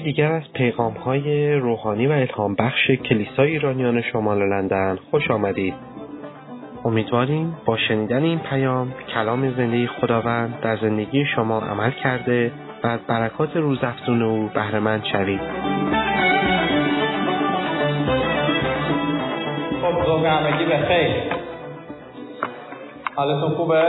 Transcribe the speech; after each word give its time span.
یکی 0.00 0.12
دیگر 0.12 0.32
از 0.32 0.42
پیغام 0.54 0.92
های 0.92 1.54
روحانی 1.54 2.06
و 2.06 2.12
الهام 2.12 2.54
بخش 2.54 2.90
کلیسای 2.90 3.50
ایرانیان 3.50 4.02
شمال 4.02 4.38
لندن 4.38 4.98
خوش 5.10 5.30
آمدید. 5.30 5.74
امیدواریم 6.84 7.56
با 7.64 7.76
شنیدن 7.76 8.22
این 8.22 8.38
پیام 8.38 8.94
کلام 9.14 9.50
زندگی 9.50 9.86
خداوند 9.86 10.60
در 10.62 10.76
زندگی 10.76 11.24
شما 11.24 11.60
عمل 11.60 11.90
کرده 11.90 12.52
و 12.84 12.86
از 12.86 13.00
برکات 13.08 13.56
روزافزون 13.56 14.22
او 14.22 14.50
بهرهمند 14.54 15.04
شوید. 15.04 15.40
خب 19.82 20.06
ظهر 20.06 20.26
همگی 20.26 20.64
بخیر. 20.64 21.10
حالتون 23.14 23.50
خوبه؟ 23.50 23.84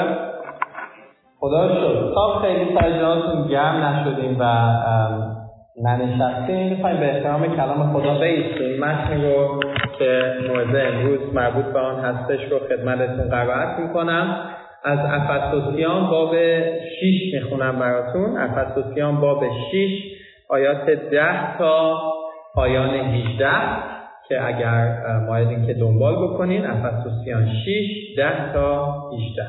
خدا 1.39 1.67
شد 1.67 2.11
تا 2.15 2.39
خیلی 2.39 2.75
سر 2.75 2.99
جاتون 2.99 3.47
گرم 3.47 3.83
نشدیم 3.83 4.37
و 4.39 4.43
ننشستیم 5.77 6.69
می‌خوایم 6.69 6.99
به 6.99 7.15
احترام 7.15 7.55
کلام 7.55 7.93
خدا 7.93 8.13
بیستیم. 8.13 8.79
متنی 8.79 9.25
رو 9.25 9.59
که 9.99 10.21
موعظه 10.47 10.79
امروز 10.79 11.33
مربوط 11.33 11.65
به 11.65 11.79
آن 11.79 11.99
هستش 11.99 12.51
رو 12.51 12.59
خدمتتون 12.59 13.29
قرائت 13.29 13.79
می‌کنم. 13.79 14.47
از 14.83 14.99
افسوسیان 14.99 16.09
باب 16.09 16.35
6 16.35 17.33
می‌خونم 17.33 17.79
براتون. 17.79 18.37
افسوسیان 18.37 19.21
باب 19.21 19.43
6 19.71 20.03
آیات 20.49 20.89
10 20.89 21.57
تا 21.57 22.01
پایان 22.55 22.89
18 22.89 23.47
که 24.29 24.47
اگر 24.47 24.97
مایلین 25.27 25.65
که 25.65 25.73
دنبال 25.73 26.15
بکنین 26.15 26.65
افسوسیان 26.65 27.49
6 27.65 28.17
10 28.17 28.53
تا 28.53 28.85
18 29.09 29.43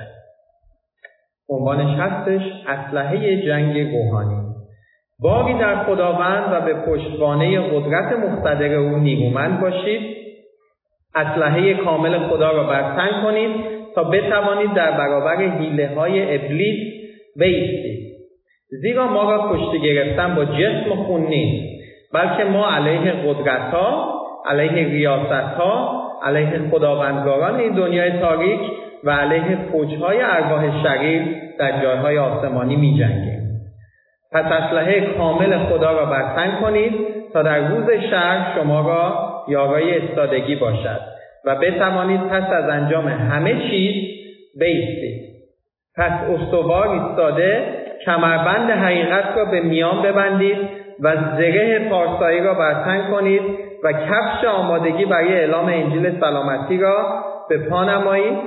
عنوانش 1.48 1.98
هستش 1.98 2.42
اسلحه 2.68 3.42
جنگ 3.46 3.78
روحانی 3.78 4.51
باری 5.22 5.54
در 5.54 5.84
خداوند 5.84 6.52
و 6.52 6.60
به 6.60 6.74
پشتوانه 6.74 7.60
قدرت 7.60 8.12
مقتدر 8.12 8.74
او 8.74 8.96
نیرومند 8.96 9.60
باشید 9.60 10.16
اسلحه 11.14 11.74
کامل 11.74 12.18
خدا 12.18 12.50
را 12.50 12.64
برتن 12.64 13.22
کنید 13.22 13.50
تا 13.94 14.04
بتوانید 14.04 14.74
در 14.74 14.90
برابر 14.90 15.36
حیله 15.36 15.90
های 15.96 16.34
ابلیس 16.34 16.92
بیستید 17.36 18.12
زیرا 18.68 19.06
ما 19.06 19.30
را 19.30 19.52
کشته 19.52 19.78
گرفتن 19.78 20.34
با 20.34 20.44
جسم 20.44 20.92
و 20.92 20.94
خون 20.94 21.26
نیست 21.26 21.82
بلکه 22.14 22.44
ما 22.44 22.70
علیه 22.70 23.12
قدرت 23.12 23.60
ها 23.60 24.14
علیه 24.46 24.88
ریاست 24.88 25.56
ها 25.56 26.02
علیه 26.22 26.70
خداوندگاران 26.70 27.60
این 27.60 27.72
دنیای 27.72 28.20
تاریک 28.20 28.60
و 29.04 29.10
علیه 29.10 29.58
فوجهای 29.72 30.18
ارواح 30.20 30.82
شریر 30.82 31.22
در 31.58 31.82
جایهای 31.82 32.18
آسمانی 32.18 32.76
می 32.76 32.98
جنگیم. 32.98 33.41
پس 34.32 34.44
اسلحه 34.44 35.00
کامل 35.00 35.58
خدا 35.58 35.92
را 35.92 36.04
برتن 36.04 36.60
کنید 36.60 36.92
تا 37.32 37.42
در 37.42 37.58
روز 37.58 37.90
شهر 38.10 38.54
شما 38.54 38.80
را 38.80 39.32
یارای 39.48 39.98
استادگی 39.98 40.56
باشد 40.56 41.00
و 41.44 41.56
بتوانید 41.56 42.20
پس 42.20 42.52
از 42.52 42.68
انجام 42.68 43.08
همه 43.08 43.70
چیز 43.70 43.94
بیستید. 44.58 45.32
پس 45.96 46.12
استوار 46.12 46.88
ایستاده 46.88 47.64
کمربند 48.06 48.70
حقیقت 48.70 49.36
را 49.36 49.44
به 49.44 49.60
میان 49.60 50.02
ببندید 50.02 50.58
و 51.00 51.16
زره 51.36 51.88
پارسایی 51.90 52.40
را 52.40 52.54
برتن 52.54 53.10
کنید 53.10 53.42
و 53.84 53.92
کفش 53.92 54.44
آمادگی 54.44 55.04
برای 55.04 55.32
اعلام 55.32 55.66
انجیل 55.66 56.20
سلامتی 56.20 56.78
را 56.78 57.24
به 57.48 57.58
پا 57.58 57.84
نمایید. 57.84 58.38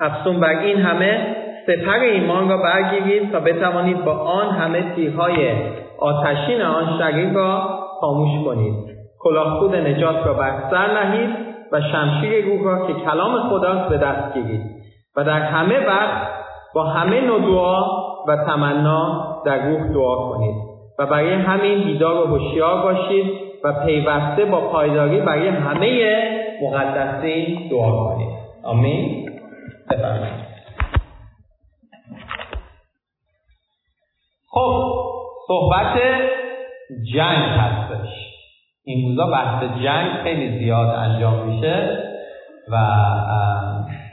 افسون 0.00 0.40
بر 0.40 0.58
این 0.58 0.76
همه 0.76 1.36
سپر 1.66 1.98
ایمان 1.98 2.48
را 2.48 2.56
برگیرید 2.56 3.32
تا 3.32 3.40
بتوانید 3.40 4.04
با 4.04 4.12
آن 4.12 4.54
همه 4.54 4.94
تیرهای 4.94 5.54
آتشین 5.98 6.62
آن 6.62 6.98
شریر 6.98 7.32
را 7.32 7.60
خاموش 8.00 8.44
کنید. 8.44 8.74
کلاهخود 9.20 9.74
نجات 9.74 10.26
را 10.26 10.34
بر 10.34 10.52
سر 10.70 11.04
نهید 11.04 11.30
و 11.72 11.80
شمشیر 11.80 12.44
روح 12.44 12.64
را 12.64 12.86
که 12.86 12.92
کلام 12.92 13.48
خداست 13.50 13.88
به 13.88 13.98
دست 13.98 14.34
گیرید. 14.34 14.62
و 15.16 15.24
در 15.24 15.40
همه 15.40 15.86
وقت 15.86 16.28
با 16.74 16.84
همه 16.84 17.20
نوع 17.20 17.40
دعا 17.40 17.84
و 18.28 18.36
تمنا 18.36 19.36
در 19.46 19.68
روح 19.68 19.92
دعا 19.92 20.28
کنید. 20.28 20.54
و 20.98 21.06
برای 21.06 21.34
همین 21.34 21.84
بیدار 21.84 22.14
و 22.14 22.26
هوشیار 22.26 22.82
باشید 22.82 23.26
و 23.64 23.72
پیوسته 23.72 24.44
با 24.44 24.60
پایداری 24.60 25.20
برای 25.20 25.48
همه 25.48 26.20
مقدسین 26.62 27.68
دعا 27.70 27.90
کنید. 27.90 28.28
آمین. 28.64 29.30
بفرمایید. 29.90 30.45
خب 34.56 34.94
صحبت 35.48 35.98
جنگ 37.14 37.44
هستش. 37.44 38.08
این 38.84 39.08
روزا 39.08 39.26
بحث 39.30 39.62
جنگ 39.82 40.22
خیلی 40.22 40.58
زیاد 40.58 40.88
انجام 40.88 41.46
میشه 41.46 41.98
و 42.72 42.76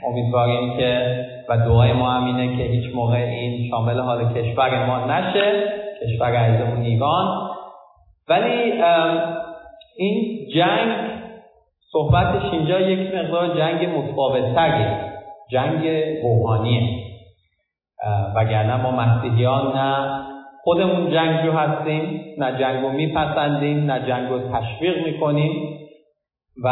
امیدواریم 0.06 0.76
که 0.76 1.24
و 1.48 1.56
دعای 1.56 1.92
ما 1.92 2.10
همینه 2.10 2.56
که 2.56 2.62
هیچ 2.62 2.94
موقع 2.94 3.16
این 3.16 3.70
شامل 3.70 4.00
حال 4.00 4.34
کشور 4.34 4.86
ما 4.86 5.06
نشه 5.06 5.52
کشور 6.02 6.36
عزیزمون 6.36 6.82
ایران 6.82 7.50
ولی 8.28 8.82
این 9.96 10.46
جنگ 10.54 11.10
صحبتش 11.92 12.52
اینجا 12.52 12.80
یک 12.80 13.14
مقدار 13.14 13.56
جنگ 13.56 13.88
متفاوتتریه 13.98 15.00
جنگ 15.50 15.86
روحانیه. 16.22 17.04
وگرنه 18.36 18.76
ما 18.76 18.90
مسیحیان 18.90 19.76
نه 19.76 20.24
خودمون 20.64 21.10
جنگجو 21.10 21.52
هستیم 21.52 22.20
نه 22.38 22.58
جنگ 22.58 22.82
رو 22.82 22.90
میپسندیم 22.90 23.90
نه 23.90 24.06
جنگ 24.08 24.28
رو 24.28 24.38
تشویق 24.38 25.06
می‌کنیم 25.06 25.78
و 26.64 26.68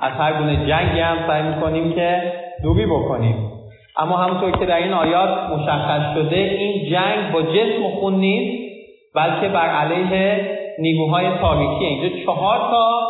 از 0.00 0.12
هر 0.12 0.32
گونه 0.32 0.56
جنگی 0.68 1.00
هم 1.00 1.16
سعی 1.26 1.42
می‌کنیم 1.42 1.92
که 1.92 2.32
دوری 2.62 2.86
بکنیم. 2.86 3.52
اما 3.96 4.16
همونطور 4.16 4.50
که 4.50 4.66
در 4.66 4.76
این 4.76 4.92
آیات 4.92 5.50
مشخص 5.50 6.14
شده 6.14 6.36
این 6.36 6.92
جنگ 6.92 7.32
با 7.32 7.42
جسم 7.42 7.86
و 7.86 7.90
خون 7.90 8.14
نیست 8.14 8.74
بلکه 9.14 9.48
بر 9.48 9.68
علیه 9.68 10.40
نیروهای 10.78 11.38
تاریکی 11.40 11.84
اینجا 11.84 12.16
چهار 12.24 12.58
تا 12.58 13.00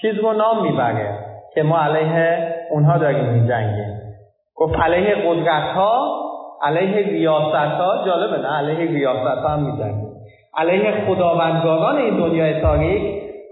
چیز 0.00 0.14
رو 0.14 0.32
نام 0.32 0.62
می‌بره 0.62 1.18
که 1.54 1.62
ما 1.62 1.78
علیه 1.78 2.54
اونها 2.70 2.98
داریم 2.98 3.24
میجنگیم 3.24 3.98
گفت 4.54 4.78
علیه 4.80 5.14
قدرت 5.14 5.64
ها 5.74 6.27
علیه 6.62 7.06
ریاست 7.06 7.54
ها 7.54 8.04
جالبه 8.06 8.36
نه؟ 8.36 8.48
علیه 8.48 8.90
ریاست 8.90 9.42
ها 9.42 9.48
هم 9.48 9.62
میجنگیم 9.62 10.08
علیه 10.56 11.06
خداوندگاران 11.06 11.96
این 11.96 12.16
دنیای 12.16 12.60
تاریک 12.60 13.02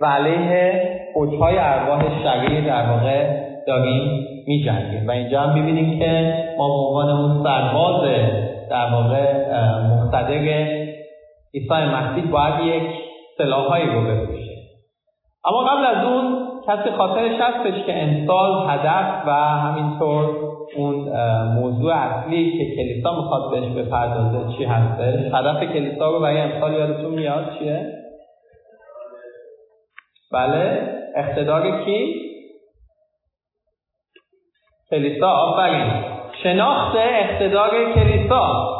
و 0.02 0.06
علیه 0.06 0.82
فوجهای 1.14 1.58
ارواح 1.58 2.22
شریر 2.22 2.66
در 2.66 2.90
واقع 2.90 3.46
داریم 3.66 4.26
میجنگیم. 4.46 5.08
و 5.08 5.10
اینجا 5.10 5.40
هم 5.40 5.54
می‌بینیم 5.54 5.98
که 5.98 6.34
ما 6.58 6.68
به 6.68 6.74
عنوان 6.74 7.08
اون 7.08 7.44
سرباز 7.44 8.02
در 8.70 8.92
واقع 8.92 9.46
مقتدر 9.80 10.66
عیسی 11.54 11.74
مسیح 11.74 12.30
باید 12.30 12.60
یک 12.64 12.90
سلاحهایی 13.38 13.86
رو 13.86 14.00
بپوشیم 14.00 14.56
اما 15.44 15.64
قبل 15.64 15.86
از 15.86 16.04
اون 16.04 16.46
کسی 16.68 16.90
خاطرش 16.96 17.40
هستش 17.40 17.86
که 17.86 18.02
امسال 18.02 18.70
هدف 18.70 19.26
و 19.26 19.30
همینطور 19.32 20.45
اون 20.76 20.94
موضوع 21.54 21.94
اصلی 21.94 22.58
که 22.58 22.76
کلیسا 22.76 23.16
می‌خواد 23.16 23.50
بهش 23.50 23.86
بپردازه 23.86 24.56
چی 24.56 24.64
هستش؟ 24.64 25.34
هدف 25.34 25.72
کلیسا 25.72 26.10
رو 26.10 26.20
برای 26.20 26.40
امسال 26.40 26.72
یادتون 26.72 27.14
میاد 27.14 27.58
چیه؟ 27.58 27.92
بله. 30.32 30.88
اقتدار 31.16 31.84
کی؟ 31.84 32.14
کلیسا. 34.90 35.28
آفرین. 35.28 35.90
شناخت 36.42 36.96
اقتدار 36.96 37.70
کلیسا. 37.94 38.72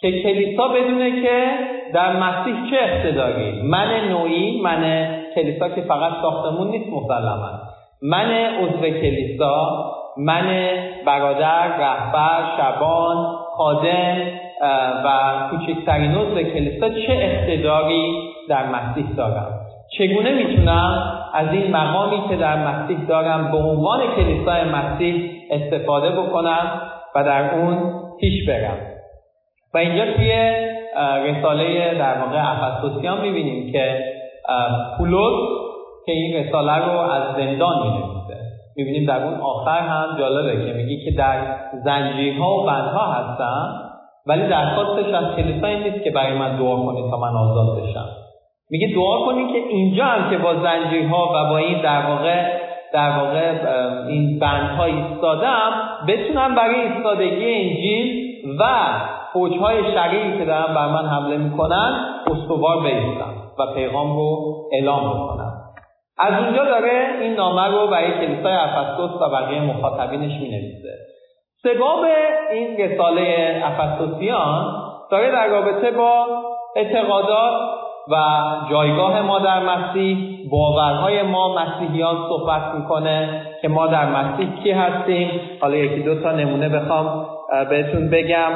که 0.00 0.22
کلیسا 0.22 0.68
بدونه 0.68 1.22
که 1.22 1.58
در 1.94 2.16
مسیح 2.16 2.70
چه 2.70 2.76
اقتداری؟ 2.76 3.62
من 3.62 4.08
نوعی 4.08 4.60
من 4.60 5.08
کلیسا 5.34 5.68
که 5.68 5.80
فقط 5.80 6.12
ساختمون 6.22 6.68
نیست 6.68 6.90
مسلما. 6.90 7.50
من 8.02 8.30
عضو 8.32 8.80
کلیسا. 8.80 9.92
من 10.18 10.70
برادر 11.06 11.76
رهبر 11.78 12.44
شبان 12.56 13.16
خادم 13.56 14.16
و 15.04 15.08
کوچکترین 15.50 16.14
عضو 16.14 16.42
کلیسا 16.42 16.88
چه 16.88 17.12
اقتداری 17.12 18.12
در 18.48 18.66
مسیح 18.66 19.06
دارم؟ 19.16 19.60
چگونه 19.98 20.32
می‌تونم 20.34 21.12
از 21.34 21.48
این 21.52 21.76
مقامی 21.76 22.28
که 22.28 22.36
در 22.36 22.56
مسیح 22.56 22.98
دارم 23.08 23.50
به 23.52 23.56
عنوان 23.56 24.00
کلیسای 24.16 24.64
مسیح 24.64 25.30
استفاده 25.50 26.10
بکنم 26.10 26.80
و 27.14 27.24
در 27.24 27.54
اون 27.54 27.92
پیش 28.20 28.48
برم؟ 28.48 28.78
و 29.74 29.78
اینجا 29.78 30.12
توی 30.12 30.32
رساله 31.24 31.94
در 31.98 32.18
واقع 32.18 32.66
افسوسیان 32.66 33.20
می‌بینیم 33.20 33.72
که 33.72 34.04
پولس 34.98 35.34
که 36.06 36.12
این 36.12 36.36
رساله 36.36 36.76
رو 36.76 36.98
از 36.98 37.36
زندان 37.36 37.82
می‌نویسه 37.82 38.15
می‌بینیم 38.76 39.06
در 39.06 39.24
اون 39.24 39.34
آخر 39.34 39.78
هم 39.78 40.18
جالبه 40.18 40.66
که 40.66 40.72
میگی 40.72 41.04
که 41.04 41.10
در 41.10 41.56
زنجیرها 41.84 42.58
و 42.58 42.66
بندها 42.66 43.12
هستم 43.12 43.82
ولی 44.26 44.48
درخواستش 44.48 45.14
از 45.14 45.36
کلیسا 45.36 45.66
این 45.66 45.82
نیست 45.82 46.04
که 46.04 46.10
برای 46.10 46.38
من 46.38 46.56
دعا 46.56 46.76
کنید 46.76 47.10
تا 47.10 47.16
من 47.16 47.36
آزاد 47.36 47.82
بشم. 47.82 48.08
میگه 48.70 48.94
دعا 48.94 49.26
کنید 49.26 49.52
که 49.52 49.58
اینجا 49.58 50.04
هم 50.04 50.30
که 50.30 50.38
با 50.38 50.54
زنجیرها 50.54 51.26
و 51.34 51.50
با 51.50 51.56
این 51.56 51.82
در 51.82 52.06
واقع 52.06 52.66
در 52.92 53.10
واقع 53.18 53.52
این 54.08 54.38
بندها 54.38 54.84
ایستادم 54.84 55.70
بتونم 56.08 56.54
برای 56.54 56.80
ایستادگی 56.80 57.54
انجیل 57.54 58.26
و 58.60 58.64
فوجهای 59.32 59.92
شرعی 59.94 60.38
که 60.38 60.44
دارن 60.44 60.74
بر 60.74 60.88
من 60.88 61.08
حمله 61.08 61.36
می‌کنن 61.36 62.04
استوار 62.26 62.76
بیستم 62.82 63.34
و 63.58 63.74
پیغام 63.74 64.16
رو 64.16 64.38
اعلام 64.72 65.10
بکنم. 65.10 65.45
از 66.18 66.44
اونجا 66.44 66.64
داره 66.64 67.08
این 67.20 67.34
نامه 67.34 67.68
رو 67.68 67.86
برای 67.86 68.12
کلیسای 68.12 68.52
افسوس 68.52 69.10
و 69.20 69.30
بقیه 69.30 69.60
مخاطبینش 69.60 70.32
می‌نویسه. 70.32 70.94
سباب 71.62 72.04
این 72.52 72.76
رساله 72.76 73.62
افسوسیان 73.64 74.72
داره 75.10 75.30
در 75.32 75.46
رابطه 75.46 75.90
با 75.90 76.26
اعتقادات 76.76 77.54
و 78.10 78.16
جایگاه 78.70 79.22
ما 79.22 79.38
در 79.38 79.60
مسیح 79.60 80.36
باورهای 80.50 81.22
ما 81.22 81.54
مسیحیان 81.54 82.16
صحبت 82.28 82.62
می‌کنه 82.74 83.46
که 83.62 83.68
ما 83.68 83.86
در 83.86 84.06
مسیح 84.06 84.62
کی 84.62 84.70
هستیم. 84.70 85.40
حالا 85.60 85.76
یکی 85.76 86.02
دو 86.02 86.22
تا 86.22 86.32
نمونه 86.32 86.68
بخوام 86.68 87.26
بهتون 87.70 88.10
بگم. 88.10 88.52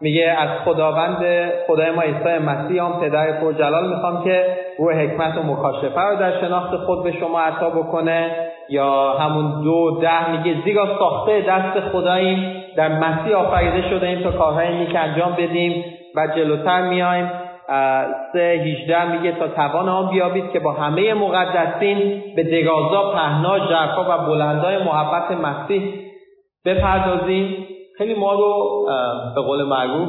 میگه 0.00 0.36
از 0.38 0.48
خداوند 0.64 1.50
خدای 1.66 1.90
ما 1.90 2.02
عیسی 2.02 2.38
مسیح 2.38 2.82
هم 2.82 3.00
پدر 3.00 3.40
پرجلال 3.40 3.88
می‌خوام 3.88 4.24
که 4.24 4.46
روح 4.78 4.94
حکمت 4.94 5.38
و 5.38 5.42
مکاشفه 5.42 6.00
رو 6.00 6.16
در 6.16 6.40
شناخت 6.40 6.76
خود 6.76 7.04
به 7.04 7.12
شما 7.12 7.40
عطا 7.40 7.70
بکنه. 7.70 8.30
یا 8.68 9.12
همون 9.12 9.62
دو 9.62 10.00
ده 10.00 10.30
میگه 10.30 10.62
زیرا 10.64 10.98
ساخته 10.98 11.40
دست 11.40 11.80
خداییم 11.80 12.64
در 12.76 12.88
مسیح 12.88 13.36
آفریده 13.36 13.88
شده 13.88 14.06
این 14.06 14.22
تا 14.22 14.30
کارهای 14.30 14.78
نیک 14.78 14.96
انجام 14.96 15.32
بدیم. 15.32 15.84
و 16.16 16.26
جلوتر 16.36 16.88
میایم 16.88 17.30
سه 18.32 18.60
هیجده 18.64 19.12
میگه 19.12 19.32
تا 19.32 19.48
توان 19.48 19.88
آن 19.88 20.10
بیابید 20.10 20.50
که 20.50 20.60
با 20.60 20.72
همه 20.72 21.14
مقدسین 21.14 22.22
به 22.36 22.42
دگازا 22.42 23.12
پهنا 23.12 23.58
جرفا 23.58 24.04
و 24.04 24.26
بلندای 24.26 24.78
محبت 24.78 25.30
مسیح 25.30 25.94
بپردازیم. 26.64 27.66
خیلی 27.98 28.14
ما 28.14 28.32
رو 28.32 28.84
به 29.34 29.40
قول 29.40 29.64
معروف 29.64 30.08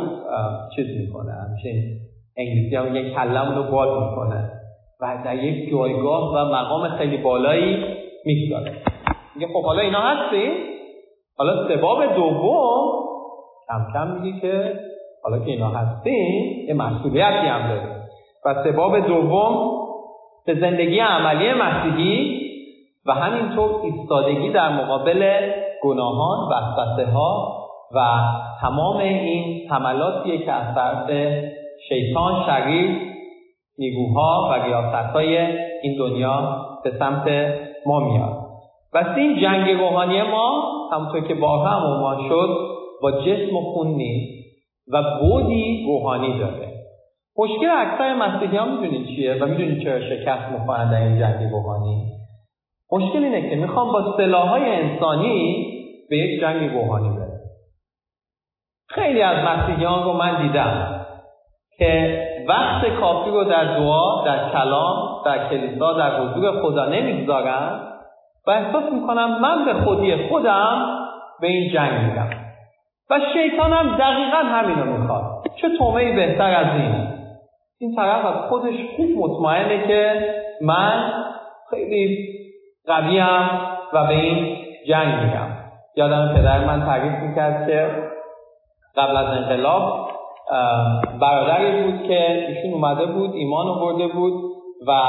چیز 0.75 0.87
می‌کنه. 0.97 1.31
همچین 1.31 1.83
انگلیسی 2.37 2.75
هم 2.75 2.91
میگه 2.91 3.09
کلم 3.09 3.55
رو 3.55 3.63
باد 3.71 3.89
می‌کنه 3.89 4.51
و 5.01 5.21
در 5.25 5.35
یک 5.35 5.71
جایگاه 5.71 6.33
و 6.35 6.55
مقام 6.55 6.97
خیلی 6.97 7.17
بالایی 7.17 7.85
می‌گذاره. 8.25 8.71
میگه 9.35 9.47
خب 9.53 9.63
حالا 9.63 9.81
اینا 9.81 9.99
هستی 9.99 10.49
حالا 11.37 11.67
سباب 11.67 12.15
دوم 12.15 12.91
کم 13.67 13.85
کم 13.93 14.21
میگه 14.21 14.39
که 14.39 14.79
حالا 15.23 15.39
که 15.39 15.51
اینا 15.51 15.69
هستیم 15.69 16.65
یه 16.67 16.73
مسئولیتی 16.73 17.47
هم 17.47 17.67
داریم. 17.67 17.95
و 18.45 18.63
سباب 18.63 18.99
دوم 18.99 19.71
به 20.45 20.59
زندگی 20.59 20.99
عملی 20.99 21.53
مسیحی 21.53 22.39
و 23.05 23.13
همینطور 23.13 23.81
ایستادگی 23.83 24.49
در 24.49 24.69
مقابل 24.69 25.51
گناهان 25.83 26.49
و 26.51 27.05
ها 27.05 27.59
و 27.95 27.99
تمام 28.61 28.97
این 28.97 29.69
حملاتیه 29.69 30.37
که 30.37 30.51
از 30.51 30.75
طرف 30.75 31.09
شیطان 31.89 32.45
شریر 32.45 32.97
نیروها 33.77 34.49
و 34.51 34.65
ریاستهای 34.65 35.37
این 35.81 35.97
دنیا 35.99 36.65
به 36.83 36.91
سمت 36.99 37.27
ما 37.85 37.99
میاد. 37.99 38.39
و 38.93 39.15
این 39.17 39.41
جنگ 39.41 39.69
روحانی 39.69 40.21
ما 40.21 40.63
همونطور 40.91 41.27
که 41.27 41.35
بارها 41.35 41.69
هم 41.69 41.93
عنوان 41.93 42.29
شد 42.29 42.49
با 43.01 43.11
جسم 43.11 43.55
و 43.55 43.61
خون 43.61 43.87
نیست 43.87 44.39
و 44.93 45.03
بودی 45.21 45.85
روحانی 45.87 46.39
داره. 46.39 46.69
مشکل 47.37 47.69
اکثر 47.77 48.15
مسیحیان 48.15 48.71
می‌دونید 48.71 49.07
چیه 49.07 49.33
و 49.33 49.45
می‌دونید 49.45 49.83
چرا 49.83 49.99
شکست 49.99 50.51
می‌خورن 50.51 50.91
در 50.91 51.01
این 51.01 51.19
جنگ 51.19 51.51
روحانی؟ 51.51 52.03
مشکل 52.91 53.23
اینه 53.23 53.49
که 53.49 53.55
می‌خوام 53.55 53.91
با 53.91 54.17
سلاحهای 54.17 54.63
انسانی 54.63 55.65
به 56.09 56.17
یک 56.17 56.41
جنگ 56.41 56.71
روحانی 56.73 57.18
خیلی 58.89 59.21
از 59.21 59.37
مسیحیان 59.45 60.03
رو 60.03 60.13
من 60.13 60.41
دیدم 60.41 61.05
که 61.77 62.23
وقت 62.47 62.87
کافی 62.99 63.29
رو 63.31 63.43
در 63.43 63.63
دعا 63.63 64.25
در 64.25 64.49
کلام 64.49 65.21
در 65.25 65.49
کلیسا 65.49 65.93
در 65.93 66.19
حضور 66.19 66.61
خدا 66.61 66.85
نمی‌گذارن 66.85 67.79
و 68.47 68.51
احساس 68.51 68.83
می‌کنم 68.93 69.41
من 69.41 69.65
به 69.65 69.73
خودی 69.73 70.27
خودم 70.27 70.97
به 71.41 71.47
این 71.47 71.73
جنگ 71.73 72.01
میدم 72.01 72.29
و 73.09 73.19
شیطان 73.33 73.73
هم 73.73 73.97
دقیقا 73.97 74.37
همینو 74.37 74.97
می‌خواد. 74.97 75.23
چه 75.61 75.67
تومه 75.77 76.15
بهتر 76.15 76.55
از 76.55 76.75
این؟ 76.75 77.07
این 77.79 77.95
طرف 77.95 78.25
از 78.25 78.49
خودش 78.49 78.75
خوب 78.95 79.09
مطمئنه 79.17 79.87
که 79.87 80.29
من 80.61 81.13
خیلی 81.69 82.29
قویم 82.87 83.49
و 83.93 84.07
به 84.07 84.13
این 84.13 84.57
جنگ 84.87 85.23
میگم 85.23 85.47
یادم 85.95 86.33
پدر 86.35 86.65
من 86.65 86.85
تعریف 86.85 87.13
می‌کرد 87.13 87.67
که 87.67 88.09
قبل 88.95 89.17
از 89.17 89.25
انقلاب 89.25 90.09
برادری 91.21 91.83
بود 91.83 92.07
که 92.07 92.47
ایشون 92.47 92.73
اومده 92.73 93.05
بود 93.05 93.33
ایمان 93.33 93.67
آورده 93.67 94.07
بود 94.07 94.33
و 94.87 95.01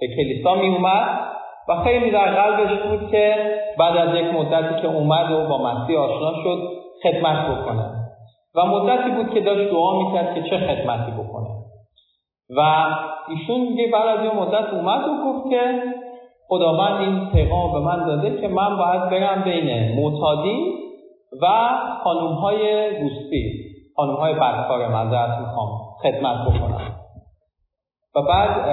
به 0.00 0.06
کلیسا 0.16 0.54
می 0.54 0.68
اومد 0.68 1.30
و 1.68 1.76
خیلی 1.84 2.10
در 2.10 2.42
قلبش 2.42 2.78
بود 2.78 3.10
که 3.10 3.34
بعد 3.78 3.96
از 3.96 4.14
یک 4.14 4.34
مدتی 4.34 4.82
که 4.82 4.88
اومد 4.88 5.30
و 5.30 5.48
با 5.48 5.58
مسیح 5.58 5.98
آشنا 5.98 6.42
شد 6.42 6.68
خدمت 7.02 7.46
بکنه. 7.48 7.84
و 8.54 8.66
مدتی 8.66 9.10
بود 9.10 9.34
که 9.34 9.40
داشت 9.40 9.70
دعا 9.70 10.02
می‌کرد 10.02 10.34
که 10.34 10.42
چه 10.42 10.58
خدمتی 10.58 11.10
بکنه. 11.10 11.48
و 12.56 12.60
ایشون 13.28 13.60
یه 13.60 13.90
بعد 13.90 14.18
از 14.18 14.24
یه 14.24 14.34
مدت 14.34 14.72
اومد 14.72 15.08
و 15.08 15.24
گفت 15.24 15.50
که 15.50 15.82
خداوند 16.48 17.00
این 17.00 17.30
پیغام 17.30 17.72
به 17.72 17.80
من 17.80 18.06
داده 18.06 18.40
که 18.40 18.48
من 18.48 18.76
باید 18.76 19.10
برم 19.10 19.42
بین 19.42 20.00
معتادین 20.00 20.74
و 21.42 21.46
خانوم 22.04 22.34
های 22.34 22.90
روستی 23.00 23.70
خانوم 23.96 24.16
های 24.16 24.34
بدکار 24.34 24.88
مذارت 24.88 25.38
می‌خوام 25.38 25.68
خدمت 26.02 26.48
بکنم. 26.48 26.80
و 28.16 28.22
بعد 28.22 28.68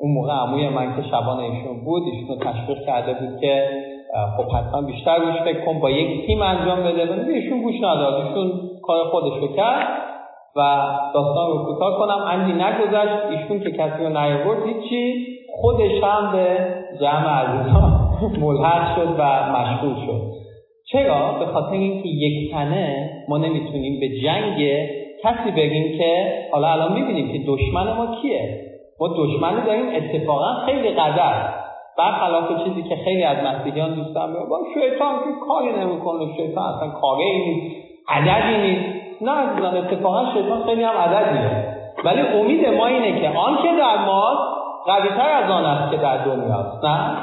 اون 0.00 0.12
موقع 0.12 0.32
عموی 0.32 0.68
من 0.68 0.96
که 0.96 1.08
شبان 1.08 1.38
ایشون 1.38 1.84
بود 1.84 2.02
ایشون 2.02 2.38
تشویق 2.38 2.86
کرده 2.86 3.14
بود 3.14 3.40
که 3.40 3.68
خب 4.36 4.50
حتما 4.50 4.82
بیشتر 4.82 5.18
روش 5.18 5.36
فکر 5.36 5.64
کن 5.64 5.80
با 5.80 5.90
یک 5.90 6.26
تیم 6.26 6.42
انجام 6.42 6.82
بده. 6.82 7.06
و 7.06 7.28
ایشون 7.28 7.62
گوش 7.62 7.76
نداد. 7.76 8.14
ایشون 8.14 8.52
کار 8.82 9.04
خودش 9.04 9.32
رو 9.40 9.56
کرد 9.56 9.88
و 10.56 10.60
داستان 11.14 11.50
رو 11.50 11.64
کوتاه 11.64 11.98
کنم. 11.98 12.24
اندی 12.26 12.52
نگذشت. 12.52 13.24
ایشون 13.30 13.60
که 13.60 13.70
کسی 13.70 14.04
رو 14.04 14.08
نیاورد 14.08 14.66
هیچی. 14.66 15.26
خودش 15.60 16.02
هم 16.02 16.32
به 16.32 16.74
جمع 17.00 17.28
عزیزان 17.28 17.92
ملحق 18.44 18.96
شد 18.96 19.14
و 19.18 19.52
مشغول 19.52 20.06
شد. 20.06 20.41
چرا؟ 20.92 21.32
به 21.38 21.46
خاطر 21.46 21.72
اینکه 21.72 22.08
یک 22.08 22.52
تنه 22.52 23.10
ما 23.28 23.38
نمی‌تونیم 23.38 24.00
به 24.00 24.08
جنگ 24.08 24.56
کسی 25.24 25.50
بگیم 25.56 25.98
که 25.98 26.32
حالا 26.52 26.72
الان 26.72 26.92
می‌بینیم 26.92 27.32
که 27.32 27.38
دشمن 27.46 27.92
ما 27.96 28.16
کیه؟ 28.22 28.60
ما 29.00 29.08
دشمن 29.08 29.64
داریم 29.64 29.88
اتفاقا 29.96 30.54
خیلی 30.66 30.90
قدر 30.90 31.48
برخلاف 31.98 32.64
چیزی 32.64 32.82
که 32.82 32.96
خیلی 32.96 33.24
از 33.24 33.36
مسیحیان 33.44 33.94
دوستان 33.94 34.32
با 34.32 34.58
شیطان 34.74 35.14
که 35.18 35.46
کاری 35.48 35.72
نمی‌کنه 35.72 36.36
شیطان 36.36 36.74
اصلا 36.74 36.88
کاری 36.88 37.38
نیست 37.38 37.76
عددی 38.08 38.56
نیست. 38.68 39.22
نه 39.22 39.30
عزیزان 39.30 39.76
اتفاقا 39.76 40.24
شیطان 40.34 40.64
خیلی 40.64 40.82
هم 40.82 40.96
عددیه. 40.96 41.64
ولی 42.04 42.20
امید 42.20 42.68
ما 42.68 42.86
اینه 42.86 43.20
که 43.20 43.28
آن 43.28 43.56
که 43.56 43.68
در 43.78 44.04
ما 44.06 44.34
قویتر 44.86 45.28
از 45.44 45.50
آن 45.50 45.64
است 45.64 45.90
که 45.92 45.96
در 45.96 46.24
دنیاست 46.24 46.84
نه؟ 46.84 47.16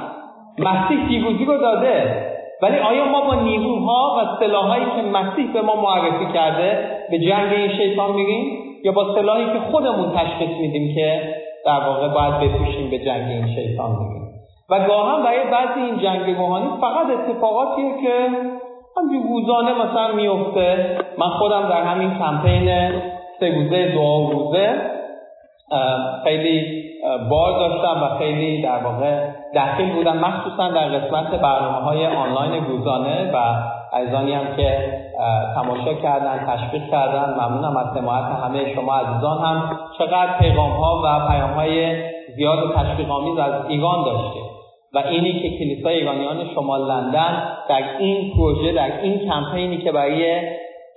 مسیح 0.60 1.08
پیروزی 1.08 1.46
رو 1.46 1.58
داده. 1.58 2.29
ولی 2.62 2.78
آیا 2.78 3.06
ما 3.06 3.22
با 3.22 3.36
نیروها 3.36 4.18
و 4.18 4.40
سلاحهایی 4.40 4.86
که 4.86 5.02
مسیح 5.02 5.54
به 5.54 5.62
ما 5.62 5.76
معرفی 5.76 6.34
کرده 6.34 6.90
به 7.10 7.20
جنگ 7.20 7.54
این 7.54 7.70
شیطان 7.70 8.12
میریم؟ 8.12 8.60
یا 8.84 8.92
با 8.92 9.16
سلاحی 9.16 9.46
که 9.46 9.60
خودمون 9.72 10.12
تشخیص 10.12 10.58
میدیم 10.60 10.96
که 10.96 11.36
در 11.66 11.80
واقع 11.88 12.08
باید 12.08 12.40
بپوشیم 12.40 12.90
به 12.90 13.00
جنگ 13.00 13.32
این 13.32 13.56
شیطان 13.56 13.92
میریم؟ 13.92 14.30
و 14.70 14.88
گاهن 14.88 15.24
برای 15.24 15.52
بعضی 15.52 15.80
این 15.80 16.00
جنگ 16.00 16.36
روحانی 16.36 16.70
فقط 16.82 17.08
اتفاقاتیه 17.10 17.92
که 18.02 18.30
همجور 18.98 19.22
روزانه 19.30 19.74
مثلا 19.74 20.14
میفته 20.16 20.98
من 21.18 21.30
خودم 21.30 21.70
در 21.70 21.84
همین 21.84 22.12
کمپین 22.20 22.92
سه 23.40 23.56
روزه 23.56 23.96
دعا 23.96 24.32
روزه 24.32 24.99
خیلی 26.24 26.84
بار 27.30 27.60
داشتم 27.60 28.04
و 28.04 28.18
خیلی 28.18 28.62
در 28.62 28.84
واقع 28.84 29.28
دخیل 29.56 29.94
بودم. 29.94 30.18
مخصوصا 30.18 30.72
در 30.72 30.88
قسمت 30.88 31.42
برنامه 31.42 31.78
های 31.78 32.08
آنلاین 32.08 32.66
روزانه 32.66 33.32
و 33.34 33.38
عزیزانی 33.94 34.34
هم 34.34 34.56
که 34.56 35.00
تماشا 35.56 35.94
کردن 35.94 36.46
تشویق 36.48 36.92
کردن. 36.92 37.34
ممنونم 37.34 37.78
از 37.78 37.98
حمایت 37.98 38.26
همه 38.26 38.76
شما 38.76 38.96
عزیزان 38.96 39.38
هم. 39.38 39.80
چقدر 39.98 40.40
پیغام 40.40 40.72
ها 40.72 41.02
و 41.06 41.28
پیام 41.28 41.54
های 41.54 41.96
زیاد 42.36 42.60
و 42.60 42.74
تشویق 42.74 43.12
آمیز 43.12 43.38
از 43.38 43.66
ایران 43.68 44.06
داشته 44.06 44.40
و 44.94 44.98
اینی 44.98 45.34
که 45.34 45.50
کلیسای 45.50 45.96
ایرانیان 45.96 46.48
شمال 46.56 46.92
لندن 46.92 47.44
در 47.70 47.84
این 48.00 48.34
پروژه 48.34 48.72
در 48.72 49.02
این 49.02 49.30
کمپینی 49.30 49.78
که 49.78 49.92
برای 49.92 50.42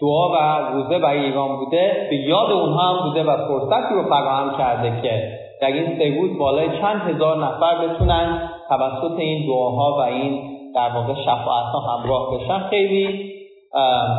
دعا 0.02 0.28
و 0.28 0.68
روزه 0.73 0.99
برای 0.99 1.18
ایران 1.18 1.56
بوده 1.56 2.06
به 2.11 2.16
یاد 2.16 2.50
اونها 2.50 2.80
هم 2.80 3.09
بوده 3.09 3.23
و 3.23 3.37
فرصتی 3.37 3.94
رو 3.94 4.02
فراهم 4.02 4.59
کرده 4.59 5.02
که 5.02 5.38
در 5.61 5.68
این 5.68 5.99
سه 5.99 6.21
روز 6.21 6.38
بالای 6.38 6.68
چند 6.80 7.00
هزار 7.00 7.44
نفر 7.44 7.87
بتونن 7.87 8.49
توسط 8.68 9.18
این 9.18 9.47
دعاها 9.47 9.97
و 9.99 10.00
این 10.00 10.42
در 10.75 10.88
واقع 10.94 11.14
شفاعت 11.14 11.66
ها 11.73 11.80
همراه 11.80 12.35
بشن. 12.35 12.59
خیلی 12.59 13.32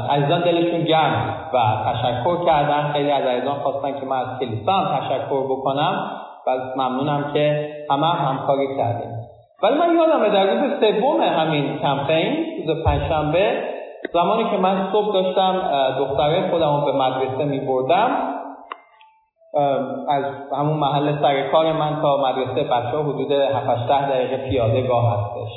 عزیزان 0.09 0.41
دلشون 0.41 0.81
گرم 0.81 1.49
و 1.53 1.59
تشکر 1.93 2.45
کردن. 2.45 2.91
خیلی 2.93 3.11
از 3.11 3.25
عزیزان 3.25 3.55
خواستن 3.55 3.99
که 3.99 4.05
من 4.05 4.17
از 4.17 4.39
کلیسا 4.39 4.71
هم 4.71 4.99
تشکر 4.99 5.43
بکنم 5.49 6.11
و 6.47 6.57
ممنونم 6.75 7.31
که 7.33 7.69
همه 7.89 8.07
هم 8.07 8.25
همکاری 8.25 8.77
کردیم. 8.77 9.11
ولی 9.63 9.77
من 9.77 9.95
یادمه 9.95 10.29
در 10.29 10.45
روز 10.45 10.79
سوم 10.79 11.21
همین 11.21 11.79
کمپین 11.79 12.45
روز 12.67 12.83
پنجشنبه 12.85 13.72
زمانی 14.13 14.43
که 14.43 14.57
من 14.57 14.89
صبح 14.91 15.13
داشتم 15.13 15.61
دختره 15.99 16.51
خودم 16.51 16.85
به 16.85 16.91
مدرسه 16.91 17.45
می 17.45 17.59
بردم 17.59 18.09
از 20.09 20.23
همون 20.57 20.77
محل 20.77 21.21
سر 21.21 21.51
کار 21.51 21.71
من 21.71 22.01
تا 22.01 22.17
مدرسه 22.17 22.63
بچه 22.63 22.97
حدود 22.97 23.31
7 23.31 23.87
دقیقه 23.87 24.49
پیاده 24.49 24.87
گاه 24.87 25.13
هستش. 25.13 25.51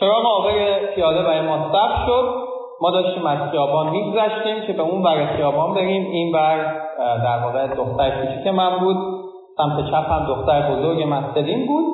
چراغ 0.00 0.26
آقای 0.26 0.86
پیاده 0.94 1.22
برای 1.22 1.40
ما 1.40 1.56
ثبت 1.56 2.06
شد. 2.06 2.46
ما 2.80 2.90
داشتیم 2.90 3.26
از 3.26 3.50
خیابان 3.50 3.90
میگذشتیم 3.90 4.66
که 4.66 4.72
به 4.72 4.82
اون 4.82 5.02
بر 5.02 5.36
خیابان 5.36 5.74
بریم. 5.74 6.10
این 6.12 6.32
بر 6.32 6.56
در 6.98 7.38
واقع 7.44 7.66
دختر 7.66 8.10
کوچیک 8.10 8.46
من 8.46 8.78
بود. 8.78 8.96
سمت 9.56 9.86
چپ 9.90 10.10
هم 10.12 10.26
دختر 10.28 10.70
بزرگ 10.70 11.02
مسترین 11.08 11.66
بود. 11.66 11.84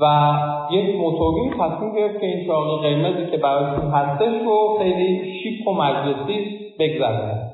و 0.00 0.34
یک 0.70 0.96
موتوری 0.96 1.50
تصمیم 1.50 1.94
گرفت 1.94 2.20
که 2.20 2.26
این 2.26 2.46
چراغ 2.46 2.82
قرمزی 2.82 3.30
که 3.30 3.36
برایشون 3.36 3.90
هستش 3.90 4.42
رو 4.44 4.78
خیلی 4.78 5.40
شیک 5.42 5.68
و 5.68 5.72
مجلسی 5.72 6.58
بگذرونه 6.78 7.50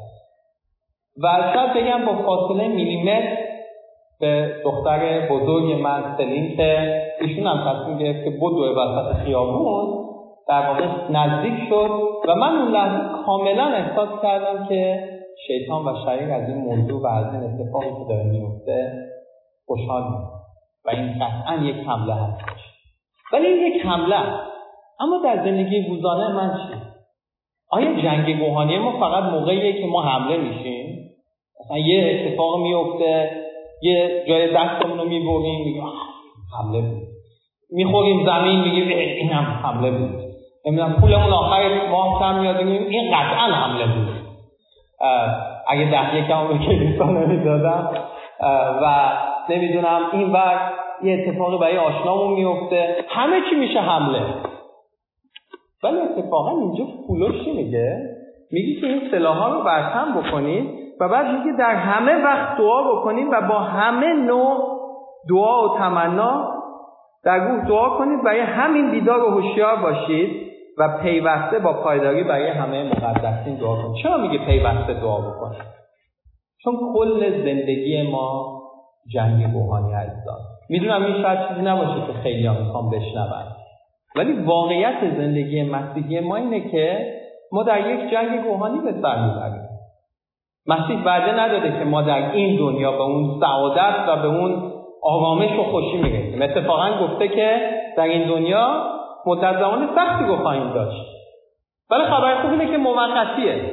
و 1.23 1.53
شاید 1.55 1.75
بگم 1.75 2.07
با 2.07 2.23
فاصله 2.23 2.69
میلیمتر 2.69 3.37
به 4.21 4.55
دختر 4.65 5.29
بزرگ 5.29 5.81
من 5.83 6.15
سلین 6.17 6.57
که 6.57 7.03
ایشون 7.21 7.47
هم 7.47 7.73
تصمیم 7.73 7.99
گرفت 7.99 8.25
که 8.25 8.31
بدوه 8.31 8.69
وسط 8.69 9.17
خیابون 9.17 10.07
در 10.49 10.67
واقع 10.67 10.87
نزدیک 11.11 11.69
شد 11.69 11.91
و 12.29 12.35
من 12.35 12.57
اون 12.57 12.71
لحظه 12.71 13.25
کاملا 13.26 13.65
احساس 13.65 14.09
کردم 14.23 14.67
که 14.69 15.09
شیطان 15.47 15.85
و 15.85 15.95
شریک 16.05 16.31
از 16.33 16.49
این 16.49 16.59
موضوع 16.59 17.03
و 17.03 17.07
از 17.07 17.35
این 17.35 17.43
اتفاقی 17.43 17.87
که 17.87 18.09
داره 18.09 18.25
میفته 18.25 18.93
خوشحال 19.67 20.03
و 20.87 20.90
این 20.90 21.19
قطعا 21.19 21.64
یک 21.64 21.76
حمله 21.87 22.14
هستش 22.14 22.61
ولی 23.33 23.47
این 23.47 23.73
یک 23.73 23.87
حمله 23.87 24.16
اما 25.00 25.19
در 25.25 25.45
زندگی 25.45 25.88
روزانه 25.88 26.33
من 26.35 26.55
چی؟ 26.55 26.75
آیا 27.71 28.02
جنگ 28.02 28.38
گوهانی 28.38 28.78
ما 28.78 29.00
فقط 29.00 29.25
موقعیه 29.25 29.81
که 29.81 29.87
ما 29.87 30.02
حمله 30.02 30.37
میشیم؟ 30.37 31.11
مثلا 31.61 31.78
یه 31.78 32.26
اتفاق 32.26 32.61
میفته 32.62 33.31
یه 33.83 34.25
جای 34.28 34.55
دستمون 34.55 34.99
رو 34.99 35.05
می‌بریم 35.05 35.64
میگیم 35.64 35.83
حمله 36.59 36.81
بود. 36.81 37.02
می‌خوریم 37.71 38.26
زمین 38.26 38.61
میگیم 38.61 39.33
هم 39.33 39.45
حمله 39.45 39.90
بود. 39.90 40.23
نمی‌دونم 40.66 40.93
پولمون 40.93 41.33
آخر 41.33 41.88
ماه 41.90 42.19
کم 42.19 42.40
میاد 42.40 42.57
این 42.57 43.11
قطعا 43.14 43.52
حمله 43.52 43.87
بود. 43.87 44.09
اگه 45.69 45.90
ده 45.90 46.16
یکم 46.16 46.49
به 46.49 46.59
کلیسا 46.59 47.05
نمی‌دادم 47.05 47.90
و 48.83 49.12
نمی‌دونم. 49.50 50.00
این 50.12 50.33
وقت 50.33 50.73
یه 51.03 51.15
اتفاقی 51.15 51.59
برای 51.59 51.79
آشنامون 51.79 52.35
میفته 52.35 52.97
همه 53.09 53.41
چی 53.50 53.57
میشه 53.57 53.81
حمله. 53.81 54.23
ولی 55.85 55.99
اتفاقا 55.99 56.50
اینجا 56.50 56.85
پولوش 57.07 57.45
چی 57.45 57.53
میگه؟ 57.53 58.17
میگی 58.53 58.81
که 58.81 58.87
این 58.87 59.11
سلاح 59.11 59.37
ها 59.37 59.49
رو 59.49 59.65
برتم 59.65 60.21
بکنید 60.21 60.71
و 61.00 61.09
بعد 61.09 61.26
میگه 61.26 61.57
در 61.59 61.75
همه 61.75 62.25
وقت 62.25 62.59
دعا 62.59 62.83
بکنید 62.83 63.29
و 63.33 63.41
با 63.49 63.59
همه 63.59 64.07
نوع 64.07 64.76
دعا 65.31 65.69
و 65.69 65.79
تمنا 65.79 66.53
در 67.25 67.41
گروه 67.41 67.69
دعا 67.69 67.99
کنید 67.99 68.25
برای 68.25 68.41
همین 68.41 68.91
بیدار 68.91 69.25
و 69.25 69.31
هوشیار 69.31 69.76
باشید 69.76 70.47
و 70.79 70.99
پیوسته 71.03 71.59
با 71.59 71.73
پایداری 71.73 72.25
برای 72.25 72.49
همه 72.49 72.85
مقدسین 72.85 73.57
دعا 73.57 73.76
کن 73.76 73.95
چرا 74.03 74.17
میگه 74.17 74.38
پیوسته 74.47 74.95
دعا 74.95 75.19
بکن 75.19 75.57
چون 76.62 76.75
کل 76.95 77.31
زندگی 77.45 78.11
ما 78.11 78.57
جنگ 79.15 79.55
روحانی 79.55 79.93
عزیزان. 79.93 80.39
می‌دونم 80.69 81.05
این 81.05 81.23
شاید 81.23 81.49
چیزی 81.49 81.63
نباشه 81.63 82.07
که 82.07 82.13
خیلی 82.23 82.47
ها 82.47 82.55
می‌خوام 82.55 82.91
بشنون. 82.91 83.27
ولی 84.17 84.33
واقعیت 84.33 85.17
زندگی 85.17 85.63
مسیحی 85.63 86.21
ما 86.21 86.37
اینه 86.37 86.71
که 86.71 87.13
ما 87.53 87.63
در 87.63 87.91
یک 87.91 88.11
جنگ 88.11 88.47
روحانی 88.47 88.79
به 88.79 88.93
سر 89.03 89.27
می‌بریم. 89.27 89.69
مسیح 90.67 91.05
وعده 91.05 91.41
نداده 91.41 91.79
که 91.79 91.85
ما 91.85 92.03
در 92.03 92.31
این 92.33 92.57
دنیا 92.59 92.93
به 92.93 93.03
اون 93.03 93.41
سعادت 93.41 94.09
و 94.09 94.17
به 94.17 94.29
اون 94.29 94.73
آرامش 95.03 95.59
و 95.59 95.63
خوشی 95.63 95.97
می‌رسیم. 95.97 96.43
اتفاقا 96.43 96.91
گفته 97.03 97.29
که 97.29 97.61
در 97.97 98.05
این 98.05 98.29
دنیا 98.29 98.83
مدت 99.27 99.59
زمان 99.59 99.89
سختی 99.95 100.25
رو 100.25 100.37
خواهیم 100.37 100.73
داشت. 100.73 101.07
ولی 101.91 102.05
خبر 102.05 102.43
خوب 102.43 102.51
اینه 102.51 102.67
که 102.67 102.77
موقتیه. 102.77 103.73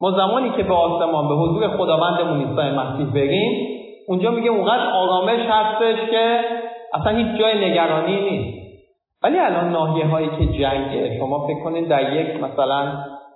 ما 0.00 0.10
زمانی 0.10 0.50
که 0.50 0.62
به 0.62 0.74
آسمان 0.74 1.28
به 1.28 1.34
حضور 1.34 1.68
خداوندمون 1.68 2.40
عیسی 2.40 2.76
مسیح 2.76 3.06
بریم 3.14 3.75
اونجا 4.08 4.30
میگه 4.30 4.50
اونقدر 4.50 4.90
آرامش 4.90 5.40
هستش 5.48 6.10
که 6.10 6.40
اصلا 6.94 7.12
هیچ 7.16 7.40
جای 7.40 7.70
نگرانی 7.70 8.30
نیست. 8.30 8.66
ولی 9.22 9.38
الان 9.38 9.72
ناحیه 9.72 10.06
هایی 10.06 10.28
که 10.28 10.46
جنگه 10.46 11.18
شما 11.18 11.46
فکر 11.46 11.64
کنید 11.64 11.88
در 11.88 12.12
یک 12.12 12.42
مثلا 12.42 12.92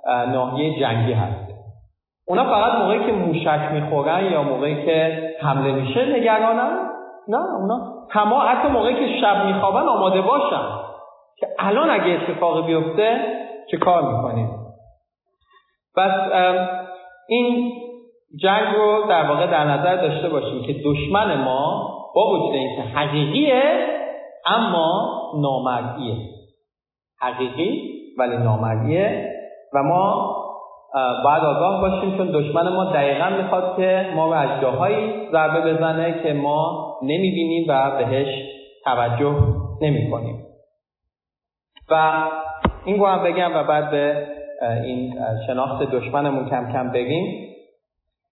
ناحیه 0.08 0.80
جنگی 0.80 1.12
هست 1.12 1.50
اونا 2.28 2.44
فقط 2.44 2.78
موقعی 2.78 3.06
که 3.06 3.12
موشک 3.12 3.68
می‌خورن 3.72 4.24
یا 4.24 4.42
موقعی 4.42 4.84
که 4.84 5.28
حمله 5.42 5.72
میشه 5.72 6.16
نگرانن؟ 6.16 6.90
نه 7.28 7.38
اونا 7.60 8.06
تمام 8.12 8.42
حتی 8.48 8.68
موقعی 8.68 8.94
که 8.94 9.20
شب 9.20 9.44
میخوابن 9.46 9.88
آماده 9.88 10.20
باشن. 10.20 10.62
که 11.38 11.46
الان 11.58 11.90
اگه 11.90 12.12
اتفاق 12.12 12.66
بیفته 12.66 13.20
چه 13.70 13.76
کار 13.76 14.16
می‌کنیم 14.16 14.50
پس 15.96 16.12
این 17.28 17.72
جنگ 18.36 18.74
رو 18.76 19.04
در 19.08 19.28
واقع 19.28 19.46
در 19.46 19.64
نظر 19.64 19.96
داشته 19.96 20.28
باشیم 20.28 20.62
که 20.62 20.72
دشمن 20.84 21.44
ما 21.44 21.90
با 22.14 22.30
وجود 22.30 22.54
اینکه 22.54 22.82
حقیقیه 22.82 23.62
اما 24.46 25.10
نامرئیه. 25.40 26.16
حقیقی 27.20 27.90
ولی 28.18 28.36
نامرئیه 28.36 29.30
و 29.74 29.82
ما 29.82 30.36
باید 31.24 31.44
آگاه 31.44 31.80
باشیم 31.80 32.16
چون 32.16 32.30
دشمن 32.30 32.68
ما 32.68 32.84
دقیقا 32.84 33.28
می‌خواد 33.28 33.76
که 33.76 34.10
ما 34.14 34.26
رو 34.26 34.32
از 34.32 34.60
جاهایی 34.60 35.28
ضربه 35.32 35.72
بزنه 35.72 36.22
که 36.22 36.32
ما 36.32 36.94
نمی‌بینیم 37.02 37.66
و 37.68 37.90
بهش 37.90 38.28
توجه 38.84 39.34
نمی‌کنیم. 39.82 40.46
و 41.90 42.24
این 42.84 42.98
رو 42.98 43.06
هم 43.06 43.22
بگم 43.22 43.56
و 43.56 43.64
بعد 43.64 43.90
به 43.90 44.26
این 44.84 45.14
شناخت 45.46 45.82
دشمنمون 45.82 46.50
کم 46.50 46.72
کم 46.72 46.92
بگیم. 46.92 47.49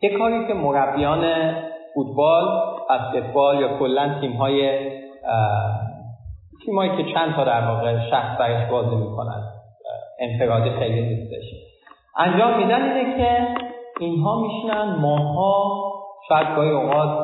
یه 0.02 0.18
کاری 0.18 0.46
که 0.46 0.54
مربیان 0.54 1.54
فوتبال، 1.94 2.44
بسکتبال 2.90 3.60
یا 3.60 3.78
کلا 3.78 4.20
تیم 4.20 4.32
های 4.32 4.78
تیمایی 6.64 6.96
که 6.96 7.12
چند 7.14 7.34
تا 7.34 7.44
در 7.44 7.68
واقع 7.68 8.10
شخص 8.10 8.38
برش 8.38 8.70
بازی 8.70 8.96
می‌کنن 8.96 9.42
انفرادی 10.20 10.70
خیلی 10.70 11.02
نیستش. 11.02 11.44
انجام 12.16 12.56
میدن 12.56 12.82
اینه 12.82 13.16
که 13.18 13.48
اینها 14.00 14.40
میشنن 14.40 14.96
ماها 15.00 15.82
شاید 16.28 16.56
گاهی 16.56 16.70
اوقات 16.70 17.18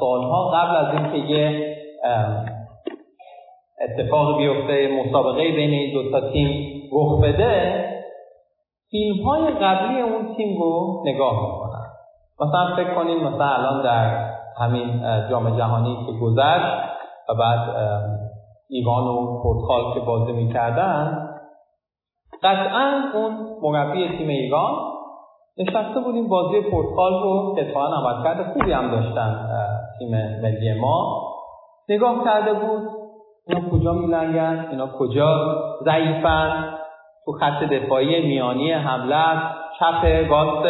سالها 0.00 0.50
قبل 0.50 0.76
از 0.76 0.94
اینکه 0.94 1.32
یه 1.32 1.76
اتفاق 3.80 4.38
بیفته 4.38 5.04
مسابقه 5.04 5.52
بین 5.52 5.70
این 5.70 5.92
دو 5.92 6.10
تا 6.10 6.32
تیم 6.32 6.72
رخ 6.92 7.20
بده 7.22 7.84
فیلم 8.90 9.24
های 9.24 9.50
قبلی 9.50 10.00
اون 10.00 10.34
تیم 10.36 10.62
رو 10.62 11.02
نگاه 11.06 11.61
مثلا 12.40 12.76
فکر 12.76 12.94
کنیم 12.94 13.28
مثلا 13.28 13.46
الان 13.46 13.82
در 13.82 14.32
همین 14.60 15.02
جام 15.30 15.56
جهانی 15.56 16.06
که 16.06 16.12
گذشت 16.12 16.92
و 17.28 17.34
بعد 17.34 17.60
ایران 18.70 19.04
و 19.04 19.42
پرتغال 19.42 19.94
که 19.94 20.00
بازی 20.00 20.32
می‌کردن 20.32 21.28
قطعا 22.42 23.02
اون 23.14 23.32
مربی 23.62 24.18
تیم 24.18 24.28
ایران 24.28 24.72
نشسته 25.58 26.00
بودیم 26.00 26.28
بازی 26.28 26.60
پرتغال 26.60 27.22
رو 27.22 27.56
اتفاقا 27.58 28.22
کرده 28.22 28.52
خوبی 28.52 28.72
هم 28.72 28.90
داشتن 28.90 29.48
تیم 29.98 30.10
ملی 30.42 30.80
ما. 30.80 31.22
نگاه 31.88 32.24
کرده 32.24 32.52
بود 32.52 32.82
اینا 33.46 33.70
کجا 33.70 33.92
میلنگن؟ 33.92 34.66
اینا 34.70 34.86
کجا 34.98 35.56
ضعیفن؟ 35.84 36.74
تو 37.24 37.32
خط 37.32 37.64
دفاعی 37.64 38.26
میانی 38.26 38.72
حمله 38.72 39.42
چپ 39.80 40.28
گاست 40.28 40.66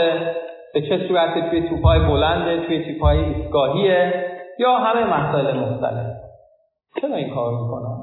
به 0.75 0.83
چه 0.83 1.09
صورت 1.09 1.51
توی 1.51 1.69
توپای 1.69 1.99
بلنده 1.99 2.67
توی 2.67 2.95
توپای 2.95 3.19
ایستگاهیه 3.19 4.27
یا 4.59 4.79
همه 4.79 5.05
مسائل 5.05 5.59
مختلف؟ 5.59 6.07
چرا 7.01 7.17
این 7.17 7.35
کار 7.35 7.53
می‌کنن؟ 7.53 7.99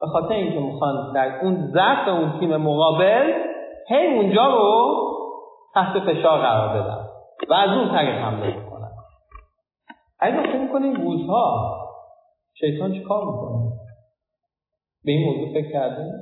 به 0.00 0.06
خاطر 0.06 0.34
اینکه 0.34 0.60
می‌خوان 0.60 1.12
در 1.14 1.40
اون 1.42 1.70
ضعف 1.72 2.08
اون 2.08 2.40
تیم 2.40 2.56
مقابل 2.56 3.32
هی 3.88 4.06
اونجا 4.06 4.46
رو 4.46 4.94
تحت 5.74 5.98
فشار 5.98 6.38
قرار 6.38 6.82
بدن 6.82 7.04
و 7.48 7.54
از 7.54 7.70
اون 7.70 7.90
طریق 7.90 8.14
حمله 8.14 8.46
می‌کنن. 8.46 8.90
اگه 10.20 10.42
فکر 10.42 10.58
می‌کنید 10.58 10.96
روزها 10.96 11.76
شیطان 12.60 12.92
چی 12.92 13.00
کار 13.00 13.24
می‌کنه؟ 13.24 13.72
به 15.04 15.12
این 15.12 15.26
موضوع 15.26 15.54
فکر 15.54 15.72
کردیم 15.72 16.12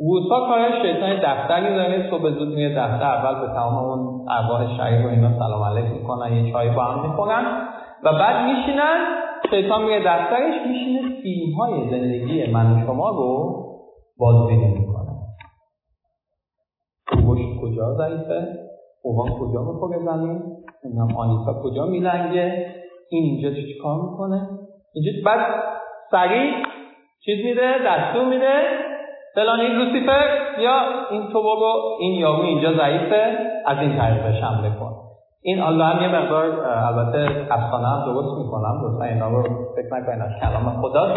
روزها 0.00 0.46
کار 0.48 0.82
شیطان 0.82 1.16
دفتر 1.16 1.70
می‌زنه 1.70 2.10
صبح 2.10 2.30
زود 2.30 2.48
میره 2.48 2.74
دفتر 2.74 3.04
اول 3.04 3.40
به 3.40 3.46
تمام 3.54 3.74
اون 3.74 4.28
ارواح 4.30 4.76
شریف 4.76 5.06
و 5.06 5.08
اینا 5.08 5.38
سلام 5.38 5.62
علیک 5.62 5.84
می‌کنن 5.84 6.36
یه 6.36 6.52
چای 6.52 6.70
با 6.70 6.82
هم 6.84 7.10
می‌خورن 7.10 7.68
و 8.04 8.12
بعد 8.12 8.50
میشینن 8.50 9.06
شیطان 9.50 9.82
میره 9.82 10.00
دفترش 10.00 10.66
میشینه 10.68 11.22
فیلم 11.22 11.54
های 11.54 11.90
زندگی 11.90 12.52
من 12.52 12.72
و 12.72 12.86
شما 12.86 13.10
رو 13.10 13.64
بازبینی 14.18 14.78
می‌کنه. 14.78 15.10
گوشت 17.26 17.60
کجا 17.62 17.94
ضعیفه؟ 17.94 18.48
اوبان 19.02 19.28
کجا 19.30 19.62
می‌خوره 19.62 19.98
زمین؟ 19.98 20.42
نمی‌دونم 20.84 21.16
آنیتا 21.16 21.62
کجا 21.62 21.86
میلنگه؟ 21.86 22.74
این 23.10 23.24
اینجا 23.24 23.50
چی 23.50 23.78
کار 23.82 23.96
می‌کنه؟ 24.10 24.48
اینجا 24.94 25.10
بعد 25.26 25.62
سریع 26.10 26.52
چیز 27.24 27.44
میده 27.44 27.74
دستور 27.86 28.24
میده 28.24 28.89
فلانی 29.34 29.68
لوسیفر 29.68 30.26
یا 30.58 30.80
این 31.10 31.28
تو 31.32 31.42
برو 31.42 31.96
این 32.00 32.20
یارو 32.20 32.42
اینجا 32.42 32.72
ضعیفه 32.72 33.38
از 33.66 33.78
این 33.78 33.98
طریق 33.98 34.44
حمله 34.44 34.70
کن. 34.80 34.92
این 35.42 35.62
الله 35.62 35.84
هم 35.84 36.02
یه 36.02 36.08
مقدار 36.08 36.44
البته 36.66 37.46
افسانه 37.50 37.88
هم 37.88 38.04
درست 38.04 38.38
می‌کنم 38.38 38.80
لطفا 38.84 39.04
اینا 39.04 39.28
رو 39.28 39.42
فکر 39.76 39.94
نکنین 40.00 40.22
از 40.22 40.30
کلام 40.40 40.80
خدا 40.82 41.14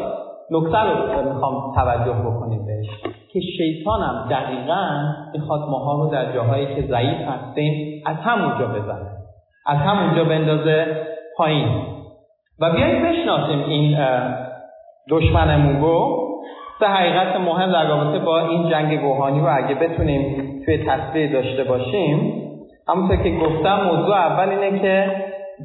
نکته 0.51 0.79
رو 0.79 1.34
می‌خوام 1.34 1.74
توجه 1.75 2.13
بکنیم 2.13 2.65
بهش 2.65 2.88
که 3.34 3.39
شیطان 3.58 4.01
هم 4.01 4.27
دقیقا 4.29 4.89
می‌خواد 5.34 5.60
ماها 5.70 6.03
رو 6.03 6.10
در 6.12 6.34
جاهایی 6.34 6.75
که 6.75 6.88
ضعیف 6.88 7.27
هستیم 7.27 8.03
از 8.05 8.15
همونجا 8.17 8.67
بزنه. 8.67 9.12
از 9.67 9.77
همونجا 9.77 10.24
بندازه 10.24 11.08
پایین. 11.38 11.67
و 12.60 12.72
بیایید 12.72 13.03
بشناسیم 13.03 13.60
این 13.60 13.98
دشمنمون 15.10 15.82
رو. 15.82 16.24
سه 16.83 16.89
حقیقت 16.89 17.35
مهم 17.35 17.71
در 17.71 17.87
رابطه 17.87 18.19
با 18.19 18.39
این 18.39 18.69
جنگ 18.69 18.99
روحانی 18.99 19.39
رو 19.39 19.47
اگه 19.57 19.75
بتونیم 19.75 20.51
توی 20.65 20.77
تصویر 20.77 21.31
داشته 21.31 21.63
باشیم 21.63 22.43
همونطور 22.87 23.17
که 23.23 23.29
گفتم 23.29 23.83
موضوع 23.83 24.15
اول 24.15 24.49
اینه 24.49 24.79
که 24.79 25.11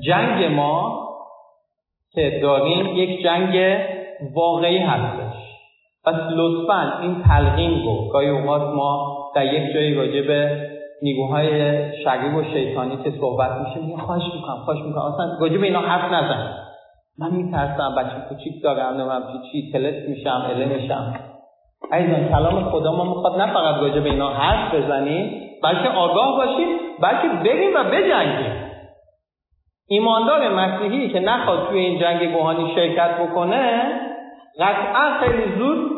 جنگ 0.06 0.44
ما 0.44 1.08
که 2.12 2.38
داریم 2.42 2.86
یک 2.96 3.22
جنگ 3.22 3.78
واقعی 4.34 4.78
هستش. 4.78 5.36
پس 6.04 6.14
لطفا 6.36 6.98
این 7.02 7.22
تلقین 7.28 7.84
رو 7.84 8.08
گاهی 8.12 8.28
اوقات 8.28 8.62
ما 8.62 9.18
در 9.34 9.44
یک 9.44 9.74
جایی 9.74 9.94
راجع 9.94 10.26
به 10.26 10.68
نیروهای 11.02 11.50
شریب 12.04 12.34
و 12.34 12.42
شیطانی 12.42 12.96
که 13.04 13.10
صحبت 13.20 13.50
میشه 13.50 13.86
میگه 13.86 13.96
خواهش 13.96 14.22
می‌کنم 14.34 14.56
خواهش 14.64 14.80
می‌کنم. 14.86 15.02
اصلا 15.02 15.38
راجع 15.40 15.56
به 15.58 15.66
اینا 15.66 15.80
حرف 15.80 16.12
نزن 16.12 16.67
من 17.18 17.30
میترسم 17.30 17.94
بچه 17.98 18.28
کوچیک 18.28 18.62
دارم 18.62 19.00
نمیم 19.00 19.22
چی 19.32 19.50
چی 19.52 19.72
تلت 19.72 20.08
میشم 20.08 20.46
اله 20.50 20.64
میشم. 20.64 21.14
عزیزان 21.92 22.28
کلام 22.28 22.70
خدا 22.70 22.92
ما 22.92 23.04
می‌خواد 23.04 23.40
نه 23.40 23.52
فقط 23.52 23.80
راجع 23.80 24.00
به 24.00 24.10
اینا 24.10 24.28
حرف 24.28 24.74
بزنیم 24.74 25.42
بلکه 25.62 25.88
آگاه 25.88 26.36
باشیم 26.36 26.68
بلکه 27.00 27.28
بریم 27.28 27.74
و 27.74 27.84
بجنگیم. 27.84 28.68
ایماندار 29.88 30.48
مسیحی 30.48 31.08
که 31.08 31.20
نخواد 31.20 31.68
توی 31.68 31.78
این 31.78 32.00
جنگ 32.00 32.32
گوهانی 32.32 32.74
شرکت 32.74 33.20
بکنه 33.20 33.82
قطعا 34.60 35.20
خیلی 35.20 35.58
زود 35.58 35.90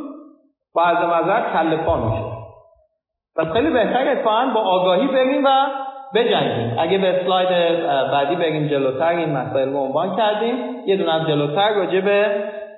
با 0.74 0.82
از 0.82 0.96
نظر 0.96 1.52
کله 1.52 1.76
میشه. 1.76 2.24
و 3.36 3.44
خیلی 3.52 3.70
بهتر 3.70 4.08
اتفاقا 4.08 4.50
با 4.54 4.60
آگاهی 4.60 5.06
بریم 5.06 5.44
و 5.44 5.48
بجنگیم. 6.14 6.76
اگه 6.78 6.98
به 6.98 7.20
اسلاید 7.20 7.48
بعدی 8.12 8.36
بریم 8.36 8.68
جلوتر 8.68 9.08
این 9.08 9.36
مسائل 9.36 9.68
رو 9.72 9.78
عنوان 9.78 10.16
کردیم 10.16 10.54
یه 10.86 10.96
دونه 10.96 11.14
از 11.14 11.26
جلوتر 11.26 11.74
راجع 11.74 12.00
به 12.00 12.26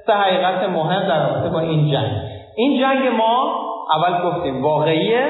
سه 0.06 0.12
حقیقت 0.12 0.68
مهم 0.68 1.08
در 1.08 1.28
رابطه 1.28 1.48
با 1.48 1.60
این 1.60 1.90
جنگ. 1.92 2.12
این 2.56 2.80
جنگ 2.80 3.08
ما 3.16 3.54
اول 3.96 4.30
گفتیم 4.30 4.62
واقعیه. 4.62 5.26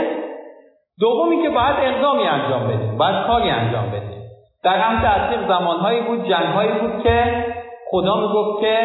دومی 1.00 1.42
که 1.42 1.50
باید 1.50 1.76
اقدامی 1.78 2.22
انجام 2.22 2.68
بدیم 2.68 2.98
باید 2.98 3.26
کاری 3.26 3.50
انجام 3.50 3.90
بدیم. 3.90 4.22
در 4.64 4.78
هم 4.78 5.02
تاثیر 5.02 5.48
زمانهایی 5.48 6.00
بود 6.00 6.28
جنگهایی 6.28 6.72
بود 6.72 7.02
که 7.02 7.44
خدا 7.90 8.20
می‌گفت 8.20 8.60
که 8.60 8.78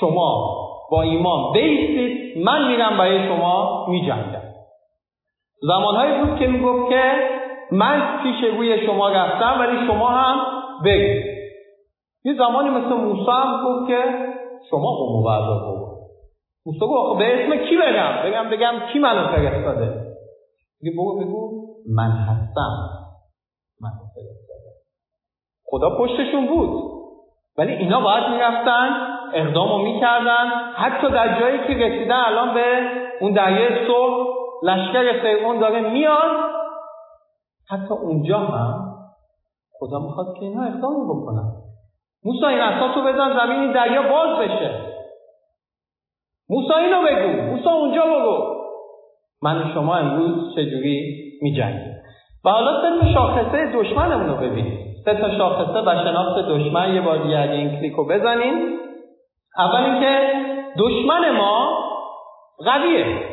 شما 0.00 0.56
با 0.90 1.02
ایمان 1.02 1.52
بیستید 1.52 2.44
من 2.44 2.68
میرم 2.68 2.98
برای 2.98 3.28
شما 3.28 3.86
میجنگم. 3.88 4.42
زمانهایی 5.62 6.12
بود 6.20 6.38
که 6.38 6.46
می‌گفت 6.46 6.88
که 6.90 7.02
من 7.72 8.22
پیش 8.22 8.44
روی 8.56 8.86
شما 8.86 9.08
رفتم 9.08 9.60
ولی 9.60 9.86
شما 9.86 10.08
هم 10.08 10.36
بگید 10.84 11.24
یه 12.24 12.34
زمانی 12.38 12.68
مثل 12.68 12.94
موسی 12.94 13.30
هم 13.30 13.64
گفت 13.64 13.88
که 13.88 14.02
شما 14.70 14.90
قوم 14.90 15.24
و 15.24 15.76
بود 15.76 15.92
موسی 16.66 16.78
گفت 16.80 17.18
به 17.18 17.44
اسم 17.44 17.56
کی 17.56 17.76
بگم؟ 17.76 18.12
بگم 18.24 18.50
بگم 18.50 18.74
کی 18.92 18.98
منو 18.98 19.28
فرستاده؟ 19.28 20.12
میگه 20.82 20.96
بگو 20.96 21.20
بگو 21.20 21.66
من 21.94 22.10
هستم. 22.10 22.88
من 23.80 23.90
فرستاده. 24.14 24.72
خدا 25.64 25.98
پشتشون 25.98 26.46
بود. 26.46 26.92
ولی 27.58 27.72
اینا 27.72 28.00
باید 28.00 28.28
می‌رفتن 28.28 28.88
اقدام 29.34 29.68
رو 29.68 29.78
می‌کردن. 29.78 30.48
حتی 30.74 31.10
در 31.10 31.40
جایی 31.40 31.58
که 31.58 31.86
رسیدن 31.86 32.22
الان 32.26 32.54
به 32.54 32.90
اون 33.20 33.32
دریای 33.32 33.86
صبح 33.86 34.26
لشکر 34.62 35.22
فرعون 35.22 35.58
داره 35.58 35.80
میاد 35.80 36.61
حتی 37.72 37.94
اونجا 37.94 38.38
هم 38.38 38.94
خدا 39.72 39.98
می‌خواد 39.98 40.34
که 40.34 40.44
اینها 40.44 40.64
اقدام 40.64 41.08
بکنن. 41.08 41.52
موسی 42.24 42.44
این 42.44 42.60
رو 42.94 43.02
بزن 43.02 43.36
زمین 43.36 43.60
این 43.60 43.72
دریا 43.72 44.02
باز 44.02 44.38
بشه. 44.38 44.70
موسی 46.50 46.72
اینو 46.72 47.02
بگو. 47.02 47.42
موسی 47.42 47.68
اونجا 47.68 48.02
بگو. 48.02 48.52
من 49.42 49.74
شما 49.74 49.96
امروز 49.96 50.54
چجوری 50.54 51.22
میجنگیم؟ 51.42 51.96
و 52.44 52.50
حالا 52.50 52.80
سه 52.82 53.00
تا 53.00 53.12
شاخصه 53.12 53.72
دشمنمون 53.74 54.28
رو 54.28 54.36
ببینید 54.36 54.96
سه 55.04 55.14
تا 55.14 55.38
شاخصه 55.38 55.80
و 55.80 56.04
شناخت 56.04 56.48
دشمن 56.48 56.94
یه 56.94 57.00
بار 57.00 57.18
دیگه 57.22 57.40
این 57.40 57.78
کلیک 57.78 57.92
رو 57.92 58.04
بزنین. 58.06 58.78
اول 59.58 59.84
اینکه 59.84 60.32
دشمن 60.78 61.30
ما 61.30 61.78
قویه. 62.64 63.31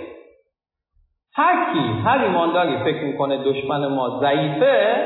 هر 1.35 1.73
کی 1.73 2.01
هر 2.05 2.23
ایمانداری 2.23 2.77
فکر 2.77 3.03
می‌کنه 3.03 3.37
دشمن 3.43 3.87
ما 3.87 4.19
ضعیفه 4.19 5.05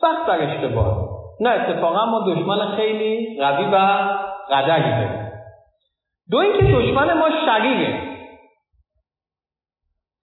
سخت 0.00 0.26
در 0.26 0.42
اشتباه. 0.42 1.08
نه 1.40 1.50
اتفاقا 1.50 2.04
ما 2.04 2.20
دشمن 2.20 2.76
خیلی 2.76 3.38
قوی 3.40 3.64
و 3.64 3.76
قدری 4.50 4.90
داریم. 4.90 5.32
دو 6.30 6.38
اینکه 6.38 6.62
دشمن 6.62 7.18
ما 7.18 7.28
شریره 7.46 8.00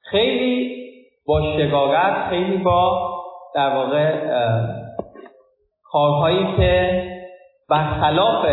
خیلی 0.02 0.74
با 1.28 1.42
شگارت 1.58 2.30
خیلی 2.30 2.58
با 2.58 3.10
در 3.56 3.76
واقع 3.76 4.14
کارهایی 5.84 6.58
که 6.58 7.04
برخلاف 7.70 8.46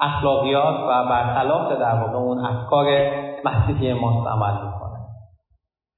اخلاقیات 0.00 0.80
و 0.80 1.04
برخلاف 1.04 1.72
در 1.72 1.94
واقع 1.94 2.16
اون 2.16 2.44
افکار 2.44 2.86
مسیحی 3.44 3.92
ما 3.92 4.08
عمل 4.08 4.66
می‌کنه 4.66 4.89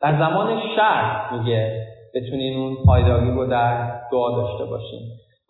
در 0.02 0.18
زمان 0.18 0.60
شر 0.76 1.30
میگه 1.32 1.86
بتونین 2.14 2.58
اون 2.58 2.76
پایداری 2.86 3.30
رو 3.30 3.46
در 3.46 4.00
دعا 4.12 4.30
داشته 4.36 4.64
باشین. 4.64 5.00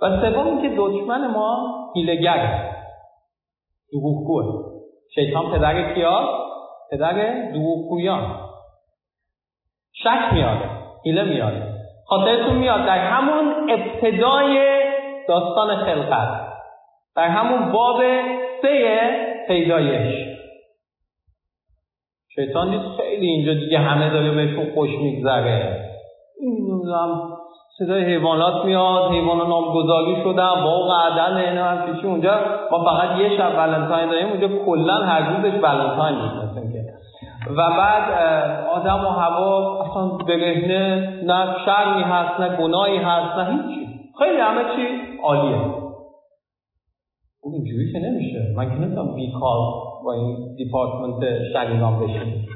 و 0.03 0.21
سوم 0.21 0.47
اینکه 0.47 0.77
دشمن 0.77 1.27
ما 1.27 1.69
هیلگره 1.95 2.77
دروغگوه. 3.93 4.73
شیطان 5.15 5.51
پدر 5.53 5.95
کیاست 5.95 6.43
پدر 6.91 7.13
دروغگویان. 7.53 8.37
شک 9.93 10.33
میاره 10.33 10.71
هیله 11.05 11.23
میاره. 11.23 11.73
خاطرتون 12.07 12.57
میاد 12.57 12.87
در 12.87 12.99
همون 12.99 13.71
ابتدای 13.71 14.83
داستان 15.29 15.77
خلقت 15.77 16.29
در 17.17 17.29
همون 17.29 17.73
باب 17.73 18.03
سه 18.63 19.11
پیدایش. 19.49 20.22
شیطان 22.35 22.71
دید 22.71 22.81
خیلی 23.01 23.27
اینجا 23.27 23.55
دیگه 23.55 23.79
همه 23.79 24.11
داره 24.11 24.31
بهشون 24.31 24.67
خوش 24.75 24.91
میگذره. 24.91 25.81
نمی‌دونم 26.43 27.23
صدای 27.79 28.05
حیوانات 28.05 28.65
میاد 28.65 29.11
حیوان 29.11 29.49
نامگذاری 29.49 30.17
شدن 30.25 30.55
باغ 30.65 30.91
عدن 30.91 31.37
اینه 31.37 31.63
هم 31.63 31.93
پیشی 31.93 32.07
اونجا. 32.07 32.35
ما 32.71 32.85
فقط 32.85 33.19
یه 33.19 33.37
شب 33.37 33.53
ولنتاین 33.59 34.11
داریم 34.11 34.29
اونجا 34.29 34.49
کلا 34.67 34.95
هر 34.95 35.31
روزش 35.31 35.55
ولنتاین 35.63 36.17
نیست 36.17 36.53
و 37.51 37.71
بعد 37.79 38.03
آدم 38.75 39.05
و 39.05 39.09
هوا 39.09 39.81
اصلا 39.81 40.07
برهنه 40.27 41.09
نه 41.25 41.47
شرمی 41.65 42.03
هست 42.03 42.41
نه 42.41 42.57
گناهی 42.57 42.97
هست 42.97 43.39
نه 43.39 43.45
هیچی. 43.45 43.89
خیلی 44.19 44.41
همه 44.41 44.63
چی 44.77 44.89
عالیه. 45.23 45.82
اون 47.43 47.55
اینجوری 47.55 47.93
که 47.93 47.99
نمیشه. 47.99 48.55
من 48.57 48.69
که 48.69 48.75
نمی‌تونم 48.75 49.15
بیکار 49.15 49.59
با 50.05 50.13
این 50.13 50.55
دیپارتمنت 50.55 51.39
شریران 51.53 52.01
بشیم 52.01 52.47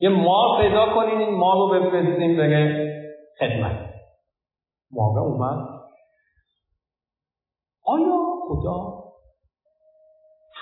یه 0.00 0.08
مار 0.08 0.62
پیدا 0.62 0.94
کنین 0.94 1.18
این 1.18 1.34
مار 1.34 1.56
رو 1.56 1.68
بفرستیم 1.68 2.36
بره 2.36 2.90
خدمت. 3.38 3.90
ماهه 4.90 5.18
اومد. 5.18 5.80
آیا 7.84 8.16
خدا 8.48 9.00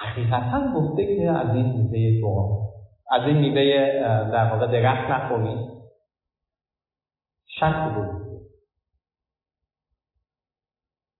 حقیقتا 0.01 0.73
گفته 0.77 1.17
که 1.17 1.31
از 1.31 1.55
این 1.55 1.67
میوه 1.67 2.21
دعا 2.21 2.69
از 3.11 3.27
این 3.27 3.39
میوه 3.39 4.01
در 4.33 4.53
واقع 4.53 4.67
درخت 4.67 5.11
نخورید 5.11 5.69
شک 7.47 7.95
بود 7.95 8.18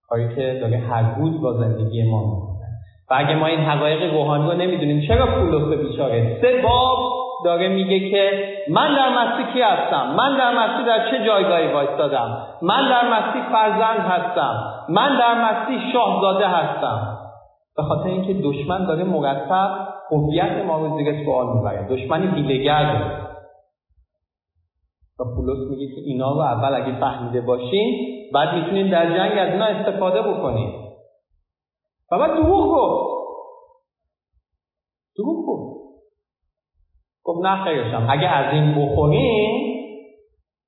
کاری 0.09 0.35
که 0.35 0.57
داره 0.61 0.77
هر 0.77 1.15
روز 1.19 1.41
با 1.41 1.53
زندگی 1.53 2.03
ما 2.03 2.23
می‌کنه. 2.23 2.67
و 3.09 3.15
اگه 3.17 3.35
ما 3.35 3.45
این 3.45 3.59
حقایق 3.59 4.13
روحانی 4.13 4.45
رو 4.51 4.53
نمی‌دونیم 4.53 5.01
چرا 5.07 5.25
پولس 5.25 5.77
بیچاره؟ 5.79 6.37
سه 6.41 6.61
باب 6.61 6.97
داره 7.45 7.67
میگه 7.67 8.11
که 8.11 8.31
من 8.69 8.95
در 8.95 9.09
مسیح 9.09 9.53
کی 9.53 9.61
هستم؟ 9.61 10.15
من 10.15 10.37
در 10.37 10.51
مسیح 10.53 10.85
در 10.85 11.11
چه 11.11 11.25
جایگاهی 11.25 11.73
وایستادم؟ 11.73 12.47
من 12.61 12.89
در 12.89 13.09
مسیح 13.09 13.51
فرزند 13.51 13.99
هستم. 13.99 14.63
من 14.89 15.17
در 15.19 15.51
مسیح 15.51 15.93
شاهزاده 15.93 16.47
هستم. 16.47 17.17
به 17.77 17.83
خاطر 17.83 18.09
اینکه 18.09 18.33
دشمن 18.33 18.85
داره 18.85 19.03
مرتب 19.03 19.87
هویت 20.11 20.65
ما 20.67 20.79
رو 20.79 20.97
زیر 20.97 21.25
سوال 21.25 21.57
می‌بره. 21.57 21.87
دشمن 21.89 22.35
هیلگر 22.35 23.01
و 25.19 25.23
پولس 25.35 25.69
میگه 25.69 25.95
که 25.95 26.01
اینا 26.05 26.31
رو 26.31 26.39
اول 26.39 26.75
اگه 26.75 26.99
فهمیده 26.99 27.41
باشین 27.41 28.18
بعد 28.33 28.55
می‌تونین 28.55 28.89
در 28.89 29.17
جنگ 29.17 29.39
از 29.39 29.53
اینا 29.53 29.65
استفاده 29.65 30.21
بکنین 30.21 30.69
و 32.11 32.17
بعد 32.19 32.31
دروغ 32.31 32.67
گفت. 32.67 33.19
دروغ 35.17 35.45
گفت. 35.47 35.79
گفت 37.23 37.45
نه 37.45 37.63
خیرشم 37.63 38.07
اگه 38.09 38.27
از 38.27 38.53
این 38.53 38.75
بخورین 38.75 39.79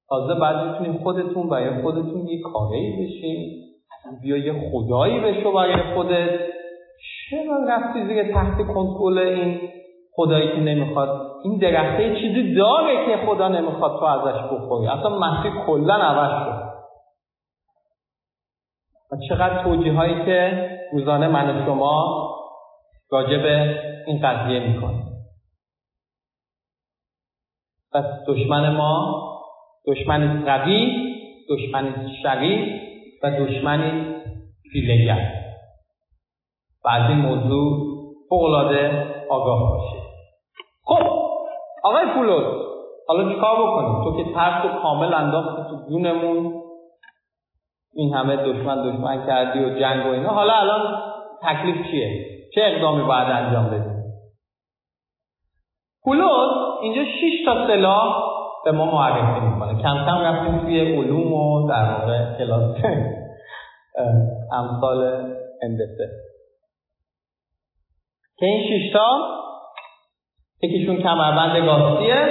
تازه 0.10 0.40
بعد 0.40 0.68
می‌تونین 0.68 1.04
خودتون 1.04 1.50
برای 1.50 1.82
خودتون 1.82 2.28
یه 2.28 2.42
کاری 2.54 2.92
بشین. 3.00 3.62
اصلا 4.00 4.20
بیا 4.22 4.38
یه 4.38 4.72
خدایی 4.72 5.20
بشو 5.20 5.54
برای 5.54 5.94
خودت. 5.94 6.40
چرا 7.30 7.58
رفتی 7.70 8.06
زیر 8.08 8.34
تحت 8.34 8.58
کنترل 8.58 9.18
این 9.18 9.60
خدایی 10.14 10.48
که 10.48 10.60
نمی‌خواد؟ 10.60 11.32
این 11.44 11.58
درخته 11.58 12.16
چیزی 12.16 12.56
داره 12.56 13.06
که 13.06 13.26
خدا 13.28 13.48
نمی‌خواد 13.48 14.00
تو 14.00 14.06
ازش 14.06 14.44
بخوری. 14.52 14.88
اصلا 14.88 15.20
مسیح 15.20 15.66
کلا 15.66 15.94
عوض 15.94 16.46
شد. 16.46 16.71
و 19.12 19.16
چقدر 19.30 19.64
توجیه 19.64 19.94
هایی 19.94 20.26
که 20.26 20.70
روزانه 20.94 21.28
من 21.28 21.58
و 21.58 21.66
شما 21.66 22.28
راجع 23.12 23.38
این 24.08 24.22
قضیه 24.24 24.60
می‌کنه 24.60 25.04
پس 27.94 28.06
دشمن 28.28 28.76
ما 28.76 29.22
دشمن 29.88 30.46
قوی 30.46 30.92
دشمن 31.50 32.10
شریف 32.24 32.82
و 33.24 33.32
دشمنی 33.32 34.16
فیلگر 34.72 35.42
و 36.86 36.90
از 36.90 37.10
این 37.10 37.18
موضوع 37.18 37.92
فوقلاده 38.30 39.08
آگاه 39.30 39.70
باشید 39.70 40.04
خب 40.84 41.04
آقای 41.84 42.06
پولوس 42.16 42.62
حالا 43.08 43.34
چیکار 43.34 43.56
بکنیم؟ 43.56 44.04
تو 44.04 44.18
که 44.18 44.34
ترس 44.34 44.66
و 44.66 44.82
کامل 44.82 45.14
انداختی 45.14 45.62
تو 45.70 45.90
جونمون 45.90 46.61
این 47.94 48.14
همه 48.14 48.36
دشمن 48.36 48.92
دشمن 48.92 49.26
کردی 49.28 49.60
و 49.60 49.80
جنگ 49.80 50.06
و 50.06 50.10
اینا. 50.10 50.30
حالا 50.30 50.54
الان 50.54 51.02
تکلیف 51.44 51.92
چیه؟ 51.92 52.26
چه 52.56 52.62
اقدامی 52.64 53.04
باید 53.04 53.28
انجام 53.28 53.66
بدیم؟ 53.66 54.02
پولوس 56.04 56.82
اینجا 56.82 57.04
6 57.04 57.46
تا 57.46 57.68
سلاح 57.68 58.24
به 58.66 58.72
ما 58.72 58.86
معرفی 58.86 59.46
می‌کنه. 59.46 59.82
کم 59.84 60.06
کم 60.06 60.22
رفتیم 60.22 60.60
توی 60.60 60.96
علوم 60.96 61.34
و 61.34 61.70
در 61.70 61.94
واقع 61.94 62.38
کلاس 62.38 62.78
امثال 64.54 65.04
هندسه. 65.64 66.10
که 68.38 68.46
این 68.46 68.68
شیشتا 68.68 69.20
یکیشون 70.64 70.98
کمربند 70.98 71.66
گاستیه 71.66 72.28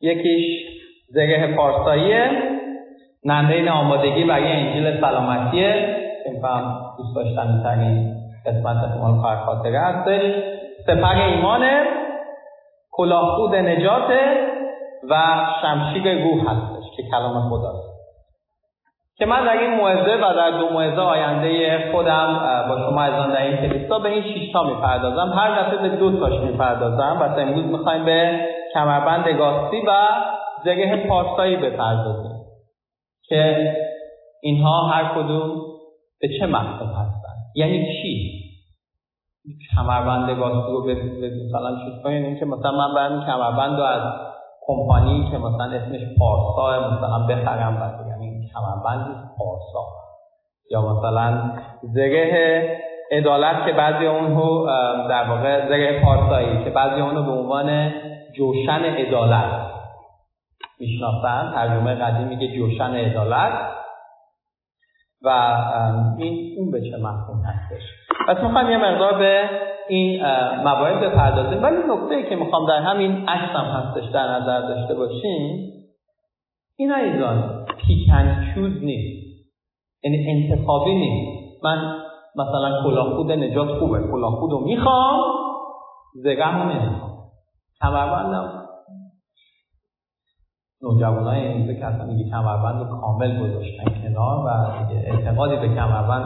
یکیش 0.00 0.68
زره 1.08 1.56
پارساییه. 1.56 2.51
ننده 3.24 3.70
آمادگی 3.70 4.24
برای 4.24 4.52
انجیل 4.52 5.00
سلامتیه 5.00 5.96
که 6.24 6.30
میفهم 6.30 6.94
دوست 6.98 7.16
داشتن 7.16 7.62
ترین 7.62 8.14
قسمت 8.46 8.96
مال 9.00 9.36
خاطره 9.36 9.80
هستش. 9.80 10.22
سپر 10.86 11.22
ایمانه 11.22 11.82
کلاهخود 12.92 13.54
نجاته 13.54 14.20
و 15.10 15.16
شمشیر 15.62 16.22
روح 16.22 16.40
هستش 16.50 16.96
که 16.96 17.02
کلام 17.10 17.50
خداست 17.50 17.92
که 19.16 19.26
من 19.26 19.44
در 19.44 19.58
این 19.58 19.74
موعظه 19.74 20.14
و 20.14 20.34
در 20.34 20.50
دو 20.50 20.68
موعظه 20.68 21.00
آینده 21.00 21.92
خودم 21.92 22.40
با 22.68 22.76
شما 22.76 23.02
از 23.02 23.32
در 23.32 23.42
این 23.42 23.56
کلیسا 23.56 23.98
به 23.98 24.08
این 24.08 24.22
شش 24.22 24.52
تا 24.52 24.62
می‌پردازم. 24.62 25.32
هر 25.36 25.62
دفعه 25.62 25.76
به 25.76 25.88
دو 25.88 26.20
تاش 26.20 26.40
می‌پردازم 26.40 27.18
و 27.20 27.40
امروز 27.40 27.64
می‌خوایم 27.64 28.04
به 28.04 28.40
کمربند 28.74 29.28
گاستی 29.28 29.80
و 29.86 29.92
زره 30.64 31.06
پارسایی 31.08 31.56
بپردازیم. 31.56 32.31
که 33.28 33.72
اینها 34.42 34.86
هر 34.86 35.14
کدوم 35.14 35.50
به 36.20 36.28
چه 36.38 36.46
مقصد 36.46 36.86
هستن؟ 36.86 37.34
یعنی 37.54 37.86
چی؟ 37.86 38.42
کمربند 39.74 40.38
گاستی 40.38 40.72
رو 40.72 40.84
به 40.84 40.94
مثلا 40.94 41.76
چیز 41.84 42.02
کنیم 42.04 42.38
که 42.38 42.44
مثلا 42.44 42.72
من 42.72 42.94
برم 42.94 43.26
کمربند 43.26 43.78
رو 43.78 43.84
از 43.84 44.02
کمپانی 44.66 45.28
که 45.30 45.38
مثلا 45.38 45.64
اسمش 45.64 46.00
پارسا 46.18 46.90
مثلا 46.90 47.26
بخرم 47.26 47.76
و 47.76 48.08
یعنی 48.08 48.50
کمربند 48.54 49.30
پارسا. 49.38 49.86
یا 50.70 50.82
مثلا 50.82 51.52
زره 51.82 52.78
عدالت 53.12 53.66
که 53.66 53.72
بعضی 53.72 54.06
اونو 54.06 54.66
در 55.08 55.24
واقع 55.28 55.68
زره 55.68 56.04
پارسایی 56.04 56.64
که 56.64 56.70
بعضی 56.70 57.00
اونو 57.00 57.22
به 57.22 57.30
عنوان 57.30 57.92
جوشن 58.36 58.84
عدالت 58.84 59.72
می‌شناسن 60.82 61.52
ترجمه 61.54 61.94
قدیم 61.94 62.28
میگه 62.28 62.56
جوشن 62.56 62.94
عدالت 62.94 63.52
و 65.24 65.28
این 66.18 66.54
اون 66.58 66.70
به 66.70 66.80
چه 66.90 66.96
مفهوم 66.96 67.42
هستش. 67.44 67.82
پس 68.28 68.42
می‌خوایم 68.42 68.70
یه 68.70 68.76
مقدار 68.76 69.18
به 69.18 69.50
این 69.88 70.22
مواعظ 70.64 70.96
بپردازیم. 71.02 71.62
ولی 71.62 71.76
نکته 71.76 72.28
که 72.28 72.36
می‌خوام 72.36 72.66
در 72.68 72.78
همین 72.78 73.28
عکس 73.28 73.56
هم 73.56 73.64
هستش 73.64 74.04
در 74.14 74.28
نظر 74.28 74.60
داشته 74.60 74.94
باشیم 74.94 75.72
این 76.76 76.92
ایزان 76.92 77.66
پیکن 77.86 78.52
چوز 78.54 78.72
نیست. 78.84 79.22
یعنی 80.04 80.26
انتخابی 80.30 80.94
نیست. 80.94 81.64
من 81.64 81.96
مثلا 82.36 82.82
کلاهخود 82.82 83.32
نجات 83.32 83.78
خوبه 83.78 83.98
کلاهخود 84.12 84.50
رو 84.50 84.60
می‌خوام 84.60 85.20
زگم 86.14 86.70
نمی‌خوام. 86.70 87.12
کمربندم 87.82 88.61
نوجوان 90.82 91.24
های 91.24 91.46
امروزه 91.48 91.74
که 91.74 91.84
اصلا 91.84 92.04
میگه 92.06 92.30
کمربند 92.30 92.78
رو 92.82 93.00
کامل 93.00 93.40
گذاشتن 93.40 93.84
کنار 94.02 94.46
و 94.46 94.48
اعتمادی 95.06 95.56
به 95.56 95.68
کمربند 95.68 96.24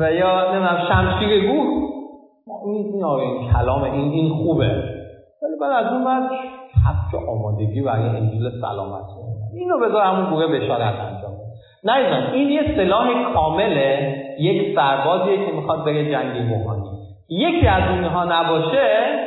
و 0.00 0.12
یا 0.12 0.52
نمی‌دونم 0.52 0.78
شمشیر 0.88 1.50
گوه 1.50 1.90
این 2.64 3.04
این 3.04 3.52
کلام 3.52 3.82
این 3.82 4.10
این 4.10 4.34
خوبه. 4.34 4.68
ولی 5.42 5.56
بعد 5.60 5.86
از 5.86 5.92
اون 5.92 6.04
بعد 6.04 6.30
کفش 6.72 7.28
آمادگی 7.28 7.80
برای 7.80 8.08
انجیل 8.08 8.50
سلامت 8.60 9.04
اینو 9.54 9.78
بذار 9.78 10.02
همون 10.02 10.30
گوه 10.30 10.46
بشارت 10.46 10.94
انجام 10.94 11.32
نه 11.84 12.32
این 12.32 12.48
یه 12.48 12.62
سلاح 12.76 13.32
کامله 13.34 14.16
یک 14.38 14.76
سربازیه 14.76 15.46
که 15.46 15.52
می‌خواد 15.52 15.84
بره 15.84 16.10
جنگی 16.12 16.54
روحانی 16.54 16.90
یکی 17.28 17.66
از 17.66 17.90
اینها 17.90 18.24
نباشه 18.24 19.20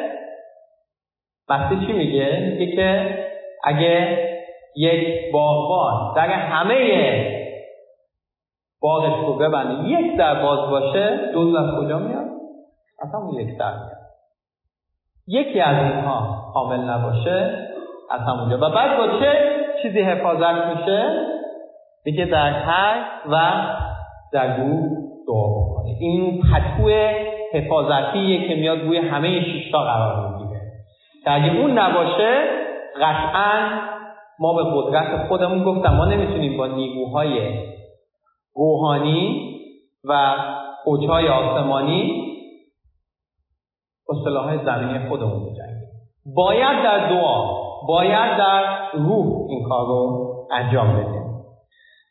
وقتی 1.49 1.85
چی 1.85 1.93
میگه؟ 1.93 2.55
میگه 2.59 2.75
که 2.75 3.17
اگه 3.63 4.17
یک 4.75 5.31
باغبان 5.33 6.13
در 6.15 6.29
همه 6.29 7.33
باغش 8.81 9.25
رو 9.25 9.33
ببنده 9.33 9.89
یک 9.89 10.17
در 10.17 10.43
باز 10.43 10.69
باشه 10.69 11.31
دوز 11.33 11.55
از 11.55 11.65
کجا 11.79 11.99
میاد؟ 11.99 12.25
اصلا 13.01 13.19
اون 13.19 13.39
یک 13.39 13.57
در 13.57 13.71
میاد. 13.71 14.03
یکی 15.27 15.61
از 15.61 15.77
اینها 15.77 16.51
کامل 16.53 16.79
نباشه 16.79 17.67
از 18.11 18.21
همونجا 18.21 18.57
و 18.57 18.69
بعد 18.69 18.97
با 18.97 19.19
چه 19.19 19.33
چیزی 19.81 20.01
حفاظت 20.01 20.77
میشه؟ 20.77 21.27
دیگه 22.03 22.25
در 22.25 22.49
هر 22.49 23.05
و 23.29 23.51
در 24.33 24.57
گروه 24.57 24.89
دعا 25.27 25.47
بکنید 25.47 25.97
این 25.99 26.41
پتو 26.41 26.89
حفاظتیه 27.53 28.47
که 28.47 28.55
میاد 28.55 28.79
روی 28.79 28.97
همه 28.97 29.41
شیشتا 29.41 29.79
قرار 29.79 30.29
می‌گیره. 30.29 30.61
که 31.23 31.31
اگه 31.31 31.59
اون 31.59 31.79
نباشه 31.79 32.62
قطعا 33.01 33.79
ما 34.39 34.53
به 34.53 34.63
قدرت 34.73 35.27
خودمون 35.27 35.63
گفتم. 35.63 35.95
ما 35.95 36.05
نمی‌تونیم 36.05 36.57
با 36.57 36.67
نیروهای 36.67 37.63
روحانی 38.55 39.53
و 40.03 40.35
اوجهای 40.85 41.27
آسمانی 41.27 42.23
با 44.07 44.15
سلاح 44.23 44.65
زمینی 44.65 45.09
خودمون 45.09 45.43
بجنگیم 45.43 45.89
باید 46.35 46.83
در 46.83 47.09
دعا 47.09 47.63
باید 47.87 48.37
در 48.37 48.63
روح 48.93 49.49
این 49.49 49.63
کار 49.69 49.87
رو 49.87 50.27
انجام 50.51 50.93
بدیم. 50.93 51.23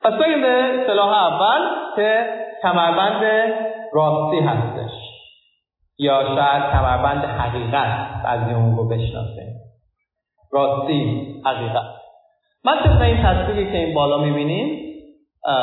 پس 0.03 0.12
بریم 0.12 0.42
به 0.42 0.90
اول 1.01 1.61
که 1.97 2.27
کمربند 2.62 3.23
راستی 3.92 4.38
هستش. 4.38 4.92
یا 5.99 6.23
شاید 6.23 6.73
کمربند 6.73 7.25
حقیقت 7.25 8.23
بعضی 8.25 8.55
اون 8.55 8.77
رو 8.77 8.88
بشناسه 8.88 9.52
راستی. 10.53 11.35
حقیقت 11.45 11.85
من 12.65 12.79
طبق 12.85 13.03
این 13.03 13.23
تصویری 13.23 13.73
که 13.73 13.79
این 13.79 13.95
بالا 13.95 14.19
می‌بینیم 14.19 14.79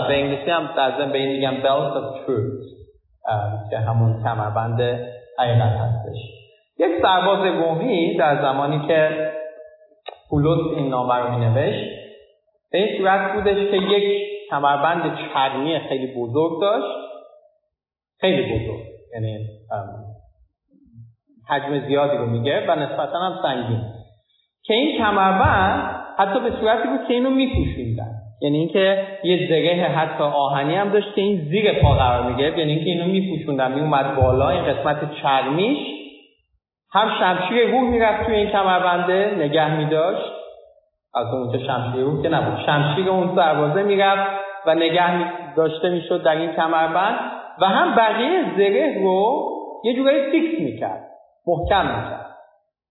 به 0.07 0.13
انگلیسی 0.13 0.51
هم 0.51 0.69
در 0.77 0.97
ضمن 0.97 1.11
به 1.11 1.17
این 1.17 1.31
میگم 1.31 1.61
belt 1.61 1.93
of 1.93 2.25
truth. 2.25 2.79
که 3.69 3.77
همون 3.77 4.23
کمربند 4.23 4.81
حقیقت 5.39 5.71
هستش. 5.71 6.17
یک 6.79 7.01
سرباز 7.01 7.45
رومی 7.45 8.17
در 8.17 8.41
زمانی 8.41 8.87
که 8.87 9.31
پولس 10.29 10.77
این 10.77 10.89
نامه 10.89 11.15
رو 11.15 11.37
مینوشت 11.37 11.89
به 12.71 12.77
این 12.77 12.97
صورت 12.97 13.33
بودش 13.33 13.71
که 13.71 13.77
یک 13.77 14.29
کمربند 14.49 15.17
چرمی 15.33 15.79
خیلی 15.79 16.13
بزرگ 16.15 16.61
داشت. 16.61 16.97
خیلی 18.19 18.41
بزرگ 18.41 18.85
یعنی 19.13 19.47
حجم 21.49 21.87
زیادی 21.87 22.17
رو 22.17 22.25
میگه 22.25 22.65
و 22.67 22.75
نسبتا 22.75 23.19
هم 23.19 23.39
سنگین. 23.43 23.81
که 24.63 24.73
این 24.73 24.97
کمربند 24.97 25.95
حتی 26.17 26.39
به 26.39 26.51
صورتی 26.59 26.87
بود 26.87 27.07
که 27.07 27.13
اینو 27.13 27.29
میپوشوندن. 27.29 28.11
یعنی 28.41 28.57
اینکه 28.57 29.07
یه 29.23 29.47
زره 29.49 29.83
حتی 29.95 30.23
آهنی 30.23 30.75
هم 30.75 30.89
داشت 30.89 31.15
که 31.15 31.21
این 31.21 31.49
زیر 31.49 31.81
پا 31.81 31.93
قرار 31.93 32.31
می‌گرفت. 32.31 32.57
یعنی 32.57 32.71
اینکه 32.71 32.89
اینو 32.89 33.05
میپوشوندن. 33.05 33.71
میومد 33.71 34.15
بالا 34.15 34.49
این 34.49 34.63
قسمت 34.63 34.97
چرمیش. 35.21 35.77
هم 36.93 37.09
شمشیر 37.19 37.71
روح 37.71 37.81
می‌رفت 37.81 38.25
توی 38.25 38.35
این 38.35 38.49
کمربنده. 38.49 39.35
نگه 39.39 39.77
میداشت. 39.77 40.31
از 41.15 41.33
اونجا 41.33 41.59
شمشیر 41.59 42.01
روح 42.01 42.23
که 42.23 42.29
نبود. 42.29 42.65
شمشیر 42.65 43.09
اون 43.09 43.35
سربازه 43.35 43.83
می‌رفت 43.83 44.31
و 44.65 44.75
نگه 44.75 45.31
داشته 45.55 45.89
می‌شد 45.89 46.23
در 46.23 46.35
این 46.35 46.51
کمربند. 46.51 47.19
و 47.61 47.65
هم 47.65 47.95
بقیه 47.95 48.43
زره 48.57 49.03
رو 49.03 49.49
یه 49.83 49.95
جورایی 49.95 50.31
فیکس 50.31 50.61
می‌کرد. 50.61 51.07
محکم 51.47 51.85
می‌کرد. 51.85 52.18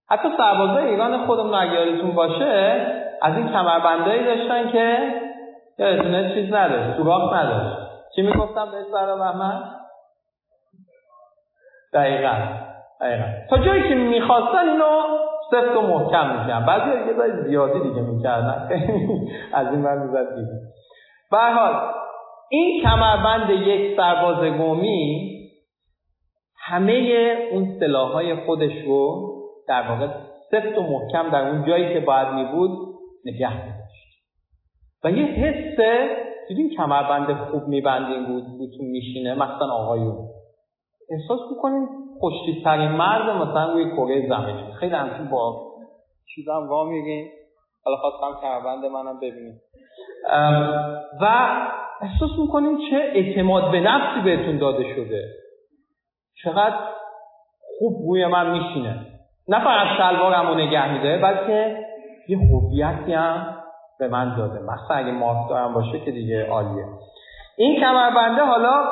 حتی 0.09 0.29
سربازای 0.37 0.85
ایران 0.85 1.25
خودمون 1.25 1.53
اگه 1.53 1.73
یادتون 1.73 2.11
باشه 2.11 2.85
از 3.21 3.37
این 3.37 3.49
کمربندهایی 3.49 4.25
داشتن 4.25 4.71
که 4.71 4.97
یادتونه 5.79 6.33
چیز 6.33 6.53
نداشت 6.53 6.97
سوراخ 6.97 7.33
نداشت. 7.33 7.77
چی 8.15 8.21
می‌گفتم 8.21 8.71
به 8.71 8.77
سر 8.91 9.15
محمد 9.15 9.63
دقیقا 11.93 12.35
دقیقا. 13.01 13.25
تا 13.49 13.57
جایی 13.57 13.89
که 13.89 13.95
می‌خواستن 13.95 14.69
اینو 14.69 15.01
سفت 15.51 15.77
و 15.77 15.81
محکم 15.81 16.39
می‌کردن. 16.39 16.65
بعضی 16.65 17.07
یه 17.07 17.13
دای 17.13 17.43
زیادی 17.43 17.79
دیگه 17.79 18.01
می‌کردن. 18.01 18.69
از 19.53 19.67
این 19.67 19.79
من 19.79 19.97
می‌زد 19.97 20.35
دیگه 20.35 20.51
حال 21.31 21.73
این 22.49 22.83
کمربند 22.83 23.49
یک 23.49 23.97
سرباز 23.97 24.37
قومی 24.37 25.29
همه 26.57 26.93
اون 27.51 27.79
سلاحهای 27.79 28.35
خودش 28.35 28.71
رو 28.85 29.28
در 29.69 29.89
واقع 29.89 30.07
سفت 30.51 30.77
و 30.77 30.81
محکم 30.81 31.29
در 31.29 31.47
اون 31.49 31.65
جایی 31.67 31.93
که 31.93 31.99
باید 31.99 32.27
می 32.27 32.45
بود 32.45 32.71
نگه 33.25 33.65
داشت 33.65 34.23
و 35.03 35.11
یه 35.11 35.25
حس 35.25 35.79
دیدین 36.47 36.69
کمربند 36.77 37.33
خوب 37.33 37.67
میبندین 37.67 38.25
بود 38.25 38.43
بوتون 38.43 38.85
میشینه 38.85 39.33
مثلا 39.33 39.71
آقایون 39.71 40.27
احساس 41.11 41.39
می‌کنین 41.51 41.87
خوشتی 42.19 42.61
ترین 42.63 42.91
مرد 42.91 43.29
مثلا 43.29 43.73
روی 43.73 43.91
کره 43.91 44.27
زمینی 44.29 44.73
خیلی 44.73 44.95
همچین 44.95 45.29
با 45.29 45.69
چیزم 46.35 46.67
وا 46.69 46.83
میگین. 46.83 47.27
حالا 47.85 47.97
خواستم 47.97 48.41
کمربند 48.41 48.85
منم 48.85 49.19
ببینید 49.19 49.61
و 51.21 51.25
احساس 52.01 52.29
می‌کنین 52.39 52.77
چه 52.89 52.95
اعتماد 52.95 53.71
به 53.71 53.79
نفسی 53.79 54.21
بهتون 54.23 54.57
داده 54.57 54.95
شده. 54.95 55.23
چقدر 56.43 56.77
خوب 57.79 57.93
روی 58.07 58.27
من 58.27 58.51
میشینه. 58.51 59.18
نه 59.49 59.63
فقط 59.63 59.87
شلوارم 59.97 60.47
رو 60.47 60.55
نگه 60.55 60.93
میده 60.93 61.17
بلکه 61.17 61.85
یه 62.27 62.37
هویتی 62.37 63.13
هم 63.13 63.55
به 63.99 64.07
من 64.07 64.35
داده. 64.37 64.59
مثلا 64.59 64.97
اگه 64.97 65.11
ماسک 65.11 65.49
دارم 65.49 65.73
باشه 65.73 65.99
که 65.99 66.11
دیگه 66.11 66.49
عالیه. 66.49 66.85
این 67.57 67.79
کمربنده 67.79 68.41
حالا 68.41 68.83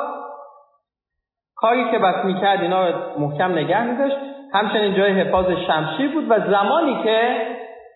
کاری 1.56 1.90
که 1.90 1.98
بس 1.98 2.24
می‌کرد 2.24 2.60
اینا 2.60 2.88
رو 2.88 2.94
محکم 3.18 3.52
نگه 3.52 3.84
میداشت. 3.84 4.16
همچنین 4.52 4.96
جای 4.96 5.20
حفاظ 5.20 5.46
شمشیر 5.66 6.14
بود 6.14 6.30
و 6.30 6.50
زمانی 6.50 7.02
که 7.02 7.46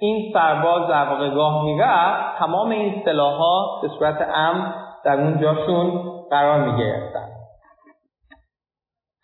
این 0.00 0.32
سرباز 0.34 0.88
در 0.88 1.04
واقع 1.04 1.34
راه 1.34 1.64
می‌رفت 1.64 2.38
تمام 2.38 2.70
این 2.70 3.02
سلاحها 3.04 3.80
به 3.82 3.88
صورت 3.88 4.28
امن 4.34 4.74
در 5.04 5.20
اون 5.20 5.40
جاشون 5.40 6.02
قرار 6.30 6.60
می‌گرفتن. 6.60 7.28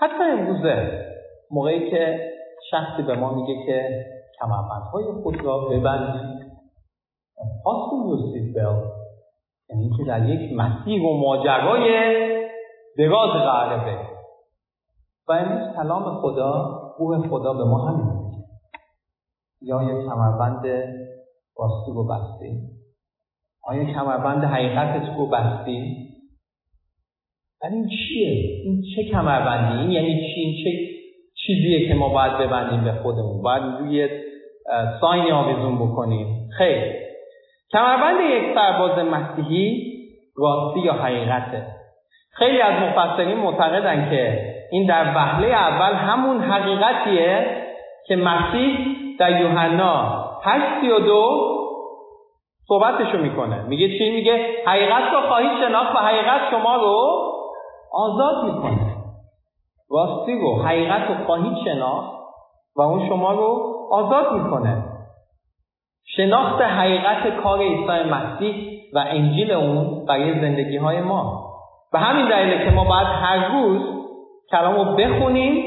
حتی 0.00 0.24
امروزه 0.24 1.04
موقعی 1.50 1.90
که 1.90 2.30
شخصی 2.70 3.02
به 3.02 3.16
ما 3.16 3.34
میگه 3.34 3.66
که 3.66 4.06
کمربندهای 4.40 5.04
خود 5.22 5.44
را 5.44 5.58
ببندید. 5.58 6.48
پاسون 7.64 8.08
یوسید 8.08 8.54
بل 8.54 8.76
یعنی 9.70 9.82
اینکه 9.82 10.04
در 10.04 10.28
یک 10.28 10.52
مسیر 10.52 11.02
و 11.02 11.20
ماجرای 11.20 11.88
دراز 12.98 13.30
قراره 13.30 13.84
به 13.84 14.08
و 15.28 15.32
امروز 15.32 15.76
کلام 15.76 16.20
خدا 16.20 16.80
روح 16.98 17.28
خدا 17.28 17.52
به 17.52 17.64
ما 17.64 17.88
همین 17.88 18.06
میگه. 18.06 18.44
یا 19.60 19.82
یک 19.82 20.06
کمربند 20.06 20.66
راستی 21.58 21.92
رو 21.94 22.04
بستی. 22.04 22.60
آیا 23.62 23.84
کمربند 23.84 24.44
حقیقتت 24.44 25.16
رو 25.16 25.26
بستی. 25.26 26.08
ولی 27.62 27.74
این 27.74 27.88
چیه؟ 27.88 28.62
این 28.64 28.82
چه 28.96 29.10
کمربندی؟ 29.10 29.78
این 29.78 29.90
یعنی 29.90 30.14
چی؟ 30.14 30.40
این 30.40 30.64
چه 30.64 30.87
چیزیه 31.48 31.88
که 31.88 31.94
ما 31.94 32.08
باید 32.08 32.38
ببندیم 32.38 32.84
به 32.84 32.92
خودمون. 32.92 33.42
باید 33.42 33.62
روی 33.78 34.08
ساینی 35.00 35.30
آویزون 35.32 35.76
بکنیم. 35.78 36.48
خیر. 36.58 36.82
کمربند 37.72 38.20
یک 38.20 38.54
سرباز 38.54 38.98
مسیحی 38.98 39.92
راستی 40.36 40.80
یا 40.80 40.92
حقیقته. 40.92 41.66
خیلی 42.32 42.60
از 42.60 42.82
مفسرین 42.82 43.36
معتقدن 43.36 44.10
که 44.10 44.38
این 44.72 44.86
در 44.86 45.04
وهله 45.16 45.48
اول 45.48 45.94
همون 45.94 46.40
حقیقتیه 46.40 47.46
که 48.06 48.16
مسیح 48.16 48.78
در 49.18 49.40
یوحنا 49.40 50.24
8:32 50.42 51.58
صحبتشو 52.68 53.18
می‌کنه. 53.18 53.62
میگه 53.68 53.98
چی؟ 53.98 54.10
میگه 54.10 54.46
حقیقت 54.66 55.12
رو 55.12 55.20
خواهید 55.28 55.50
شناخت 55.60 55.94
و 55.94 55.98
حقیقت 55.98 56.40
شما 56.50 56.76
رو 56.76 56.96
آزاد 57.92 58.44
می‌کنه. 58.44 58.87
راستی 59.90 60.32
رو 60.32 60.62
حقیقت 60.62 61.08
رو 61.08 61.24
خواهید 61.24 61.56
شناخت 61.64 62.18
و 62.76 62.82
اون 62.82 63.08
شما 63.08 63.32
رو 63.32 63.74
آزاد 63.90 64.32
می‌کنه. 64.32 64.84
شناخت 66.06 66.62
حقیقت 66.62 67.36
کار 67.42 67.58
عیسی 67.58 68.10
مسیح 68.10 68.54
و 68.94 68.98
انجیل 68.98 69.52
اون 69.52 70.04
برای 70.06 70.40
زندگی 70.40 70.76
های 70.76 71.00
ما. 71.00 71.44
و 71.92 71.98
همین 71.98 72.28
دلیله 72.28 72.64
که 72.64 72.70
ما 72.70 72.84
باید 72.84 73.06
هر 73.06 73.48
روز 73.52 73.82
کلام 74.50 74.76
رو 74.76 74.96
بخونیم 74.96 75.64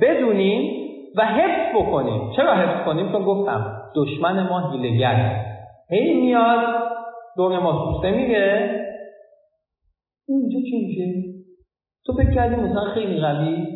بدونیم 0.00 0.82
و 1.16 1.26
حفظ 1.26 1.76
بکنیم. 1.76 2.32
چرا 2.36 2.54
حفظ 2.54 2.84
کنیم؟ 2.86 3.12
چون 3.12 3.24
گفتم 3.24 3.82
دشمن 3.96 4.48
ما 4.48 4.70
هیلگر 4.70 5.44
هی 5.90 6.14
میاد 6.14 6.60
دور 7.36 7.58
ما 7.58 7.72
سوسته 7.72 8.10
میگه. 8.10 8.78
اینجا 10.28 10.58
چی 10.70 10.86
میشه؟ 10.86 11.32
تو 12.06 12.12
فکر 12.12 12.34
کردی 12.34 12.56
مثلا 12.56 12.84
خیلی 12.94 13.20
قوی؟ 13.20 13.66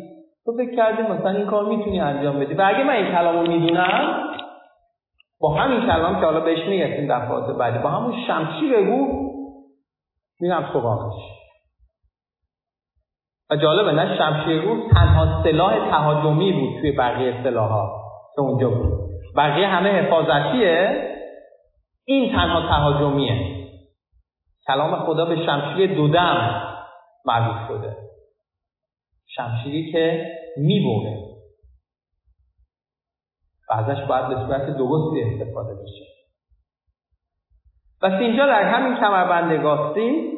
تو 0.45 0.53
فکر 0.57 0.75
کردی 0.75 1.01
مثلا 1.01 1.29
این 1.29 1.45
کار 1.45 1.65
می‌تونی 1.65 1.99
انجام 1.99 2.39
بدی؟ 2.39 2.53
و 2.53 2.61
اگه 2.67 2.83
من 2.83 2.93
این 2.93 3.11
کلام 3.11 3.35
رو 3.35 3.51
می‌دونم 3.51 4.23
با 5.39 5.53
همین 5.53 5.81
کلام 5.81 6.19
که 6.19 6.25
حالا 6.25 6.39
بهش 6.39 6.67
می‌رسیم 6.67 7.07
دفعات 7.07 7.57
بعدی 7.57 7.79
با 7.79 7.89
همون 7.89 8.15
شمشیر 8.27 8.77
روح 8.77 9.07
میرم 10.39 10.69
سراغش. 10.73 11.13
و 13.49 13.55
جالبه 13.55 13.91
نه 13.91 14.17
شمشیر 14.17 14.61
روح 14.61 14.89
تنها 14.91 15.43
سلاح 15.43 15.89
تهاجمی 15.89 16.53
بود 16.53 16.81
توی 16.81 16.91
بقیه 16.91 17.43
سلاحها 17.43 18.03
که 18.35 18.41
اونجا 18.41 18.69
بود. 18.69 18.93
بقیه 19.37 19.67
همه 19.67 19.89
حفاظتیه. 19.89 21.03
این 22.05 22.31
تنها 22.31 22.61
تهاجمیه. 22.61 23.57
کلام 24.67 24.95
خدا 24.95 25.25
به 25.25 25.45
شمشیر 25.45 25.95
دودم 25.95 26.63
معروف 27.25 27.67
شده. 27.67 28.06
شمشیری 29.37 29.91
که 29.91 30.31
می‌بره 30.57 31.17
و 33.69 33.73
ازش 33.73 34.05
باید 34.07 34.27
به 34.27 34.35
صورت 34.35 34.77
درستی 34.77 35.21
استفاده 35.21 35.73
بشه. 35.73 36.05
و 38.01 38.05
اینجا 38.05 38.45
در 38.45 38.63
همین 38.63 38.95
کمربند 38.95 39.63
گاستی 39.63 40.37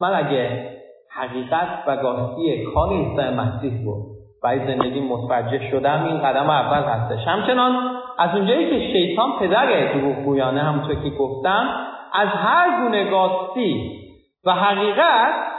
من 0.00 0.14
اگه 0.14 0.76
حقیقت 1.10 1.68
و 1.86 1.96
گاستی 1.96 2.64
کار 2.74 2.88
عیسی 2.88 3.34
مسیح 3.34 3.84
رو 3.84 4.16
برای 4.42 4.58
زندگی 4.58 5.00
متوجه 5.00 5.70
شدم 5.70 6.04
این 6.04 6.18
قدم 6.18 6.50
اول 6.50 6.82
هستش. 6.82 7.26
همچنان 7.26 7.96
از 8.18 8.34
اونجایی 8.34 8.70
که 8.70 8.92
شیطان 8.92 9.38
پدر 9.38 9.92
دروغگویانه 9.92 10.62
همونطور 10.62 10.94
که 11.02 11.10
گفتم 11.10 11.86
از 12.12 12.28
هر 12.28 12.82
گونه 12.82 13.10
گاستی 13.10 14.00
و 14.44 14.52
حقیقت 14.52 15.55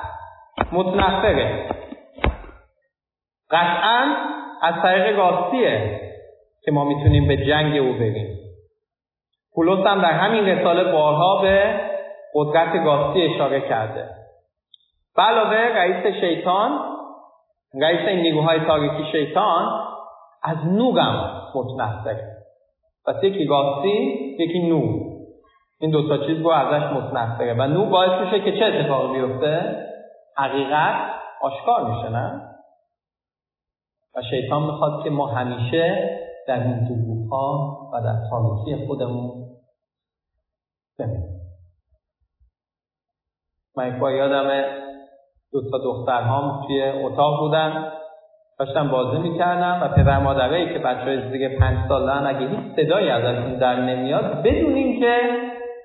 متنفره. 0.72 1.70
قطعا 3.52 4.15
از 4.62 4.74
طریق 4.82 5.15
گاستیه 5.15 6.02
که 6.63 6.72
ما 6.72 6.84
می‌تونیم 6.84 7.28
به 7.28 7.38
جنگ 7.38 7.78
او 7.78 7.93
بریم. 7.93 8.38
پولس 9.56 9.88
هم 9.88 10.02
در 10.02 10.12
همین 10.12 10.46
رساله 10.46 10.91
بارها 10.91 11.41
به 11.41 11.80
قدرت 12.36 12.84
گاستی 12.84 13.22
اشاره 13.22 13.62
کرده. 13.62 14.10
علاوه 15.17 15.58
رئیس 15.58 16.15
شیطان 16.22 16.80
رئیس 17.82 18.08
این 18.08 18.20
نیروهای 18.20 18.60
تاریکی 18.60 19.12
شیطان 19.12 19.88
از 20.43 20.58
نورم 20.65 21.41
متنفره. 21.56 22.38
پس 23.06 23.24
یکی 23.24 23.46
گاستی 23.46 23.89
یکی 24.39 24.70
نور 24.70 25.00
این 25.80 25.91
دو 25.91 26.08
تا 26.08 26.26
چیز 26.26 26.41
رو 26.41 26.50
ازش 26.50 26.84
متنفره. 26.93 27.54
و 27.54 27.67
نور 27.67 27.89
باعث 27.89 28.22
میشه 28.22 28.39
که 28.39 28.60
چه 28.60 28.65
اتفاقی 28.65 29.22
بیفته؟ 29.22 29.88
حقیقت 30.38 30.95
آشکار 31.41 31.91
میشه 31.91 32.10
نه؟ 32.10 32.41
و 34.15 34.21
شیطان 34.30 34.63
می‌خواد 34.63 35.04
که 35.04 35.10
ما 35.10 35.28
همیشه 35.28 36.10
در 36.47 36.63
این 36.63 36.88
دروغ 36.88 37.30
ها 37.32 37.78
و 37.93 38.02
در 38.02 38.15
تاریکی 38.30 38.88
خودمون 38.88 39.45
بمینیم 41.00 41.38
من 43.78 43.95
یک 43.95 44.02
یادم 44.02 44.63
دو 45.52 45.69
تا 45.71 45.78
دخترهام 45.78 46.67
توی 46.67 46.89
اتاق 46.89 47.39
بودن 47.39 47.91
داشتم 48.60 48.89
بازی 48.89 49.17
می‌کردم 49.17 49.80
و 49.84 49.88
پدر 49.88 50.19
مادرایی 50.19 50.73
که 50.73 50.80
بچه 50.80 51.04
های 51.04 51.32
زیر 51.32 51.60
پنج 51.60 51.88
سالن 51.88 52.28
اگه 52.28 52.47
هیچ 52.47 52.76
صدایی 52.76 53.10
ازشون 53.10 53.56
در 53.56 53.82
نمیاد 53.82 54.43
بدونین 54.43 55.00
که 55.00 55.17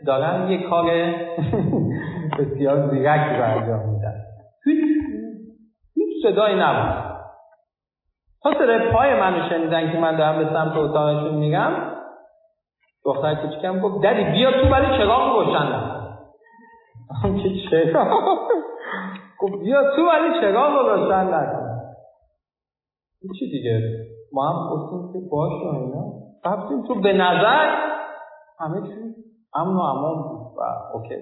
دارن 0.07 0.49
یه 0.49 0.63
کار 0.63 0.85
بسیار 2.39 2.91
زیرکی 2.91 3.37
رو 3.37 3.45
انجام 3.45 4.02
صدایی 6.23 6.57
نبود. 6.57 7.13
تا 8.43 8.53
صدای 8.55 8.93
پای 8.93 9.21
منو 9.21 9.49
شنیدن 9.49 9.93
که 9.93 9.99
من 9.99 10.17
دارم 10.17 10.39
به 10.39 10.53
سمت 10.53 10.77
اتاقشون 10.77 11.35
میگم 11.35 11.73
دختر 13.05 13.35
کوچیکم 13.35 13.81
گفت 13.81 14.07
ددی 14.07 14.25
بیا 14.25 14.51
تو 14.51 14.69
ولی 14.69 14.99
چراغ 14.99 15.37
روشن 15.37 15.67
نکن 15.67 17.43
که 17.43 17.49
چرا 17.71 18.05
گفت 19.41 19.61
بیا 19.61 19.97
تو 19.97 20.03
ولی 20.03 20.41
چراغ 20.41 20.89
روشن 20.89 21.35
نکن. 21.35 21.69
چی 23.39 23.51
دیگه؟ 23.51 23.81
ما 24.33 24.49
هم 24.49 24.71
گفتیم 24.71 25.13
که 25.13 25.29
باشه 25.31 25.53
اینا. 25.53 26.05
رفتیم 26.45 26.83
تو 26.83 26.95
به 26.95 27.13
نظر 27.13 27.77
همه 28.61 28.81
چی 28.89 29.15
امن 29.55 29.77
و 29.77 29.81
امان 29.81 30.23
بود. 30.23 30.41
و 30.57 30.63
OK 30.97 31.17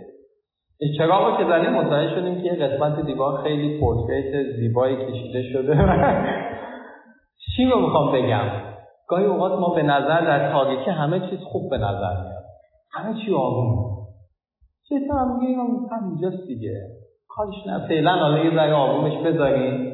چراغ 0.98 1.38
که 1.38 1.44
زدیم 1.44 1.70
متوجه 1.70 2.14
شدیم 2.14 2.42
که 2.42 2.50
قسمت 2.50 3.06
دیوار 3.06 3.42
خیلی 3.42 3.80
portrait 3.80 4.56
زیبایی 4.56 4.96
کشیده 4.96 5.42
شده. 5.42 5.76
چی 7.56 7.64
رو 7.64 7.80
می‌خوام 7.80 8.12
بگم؟ 8.12 8.44
گاهی 9.08 9.24
اوقات 9.24 9.60
ما 9.60 9.74
به 9.74 9.82
نظر 9.82 10.20
در 10.20 10.52
تاریکی 10.52 10.90
همه 10.90 11.20
چیز 11.20 11.38
خوب 11.44 11.70
به 11.70 11.78
نظر 11.78 12.22
میاد. 12.22 12.44
همه 12.92 13.24
چی 13.24 13.34
آروم. 13.34 13.90
چه 14.88 14.94
هم 15.10 15.38
میگه 15.38 15.58
همینجاست 15.92 16.46
دیگه. 16.46 16.80
کارش 17.28 17.66
نه. 17.66 17.88
فعلا 17.88 18.10
حالا 18.10 18.44
یه 18.44 18.54
ذره 18.54 18.72
آرومش 18.72 19.16
بذاریم. 19.16 19.92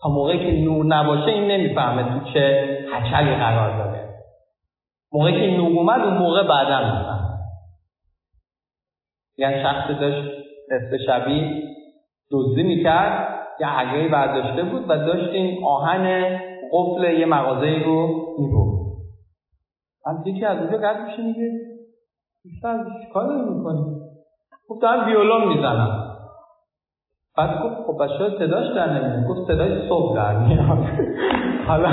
تا 0.00 0.08
موقعی 0.08 0.38
که 0.38 0.64
نور 0.64 0.84
نباشه 0.86 1.28
این 1.28 1.50
نمی‌فهمه 1.50 2.02
تو 2.02 2.32
چه 2.34 2.68
هچلی 2.92 3.34
قرار 3.34 3.84
داره. 3.84 4.08
موقعی 5.12 5.32
که 5.32 5.56
نور 5.56 5.78
اومد 5.78 6.00
اون 6.00 6.18
موقع 6.18 6.42
بعدا 6.48 6.78
یعنی 9.42 9.62
شخص 9.62 9.90
داشت 10.00 10.28
نصف 10.70 10.96
شبی 11.06 11.62
دزدی 12.32 12.62
می‌کرد 12.62 13.28
یه 13.60 13.66
عگهی 13.66 14.08
برداشته 14.08 14.62
بود 14.62 14.84
و 14.88 14.96
داشت 14.96 15.28
این 15.32 15.64
آهن 15.64 16.38
قفل 16.72 17.04
یه 17.04 17.26
مغازه 17.26 17.82
رو 17.84 18.06
می‌برد. 18.38 18.72
از 20.06 20.26
یکی 20.26 20.44
از 20.44 20.58
اونجا 20.58 20.76
قد 20.76 21.00
میشه 21.00 21.22
میگه 21.22 21.50
بیشتر 22.44 22.84
چیکار 23.06 23.26
داری 23.26 23.50
می‌کنی؟ 23.50 23.84
گفت 24.68 24.82
دارم 24.82 25.06
ویولون 25.06 25.48
می‌زنم. 25.48 26.08
بعد 27.36 27.62
گفت 27.62 27.76
خب 27.86 28.04
بچه 28.04 28.38
صداش 28.38 28.66
در 28.76 28.92
نمیاد؟ 28.92 29.28
گفت 29.28 29.52
صدای 29.52 29.88
صبح 29.88 30.16
در 30.16 30.38
میاد. 30.38 30.78
حالا 31.68 31.88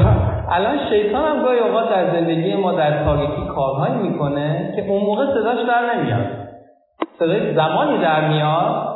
الان 0.50 0.90
شیطان 0.90 1.26
هم 1.26 1.44
گاهی 1.44 1.60
اوقات 1.60 1.90
در 1.90 2.12
زندگی 2.12 2.56
ما 2.56 2.72
در 2.72 3.04
تاریکی 3.04 3.48
کارهایی 3.56 4.10
می‌کنه 4.10 4.74
که 4.76 4.92
اون 4.92 5.04
موقع 5.04 5.26
صداش 5.26 5.68
در 5.68 5.96
نمیاد. 5.96 6.39
صدای 7.20 7.56
زمانی 7.56 8.02
در 8.02 8.30
میاد 8.30 8.90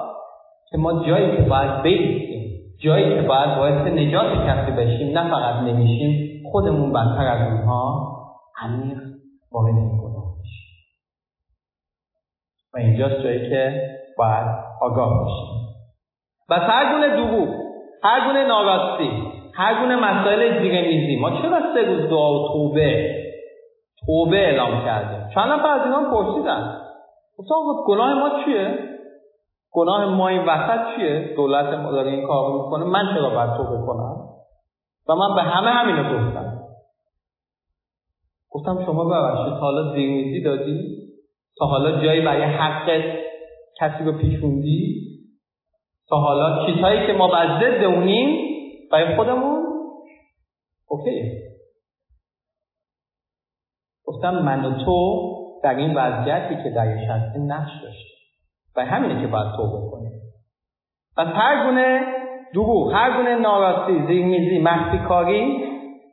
که 0.70 0.78
ما 0.78 1.06
جایی 1.06 1.38
که 1.38 1.44
باید 1.44 1.82
بیستیم 1.82 2.44
جایی 2.80 3.16
که 3.16 3.22
باید 3.22 3.56
باعث 3.56 3.88
نجات 3.88 4.48
کسی 4.48 4.72
بشیم 4.72 5.18
نه 5.18 5.30
فقط 5.30 5.56
نمیشیم 5.56 6.44
خودمون 6.52 6.94
بدتر 6.94 7.28
از 7.28 7.52
اونها 7.52 8.10
عمیق 8.62 8.98
وارد 9.52 9.76
این 9.76 9.98
گناه 9.98 10.24
و 12.74 12.78
اینجاست 12.78 13.24
جایی 13.24 13.50
که 13.50 13.82
باید 14.18 14.48
آگاه 14.82 15.24
بشیم 15.24 15.54
و 16.50 16.56
هر 16.56 16.94
گونه 16.94 17.10
دروغ 17.10 17.50
هر 18.04 18.28
گونه 18.28 18.48
ناراستی 18.48 19.34
هر 19.54 19.80
گونه 19.80 19.96
مسائل 19.96 20.64
میزی. 20.88 21.16
ما 21.16 21.30
چرا 21.30 21.60
سه 21.74 21.82
روز 21.82 22.10
دعا 22.10 22.34
و 22.34 22.48
توبه 22.48 23.16
توبه 24.06 24.38
اعلام 24.38 24.86
کردیم؟ 24.86 25.30
چند 25.36 25.52
نفر 25.52 25.68
از 25.68 26.12
پرسیدن. 26.12 26.83
گفتم 27.38 27.56
گناه 27.88 28.14
ما 28.14 28.46
چیه؟ 28.46 28.90
گناه 29.72 30.06
ما 30.06 30.28
این 30.28 30.46
وسط 30.46 30.96
چیه؟ 30.96 31.34
دولت 31.36 31.80
ما 31.80 31.92
داره 31.92 32.12
این 32.12 32.28
کار 32.28 32.64
می‌کنه. 32.64 32.86
من 32.86 33.16
چرا 33.16 33.30
باید 33.30 33.58
توبه 33.58 33.86
کنم 33.86 34.16
و 35.10 35.16
من 35.16 35.36
به 35.36 35.42
همه 35.42 35.70
همینو 35.70 36.04
گفتم. 36.04 36.60
گفتم 38.50 38.86
شما 38.86 39.06
ببخشید 39.06 39.54
حالا 39.54 39.94
زیرمیزی 39.94 40.42
دادی؟ 40.42 40.98
تا 41.58 41.66
حالا 41.66 42.02
جایی 42.02 42.22
برای 42.22 42.44
حقت 42.44 43.04
کسی 43.80 44.04
رو 44.04 44.18
پیشوندی؟ 44.18 45.04
تا 46.10 46.16
حالا 46.16 46.66
چیزهایی 46.66 47.08
که 47.08 47.14
ما 47.14 47.28
بر 47.28 47.60
ضد 47.60 47.84
اونیم 47.84 48.40
برای 48.92 49.16
خودمون؟ 49.16 49.66
اوکی. 50.88 51.32
گفتم 54.06 54.34
من 54.44 54.66
و 54.66 54.86
تو 54.86 55.43
در 55.64 55.76
این 55.76 55.94
وضعیتی 55.94 56.64
که 56.64 56.70
درش 56.70 57.10
هستیم 57.10 57.52
نقش 57.52 57.72
داشتیم 57.84 58.18
و 58.76 58.86
همینه 58.86 59.22
که 59.22 59.28
باید 59.28 59.56
توبه 59.56 59.92
کنیم 59.92 60.12
و 61.18 61.26
هر 61.26 61.66
گونه 61.66 62.02
دروغ 62.54 62.94
هر 62.94 63.18
گونه 63.18 63.36
ناراستی 63.36 64.06
زیرمیزی 64.08 64.60
مخفی 64.60 64.98
کاری 64.98 65.64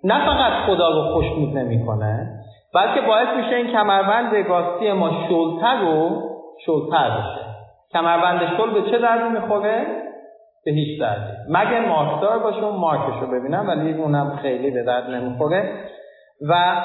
نه 0.04 0.26
فقط 0.26 0.66
خدا 0.66 0.88
رو 0.88 1.14
خوشنود 1.14 1.58
نمی‌کنه 1.58 2.40
بلکه 2.74 3.00
باعث 3.00 3.28
میشه 3.36 3.56
این 3.56 3.66
کمربند 3.66 4.34
گاستی 4.34 4.92
ما 4.92 5.10
شلتر 5.28 5.84
و 5.84 6.22
شلتر 6.66 7.10
بشه. 7.10 7.46
کمربند 7.92 8.40
شل 8.56 8.70
به 8.70 8.90
چه 8.90 8.98
دردی 8.98 9.28
می‌خوره؟ 9.28 9.86
به 10.64 10.72
هیچ 10.72 11.00
دردی. 11.00 11.32
مگه 11.48 11.80
مارکدار 11.80 12.38
باشه 12.38 12.64
اون 12.64 12.76
مارکش 12.76 13.20
رو 13.20 13.26
ببینم 13.26 13.68
ولی 13.68 13.92
اونم 13.92 14.38
خیلی 14.42 14.70
به 14.70 14.82
درد 14.82 15.10
نمی‌خوره. 15.10 15.84
و 16.48 16.82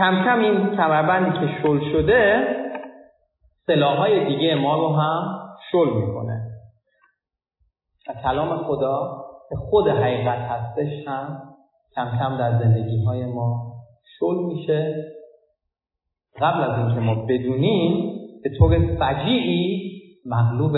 کم 0.00 0.24
کم 0.24 0.38
این 0.38 0.76
کمربندی 0.76 1.38
که 1.38 1.62
شل 1.62 1.92
شده 1.92 2.46
سلاحهای 3.66 4.24
دیگه 4.24 4.54
ما 4.54 4.74
رو 4.74 4.96
هم 4.96 5.38
شل 5.72 5.90
می‌کنه. 5.90 6.42
و 8.08 8.12
کلام 8.22 8.56
خدا 8.56 9.24
که 9.48 9.56
خود 9.56 9.88
حقیقت 9.88 10.38
هستش 10.38 11.08
هم 11.08 11.42
کم 11.96 12.18
کم 12.18 12.36
در 12.36 12.58
زندگی 12.58 13.04
های 13.04 13.26
ما 13.26 13.72
شل 14.18 14.36
میشه. 14.36 15.04
قبل 16.40 16.70
از 16.70 16.78
اینکه 16.78 17.00
ما 17.00 17.14
بدونیم 17.14 18.12
به 18.42 18.50
طور 18.58 18.96
فجیعی 19.00 19.92
مغلوب 20.26 20.76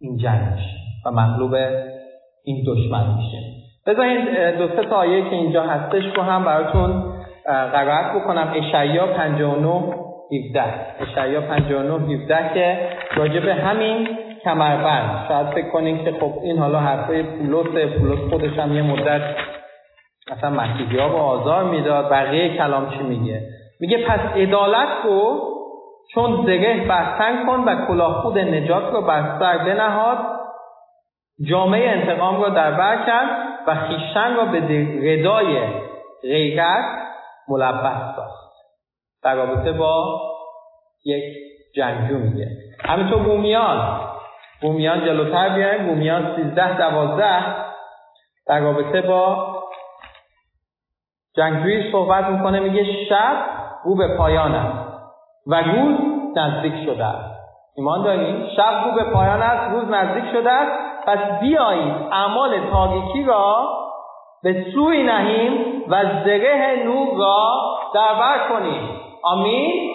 این 0.00 0.16
جنگ 0.16 0.58
و 1.06 1.10
مغلوب 1.10 1.54
این 2.44 2.64
دشمن 2.66 3.14
میشه. 3.14 3.38
بذارین 3.86 4.50
دو 4.58 4.68
سه 4.68 4.88
تا 4.88 4.96
آیه 4.96 5.30
که 5.30 5.36
اینجا 5.36 5.62
هستش 5.62 6.16
رو 6.16 6.22
هم 6.22 6.44
براتون 6.44 7.11
قرائت 7.46 8.12
بکنم. 8.14 8.52
اشعیا 8.56 9.06
59 9.06 9.94
17 10.48 10.62
اشعیا 11.00 11.40
59 11.40 12.14
17 12.22 12.54
که 12.54 12.88
راجع 13.16 13.40
به 13.40 13.54
همین 13.54 14.08
کمربند. 14.44 15.24
شاید 15.28 15.46
فکر 15.46 15.68
کنین 15.68 16.04
که 16.04 16.12
خب 16.12 16.32
این 16.42 16.58
حالا 16.58 16.78
حرفای 16.78 17.22
پولس 17.22 17.92
پولس 17.92 18.30
خودش 18.30 18.58
هم 18.58 18.74
یه 18.74 18.82
مدت 18.82 19.22
مثلا 20.32 20.50
مسیحی 20.50 20.98
ها 20.98 21.08
آزار 21.08 21.64
می‌داد. 21.64 22.10
بقیه 22.10 22.56
کلام 22.56 22.90
چی 22.90 23.02
میگه؟ 23.02 23.42
میگه 23.80 23.98
پس 24.06 24.20
عدالت 24.36 24.88
رو 25.04 25.40
چون 26.14 26.42
زگه 26.46 26.86
بستن 26.88 27.46
کن 27.46 27.60
و 27.60 27.86
کلاه 27.86 28.22
خود 28.22 28.38
نجات 28.38 28.92
رو 28.92 29.02
بر 29.02 29.38
سر 29.38 29.58
بنهاد 29.58 30.18
جامعه 31.48 31.90
انتقام 31.90 32.40
را 32.40 32.48
در 32.48 32.70
بر 32.70 33.06
کرد 33.06 33.28
و 33.66 33.74
خیشتن 33.74 34.36
را 34.36 34.44
به 34.44 34.58
ردای 35.02 35.58
غیرت 36.22 36.84
ملبس 37.48 38.16
ساخت 38.16 38.52
در 39.22 39.34
رابطه 39.34 39.72
با 39.72 40.20
یک 41.04 41.24
جنگجو 41.76 42.18
میگه. 42.18 42.46
همینطور 42.84 43.22
رومیان 43.22 44.00
بومیان. 44.62 45.04
جلوتر 45.04 45.48
بیایم 45.48 45.86
بومیان 45.86 46.36
سیزده 46.36 46.78
دوازده. 46.78 47.56
در 48.46 48.60
رابطه 48.60 49.02
با 49.02 49.52
جنگجویی 51.36 51.92
صحبت 51.92 52.24
می‌کنه 52.24 52.60
میگه 52.60 53.06
شب 53.08 53.36
او 53.84 53.96
به 53.96 54.16
پایان 54.16 54.54
است 54.54 54.88
و 55.46 55.54
روز 55.54 55.98
نزدیک 56.36 56.84
شده 56.84 57.04
است. 57.04 57.40
ایمان 57.76 58.02
داریم 58.02 58.48
شب 58.56 58.86
او 58.86 58.94
به 58.94 59.04
پایان 59.04 59.42
است 59.42 59.72
روز 59.72 59.90
نزدیک 59.90 60.24
شده 60.32 60.52
است. 60.52 61.06
پس 61.06 61.40
بیایید 61.40 61.94
اعمال 62.12 62.70
تاریکی 62.70 63.24
را 63.24 63.68
به 64.42 64.66
سوی 64.74 65.02
نهیم 65.02 65.52
و 65.88 66.04
زره 66.24 66.82
نور 66.84 67.18
را 67.18 67.60
در 67.94 68.48
کنیم. 68.48 68.82
آمین؟ 69.24 69.90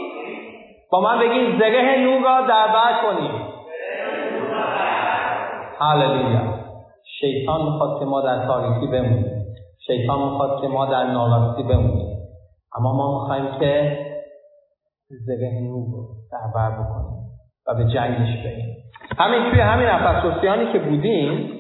با 0.92 1.02
من 1.02 1.20
بگید 1.20 1.60
زره 1.60 2.00
نور 2.00 2.22
را 2.22 2.48
در 2.48 2.68
کنیم. 3.04 3.32
هللویا. 5.80 6.42
شیطان 7.20 7.62
می‌خواد 7.62 8.00
که 8.00 8.06
ما 8.06 8.22
در 8.22 8.46
تاریکی 8.46 8.88
بمونیم. 8.88 9.46
شیطان 9.88 10.20
می‌خواد 10.20 10.62
که 10.62 10.68
ما 10.68 10.86
در 10.86 11.04
ناراستی 11.04 11.64
بمونیم. 11.64 12.18
اما 12.78 12.94
ما 12.94 13.22
می‌خوایم 13.22 13.60
که 13.60 13.98
زره 15.10 15.52
نور 15.64 15.86
رو 15.92 16.08
در 16.32 16.52
بر 16.56 16.72
بکنیم 16.72 17.18
و 17.68 17.74
به 17.74 17.84
جنگش 17.84 18.44
بریم. 18.44 18.76
همین 19.20 19.52
توی 19.52 19.60
همین 19.60 19.88
افسوسیانی 19.88 20.72
که 20.72 20.80
بودیم 20.80 21.57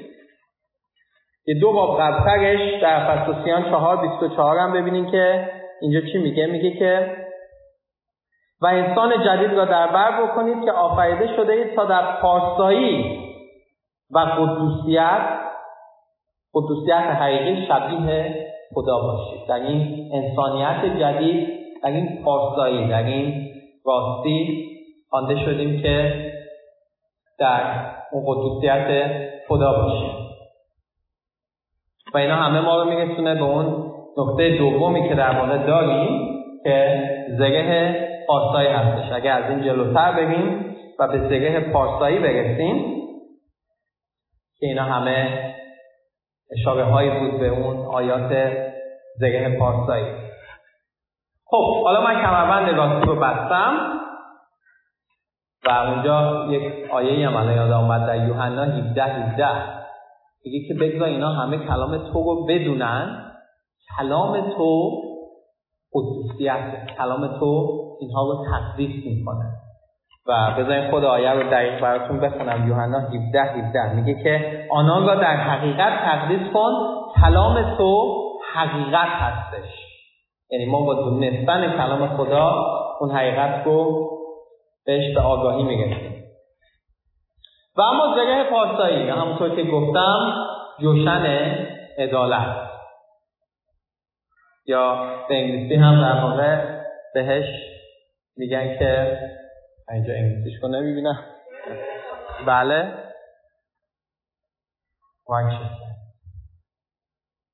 یه 1.48 1.60
دو 1.60 1.74
باب 1.74 2.02
قبلترش 2.02 2.82
در 2.82 3.12
افسوسیان 3.12 3.64
چهار 3.64 3.98
بیست 3.98 4.24
و 4.24 4.36
چهار 4.36 4.58
هم 4.58 4.74
ببینیم 4.74 5.12
که 5.12 5.50
اینجا 5.82 6.00
چی 6.02 6.18
میگه؟ 6.18 6.46
میگه 6.46 6.72
که 6.72 7.16
و 8.62 8.68
انسان 8.68 9.14
جدید 9.26 9.58
را 9.58 9.66
در 9.66 9.88
بر 9.88 10.24
بکنید 10.24 10.66
که 10.66 10.72
آفریده 10.72 11.36
شده 11.36 11.54
اید 11.54 11.76
تا 11.76 11.86
در 11.86 12.22
پارسایی 12.22 13.20
و 14.12 14.20
قدوسیت 14.20 15.22
قدوسیت 16.54 16.96
حقیقی 16.96 17.66
شبیه 17.68 18.48
خدا 18.74 19.00
باشید. 19.00 19.48
در 19.48 19.56
این 19.56 20.12
انسانیت 20.14 21.00
جدید 21.00 21.48
در 21.84 21.90
این 21.90 22.24
پارسایی 22.24 22.88
در 22.88 23.04
این 23.04 23.52
راستی 23.86 24.68
خوانده 25.10 25.46
شدیم 25.46 25.82
که 25.82 26.26
در 27.40 27.86
اون 28.12 28.24
قدوسیت 28.28 29.12
خدا 29.48 29.74
باشیم. 29.74 30.27
و 32.14 32.18
اینا 32.18 32.36
همه 32.36 32.62
ما 32.62 32.84
رو 32.84 32.90
میرسونه 32.90 33.36
به 33.36 33.44
اون 33.44 33.94
نقطه 34.18 34.58
دومی 34.58 35.10
که 35.10 35.16
در 35.16 35.40
واقع 35.40 35.58
داریم 35.58 36.28
که 36.64 37.04
زره 37.38 38.08
پارسایی 38.28 38.70
هستش. 38.70 39.12
اگر 39.12 39.44
از 39.44 39.50
این 39.50 39.62
جلوتر 39.62 40.12
بریم 40.12 40.76
و 41.00 41.08
به 41.08 41.18
زره 41.18 41.60
پارسایی 41.60 42.20
برسیم 42.20 42.98
که 44.60 44.68
اینا 44.68 44.84
همه 44.84 45.54
اشاره 46.52 46.84
هایی 46.84 47.10
بود 47.10 47.40
به 47.40 47.48
اون 47.48 47.86
آیات 47.86 48.30
زره 49.20 49.58
پارسایی. 49.60 50.06
خب 51.46 51.84
حالا 51.84 52.02
من 52.02 52.22
کمربند 52.22 52.78
راستی 52.78 53.06
رو 53.06 53.16
بستم 53.16 53.98
و 55.66 55.70
اونجا 55.70 56.46
یک 56.50 56.92
آیه 56.92 57.30
هم 57.30 57.56
یاد 57.56 57.72
آمد 57.72 58.08
در 58.08 58.28
یوحنا 58.28 58.64
17 58.64 59.04
17 59.04 59.77
میگه 60.48 60.68
که 60.68 60.74
بگذار 60.74 61.08
اینا 61.08 61.30
همه 61.30 61.58
کلام 61.58 61.98
تو 61.98 62.24
رو 62.24 62.46
بدونن. 62.46 63.34
کلام 63.98 64.54
تو 64.58 64.92
قدوسیت 65.94 66.88
کلام 66.98 67.40
تو 67.40 67.68
اینها 68.00 68.22
رو 68.22 68.46
تقدیس 68.52 69.06
می‌کنه. 69.06 69.46
و 70.28 70.56
بذارین 70.58 70.92
خود 70.92 71.04
آیه 71.04 71.32
رو 71.32 71.50
دقیق 71.50 71.82
براتون 71.82 72.20
بخونم. 72.20 72.68
یوحنا 72.68 73.00
17 73.00 73.42
17 73.42 73.96
میگه 73.96 74.24
که 74.24 74.66
آنان 74.72 75.08
را 75.08 75.16
در 75.16 75.36
حقیقت 75.36 76.06
تقدیس 76.06 76.54
کن. 76.54 76.72
کلام 77.22 77.78
تو 77.78 78.22
حقیقت 78.54 79.10
هستش. 79.10 79.70
یعنی 80.52 80.66
ما 80.66 80.82
با 80.82 80.94
دونستن 80.94 81.78
کلام 81.78 82.18
خدا 82.18 82.52
اون 83.00 83.12
حقیقت 83.12 83.66
رو 83.66 84.10
بهش 84.86 85.16
به 85.16 85.22
آگاهی 85.22 85.64
میگه 85.64 86.17
و 87.78 87.82
اما 87.82 88.16
زره 88.16 88.50
پارسایی 88.50 89.10
همونطور 89.10 89.56
که 89.56 89.64
گفتم 89.64 90.46
جوشن 90.80 91.26
عدالت. 91.98 92.68
یا 94.66 94.96
به 95.30 95.36
انگلیسی 95.36 95.76
هم 95.76 96.02
در 96.02 96.22
واقع 96.22 96.82
بهش 97.14 97.46
میگن 98.38 98.80
که 98.80 99.20
اینجا 99.92 100.14
انگلیسیش 100.14 100.64
رو 100.64 100.70
نمی‌بینم. 100.70 101.24
بله. 102.48 102.94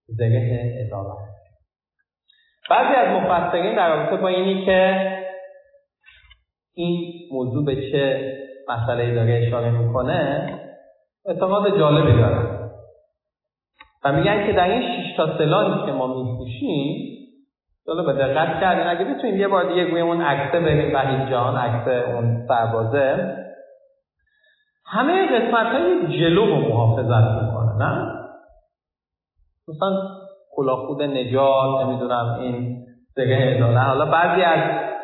زره 0.07 0.85
عدالت. 0.85 1.33
بعضی 2.69 2.95
از 2.95 3.07
مفسرین 3.07 3.75
در 3.75 3.95
رابطه 3.95 4.17
با 4.17 4.27
اینی 4.27 4.65
که 4.65 5.09
این 6.73 7.13
موضوع 7.31 7.65
به 7.65 7.91
چه 7.91 8.42
مسئله 8.69 9.15
داره 9.15 9.43
اشاره 9.47 9.71
می‌کنه 9.71 10.53
اعتقاد 11.25 11.79
جالبی 11.79 12.17
دارن 12.17 12.59
و 14.05 14.11
میگن 14.11 14.47
که 14.47 14.53
در 14.53 14.69
این 14.69 14.81
شش 14.81 15.17
تا 15.17 15.37
سلاحی 15.37 15.85
که 15.85 15.91
ما 15.91 16.07
میپوشیم 16.07 17.13
جالب 17.87 18.05
به 18.05 18.13
دقت 18.13 18.61
کردین. 18.61 18.87
اگه 18.87 19.05
بتونید 19.05 19.35
یه 19.35 19.47
بار 19.47 19.69
دیگه 19.69 19.85
گویم 19.85 20.07
اون 20.07 20.21
عکسه 20.21 20.59
بریم 20.59 20.95
وحید 20.95 21.29
جان 21.29 21.57
عکس 21.57 21.87
اون 21.87 22.47
سربازه 22.47 23.37
همه 24.85 25.27
قسمت 25.27 25.67
های 25.67 26.19
جلو 26.19 26.45
رو 26.45 26.55
محافظت 26.55 27.43
می‌کنه 27.43 27.77
نه؟ 27.77 28.13
مثلا 29.67 29.97
کلاخود 30.55 31.01
نجات 31.01 31.85
نمی‌دونم 31.85 32.37
این 32.39 32.85
زره 33.15 33.55
اداره 33.55 33.79
حالا 33.79 34.05
بعضی 34.05 34.41
از 34.41 34.59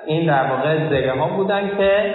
این 0.06 0.28
در 0.28 0.52
واقع 0.52 0.90
زره 0.90 1.20
ها 1.20 1.38
بودن 1.38 1.78
که 1.78 2.14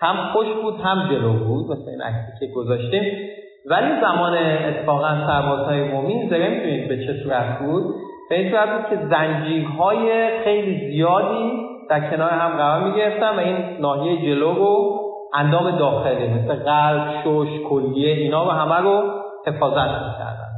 هم 0.00 0.32
خوش 0.32 0.46
بود 0.62 0.74
هم 0.80 1.08
جلو 1.10 1.32
بود 1.32 1.70
مثل 1.70 1.88
این 1.90 2.02
عکسی 2.02 2.46
که 2.46 2.52
گذاشتیم. 2.52 3.28
ولی 3.66 4.00
زمان 4.00 4.34
اتفاقا 4.36 5.26
سربازهای 5.26 5.84
مومین 5.84 6.30
زره 6.30 6.48
می‌تونید 6.48 6.88
به 6.88 7.06
چه 7.06 7.22
صورت 7.22 7.58
بود؟ 7.58 7.94
به 8.30 8.38
این 8.38 8.50
صورت 8.50 8.68
بود 8.68 8.90
که 8.90 9.06
زنجیرهای 9.06 10.28
خیلی 10.44 10.90
زیادی 10.90 11.52
در 11.90 12.10
کنار 12.10 12.30
هم 12.30 12.56
قرار 12.56 12.84
می‌گرفتن 12.84 13.36
و 13.36 13.38
این 13.38 13.80
ناحیه 13.80 14.22
جلو 14.22 14.54
رو 14.54 15.00
اندام 15.34 15.78
داخلی 15.78 16.28
مثل 16.28 16.54
قلب، 16.54 17.22
شش، 17.24 17.60
کلیه 17.68 18.14
اینا 18.14 18.44
رو 18.44 18.50
همه 18.50 18.76
رو 18.76 19.22
حفاظت 19.46 20.02
می‌کردن. 20.06 20.50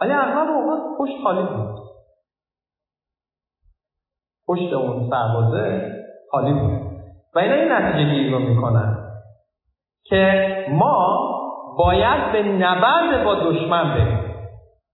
ولی 0.00 0.12
اغلب 0.12 0.48
اوقات 0.50 0.98
پشت 0.98 1.22
خالی 1.22 1.42
بود. 1.42 1.78
پشت 4.48 4.72
اون 4.72 5.10
سربازه 5.10 5.92
خالی 6.30 6.52
بود. 6.52 6.87
اینا 7.38 7.54
این 7.54 7.72
نتیجه 7.72 8.10
گیری 8.10 8.30
رو 8.30 8.38
می‌کنن 8.38 8.96
که 10.04 10.56
ما 10.70 11.18
باید 11.78 12.32
به 12.32 12.42
نبرد 12.42 13.24
با 13.24 13.34
دشمن 13.34 13.94
بریم. 13.94 14.34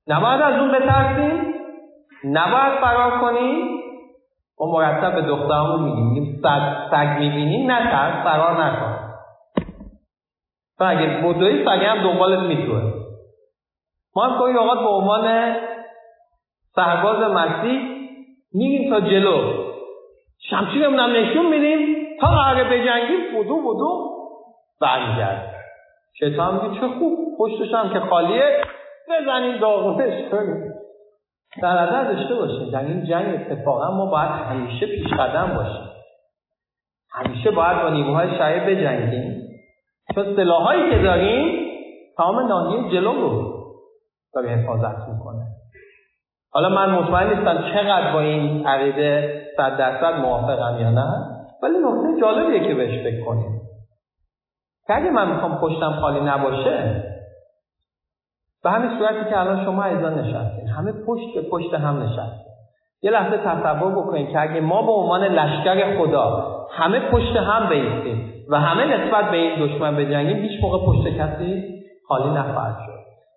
نباید 0.09 0.41
از 0.41 0.55
اون 0.55 0.73
بترسیم 0.73 1.55
نباید 2.25 2.81
فرار 2.81 3.21
کنیم. 3.21 3.81
ما 4.61 4.73
مرتب 4.73 5.15
به 5.15 5.23
دخترمون 5.23 5.83
میگیم 5.83 6.07
میگیم 6.07 6.41
سگ, 6.43 6.91
سگ 6.91 7.19
می‌بینی 7.19 7.67
نترس 7.67 8.25
فرار 8.25 8.65
نکن. 8.65 9.05
و 10.81 10.85
اگه 10.85 11.07
بدوی 11.07 11.65
سگه 11.65 11.89
هم 11.89 12.03
دنبالت 12.03 12.39
میتوه 12.39 12.93
ما 14.17 14.25
هم 14.25 14.39
کوی 14.39 14.53
اوقات 14.53 14.79
به 14.79 14.89
عنوان 14.89 15.55
سرباز 16.75 17.31
مسیح 17.31 17.81
میریم 18.55 18.91
تا 18.91 19.01
جلو. 19.01 19.65
شمشیرمون 20.51 20.99
هم 20.99 21.11
نشون 21.11 21.47
میدیم. 21.47 22.04
تا 22.21 22.27
قراره 22.27 22.65
بجنگیم 22.65 23.33
بودو 23.35 23.63
بودو 23.63 24.11
برمیگرد 24.81 25.55
شیطان 26.19 26.55
میگه 26.55 26.81
چه 26.81 26.89
خوب 26.89 27.19
پشتش 27.39 27.75
هم 27.75 27.93
که 27.93 28.01
خالیه 28.01 28.65
بزنیم 29.09 29.59
داغونش 29.59 30.31
کنیم 30.31 30.75
در 31.63 31.83
نظر 31.83 32.05
داشته 32.05 32.35
باشیم 32.35 32.71
در 32.71 32.81
این 32.81 33.05
جنگ 33.05 33.41
اتفاقا 33.41 33.91
ما 33.91 34.07
باید 34.07 34.31
همیشه 34.31 34.87
پیش 34.87 35.13
قدم 35.13 35.55
باشیم. 35.57 35.91
همیشه 37.11 37.51
باید 37.51 37.83
با 37.83 37.89
نیروهای 37.89 38.39
شریع 38.39 38.65
بجنگیم. 38.67 39.49
چون 40.15 40.37
سلاحهایی 40.37 40.91
که 40.91 40.99
داریم 40.99 41.71
تمام 42.17 42.49
ناحیه 42.49 42.91
جلو 42.93 43.13
رو 43.13 43.55
داره 44.35 44.49
حفاظت 44.49 45.09
می‌کنه. 45.09 45.47
حالا 46.53 46.69
من 46.69 46.91
مطمئن 46.91 47.29
نیستم 47.29 47.65
چقدر 47.75 48.13
با 48.13 48.21
این 48.21 48.67
عقیده 48.67 49.43
صد 49.57 49.77
درصد 49.77 50.19
موافقم 50.21 50.81
یا 50.81 50.91
نه. 50.91 51.34
ولی 51.65 51.79
نکته 51.79 52.21
جالبیه 52.21 52.69
که 52.69 52.75
بهش 52.75 53.03
فکر 53.03 53.25
کنیم. 53.25 53.61
که 54.87 54.97
اگه 54.97 55.11
من 55.11 55.31
می‌خوام 55.31 55.59
پشتم 55.59 55.93
خالی 56.01 56.21
نباشه 56.21 57.05
به 58.65 58.71
همین 58.71 58.99
صورتی 58.99 59.31
که 59.31 59.41
الان 59.41 59.65
شما 59.65 59.85
ایزا 59.85 60.11
نشستین 60.11 60.69
همه 60.69 60.93
پشت 60.93 61.35
به 61.35 61.43
پشت 61.51 61.75
هم 61.75 62.03
نشستین. 62.03 62.55
یه 63.03 63.11
لحظه 63.11 63.37
تصور 63.37 63.93
بکنید 63.93 64.31
که 64.31 64.41
اگه 64.41 64.61
ما 64.61 64.83
به 64.83 64.93
عنوان 64.93 65.25
لشکر 65.25 65.99
خدا 65.99 66.57
همه 66.71 67.01
پشت 67.01 67.37
هم 67.37 67.69
بیستیم 67.69 68.33
و 68.51 68.61
همه 68.61 68.85
نسبت 68.97 69.31
به 69.31 69.37
این 69.37 69.67
دشمن 69.67 69.97
بجنگیم 69.97 70.37
هیچ 70.37 70.63
موقع 70.63 70.87
پشت 70.87 71.17
کسی 71.19 71.65
خالی 72.09 72.31
نخواهد 72.31 72.77
شد. 72.87 72.95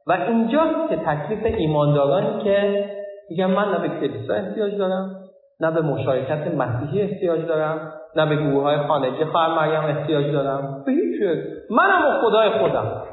و 0.08 0.12
اینجاست 0.12 0.90
که 0.90 0.96
تکلیف 0.96 1.46
ایماندارانی 1.58 2.44
که 2.44 2.86
میگن 3.30 3.46
من 3.46 3.72
نه 3.72 3.80
به 3.80 3.90
کلیسا 3.90 4.34
احتیاج 4.34 4.76
دارم 4.76 5.16
نه 5.60 5.72
به 5.72 5.82
مشارکت 5.82 6.56
مسیحی 6.56 7.02
احتیاج 7.02 7.46
دارم 7.46 7.94
نه 8.16 8.26
به 8.26 8.36
گروه 8.36 8.64
های 8.64 8.78
خانگی 8.78 9.26
خواهر 9.26 9.56
مریم 9.56 9.98
احتیاج 9.98 10.26
دارم. 10.32 10.84
به 10.86 10.92
هیچ 10.92 11.22
منم 11.70 12.02
و 12.06 12.22
خدای 12.22 12.50
خودم. 12.50 13.04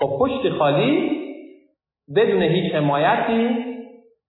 با 0.00 0.18
پشت 0.18 0.58
خالی 0.58 1.10
بدون 2.16 2.42
هیچ 2.42 2.74
حمایتی 2.74 3.48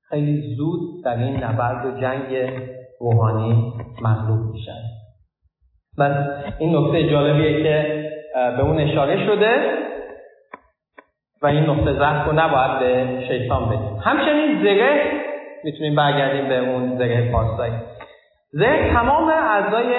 خیلی 0.09 0.55
زود 0.55 1.03
در 1.03 1.17
این 1.17 1.43
نبرد 1.43 1.85
و 1.85 2.01
جنگ 2.01 2.51
روحانی 2.99 3.73
مغلوب 4.01 4.51
میشن. 4.51 4.81
و 5.97 6.27
این 6.59 6.75
نکته 6.75 7.09
جالبیه 7.09 7.63
که 7.63 8.09
به 8.33 8.61
اون 8.61 8.79
اشاره 8.79 9.25
شده 9.25 9.77
و 11.41 11.47
این 11.47 11.63
نقطه 11.63 11.93
ضعف 11.93 12.27
رو 12.27 12.33
نباید 12.33 12.79
به 12.79 13.21
شیطان 13.27 13.69
بدیم. 13.69 13.97
همچنین 14.01 14.63
زره 14.63 15.21
می‌تونیم 15.63 15.95
برگردیم 15.95 16.49
به 16.49 16.57
اون 16.57 16.97
زره 16.97 17.31
پارسایی. 17.31 17.73
زره 18.51 18.93
تمام 18.93 19.29
اعضای 19.29 19.95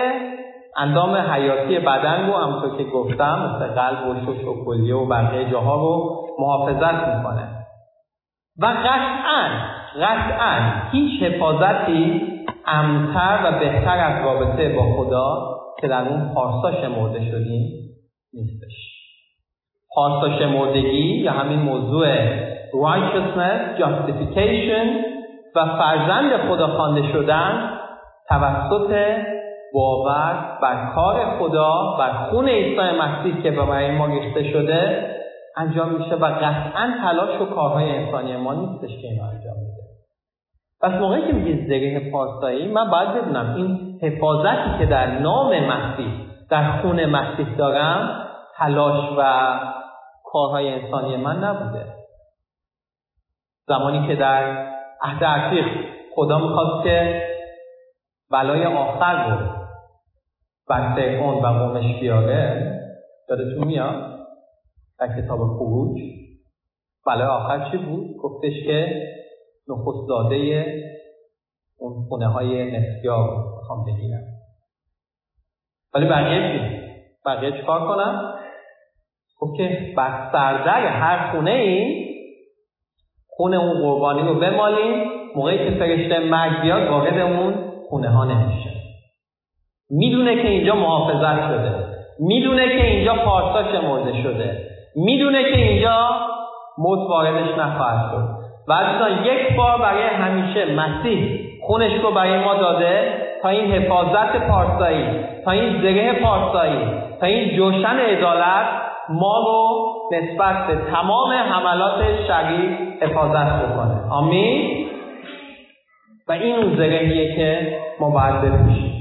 اندام 0.76 1.14
حیاتی 1.14 1.78
بدن 1.78 2.26
رو 2.26 2.36
همونطور 2.36 2.76
که 2.76 2.84
گفتم 2.84 3.56
مثل 3.56 3.66
قلب 3.66 4.08
و 4.08 4.14
شش 4.14 4.44
و 4.44 4.64
کلیه 4.64 4.94
و 4.94 5.06
بقیه 5.06 5.50
جاها 5.50 5.74
رو 5.74 6.26
محافظت 6.38 7.08
می‌کنه. 7.08 7.48
و 8.58 8.66
قطعا 8.66 9.48
قطعا 10.00 10.72
هیچ 10.90 11.22
حفاظتی 11.22 12.22
امتر 12.66 13.38
و 13.44 13.58
بهتر 13.58 13.98
از 13.98 14.24
رابطه 14.24 14.76
با 14.76 14.82
خدا 14.96 15.56
که 15.80 15.88
در 15.88 16.08
اون 16.08 16.34
پارسا 16.34 16.80
شمرده 16.80 17.30
شدیم 17.30 17.70
نیستش. 18.34 18.92
پارسا 19.94 20.38
شمردگی 20.38 21.20
یا 21.22 21.32
همین 21.32 21.58
موضوع 21.58 22.06
righteousness, 22.72 23.80
justification 23.80 24.86
و 25.56 25.64
فرزند 25.64 26.36
خدا 26.48 26.66
خوانده 26.66 27.12
شدن 27.12 27.78
توسط 28.32 29.16
باور 29.74 30.58
بر 30.62 30.92
کار 30.94 31.38
خدا 31.38 31.96
بر 31.98 32.12
خون 32.12 32.48
عیسی 32.48 32.80
مسیح 32.80 33.42
که 33.42 33.50
برای 33.50 33.90
ما 33.90 34.06
ریخته 34.06 34.52
شده 34.52 35.10
انجام 35.56 35.88
میشه 35.88 36.14
و 36.14 36.24
قطعا 36.24 36.94
تلاش 37.02 37.40
و 37.40 37.44
کارهای 37.54 37.90
انسانی 37.90 38.36
ما 38.36 38.54
نیستش 38.54 39.02
که 39.02 39.08
اینو 39.08 39.22
انجام 39.22 39.56
میده 39.58 39.82
پس 40.80 40.90
موقعی 40.90 41.26
که 41.26 41.32
میگه 41.32 41.66
زره 41.66 42.10
پارسایی 42.10 42.68
من 42.68 42.90
باید 42.90 43.08
بدونم 43.08 43.54
این 43.54 43.98
حفاظتی 44.02 44.78
که 44.78 44.86
در 44.86 45.18
نام 45.18 45.48
مسیح 45.48 46.12
در 46.50 46.80
خون 46.82 47.06
مسیح 47.06 47.56
دارم 47.56 48.26
تلاش 48.56 49.08
و 49.18 49.52
کارهای 50.24 50.68
انسانی 50.68 51.16
من 51.16 51.44
نبوده. 51.44 51.86
زمانی 53.68 54.06
که 54.06 54.14
در 54.14 54.66
عهد 55.02 55.24
عتیق 55.24 55.64
خدا 56.14 56.38
می‌خواست 56.38 56.84
که 56.84 57.22
بلای 58.32 58.64
آخر 58.64 59.30
رو 59.30 59.46
بر 60.68 60.94
فرعون 60.94 61.44
و 61.44 61.46
قومش 61.46 62.00
بیاره 62.00 62.72
یادتون 63.30 63.64
میاد؟ 63.64 64.12
در 64.98 65.22
کتاب 65.22 65.38
خروج. 65.38 66.00
بلای 67.06 67.26
آخر 67.26 67.70
چی 67.70 67.76
بود؟ 67.76 68.16
گفتش 68.16 68.52
که 68.66 69.02
نخست 69.68 70.08
داده 70.08 70.66
اون 71.78 72.04
خونه 72.08 72.26
های 72.26 72.70
نسیا 72.70 73.16
رو 73.16 73.56
می‌خوام 73.56 73.84
بگیرم 73.84 74.22
ولی 75.94 76.06
بقیه 76.06 76.52
چی؟ 76.52 76.82
بقیه 77.26 77.52
چیکار 77.52 77.80
کنم 77.80 78.34
خب 79.38 79.54
که 79.56 79.94
بر 79.96 80.28
سردر 80.32 80.86
هر 80.86 81.32
خونه 81.32 81.50
ای 81.50 82.02
خونه 83.28 83.56
اون 83.56 83.82
قربانی 83.82 84.22
رو 84.22 84.40
بمالیم 84.40 85.08
موقعی 85.34 85.58
که 85.58 85.78
فرشته 85.78 86.18
مرگ 86.18 86.62
بیاد 86.62 86.88
وارد 86.88 87.18
اون 87.18 87.71
خونه 87.92 88.08
ها 88.08 88.24
نمیشه. 88.24 88.70
می‌دونه 89.90 90.42
که 90.42 90.48
اینجا 90.48 90.74
محافظت 90.74 91.48
شده. 91.48 91.84
می‌دونه 92.20 92.68
که 92.68 92.86
اینجا 92.86 93.14
پارسا 93.14 93.72
شمرده 93.72 94.22
شده. 94.22 94.66
می‌دونه 94.96 95.42
که 95.44 95.56
اینجا 95.56 96.10
موت 96.78 96.98
واردش 97.08 97.58
نخواهد 97.58 98.10
شد. 98.10 98.28
و 98.68 98.72
عزیزان 98.72 99.24
یک 99.24 99.56
بار 99.56 99.78
برای 99.78 100.02
همیشه 100.02 100.74
مسیح 100.74 101.40
خونش 101.62 101.92
رو 102.02 102.10
برای 102.10 102.44
ما 102.44 102.54
داده 102.54 103.12
تا 103.42 103.48
این 103.48 103.72
حفاظت 103.72 104.48
پارسایی 104.48 105.04
تا 105.44 105.50
این 105.50 105.82
زره 105.82 106.12
پارسایی 106.22 106.86
تا 107.20 107.26
این 107.26 107.56
جوشن 107.56 107.96
عدالت 107.98 108.66
ما 109.08 109.38
رو 109.46 109.92
نسبت 110.16 110.66
به 110.66 110.90
تمام 110.90 111.32
حملات 111.32 112.04
شریر 112.26 112.78
حفاظت 113.00 113.62
بکنه. 113.62 114.10
آمین؟ 114.10 114.81
و 116.32 116.34
این 116.34 116.56
اون 116.56 116.76
زرهیه 116.76 117.36
که 117.36 117.78
ما 118.00 118.10
باید 118.10 118.40
بپوشیم. 118.40 118.92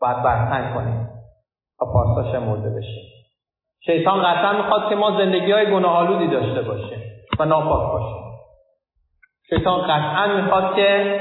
باید 0.00 0.22
برتن 0.22 0.74
کنیم 0.74 1.08
و 1.80 1.84
پارسا 1.92 2.32
شمرده 2.32 2.70
بشیم 2.70 3.04
شیطان 3.86 4.22
قطعا 4.22 4.52
می‌خواد 4.52 4.88
که 4.88 4.96
ما 4.96 5.18
زندگی 5.18 5.52
های 5.52 5.70
گناهالودی 5.70 6.26
داشته 6.26 6.62
باشیم 6.62 6.98
و 7.38 7.44
ناپاک 7.44 7.92
باشیم. 7.92 8.22
شیطان 9.50 9.82
قطعا 9.82 10.42
می‌خواد 10.42 10.76
که 10.76 11.20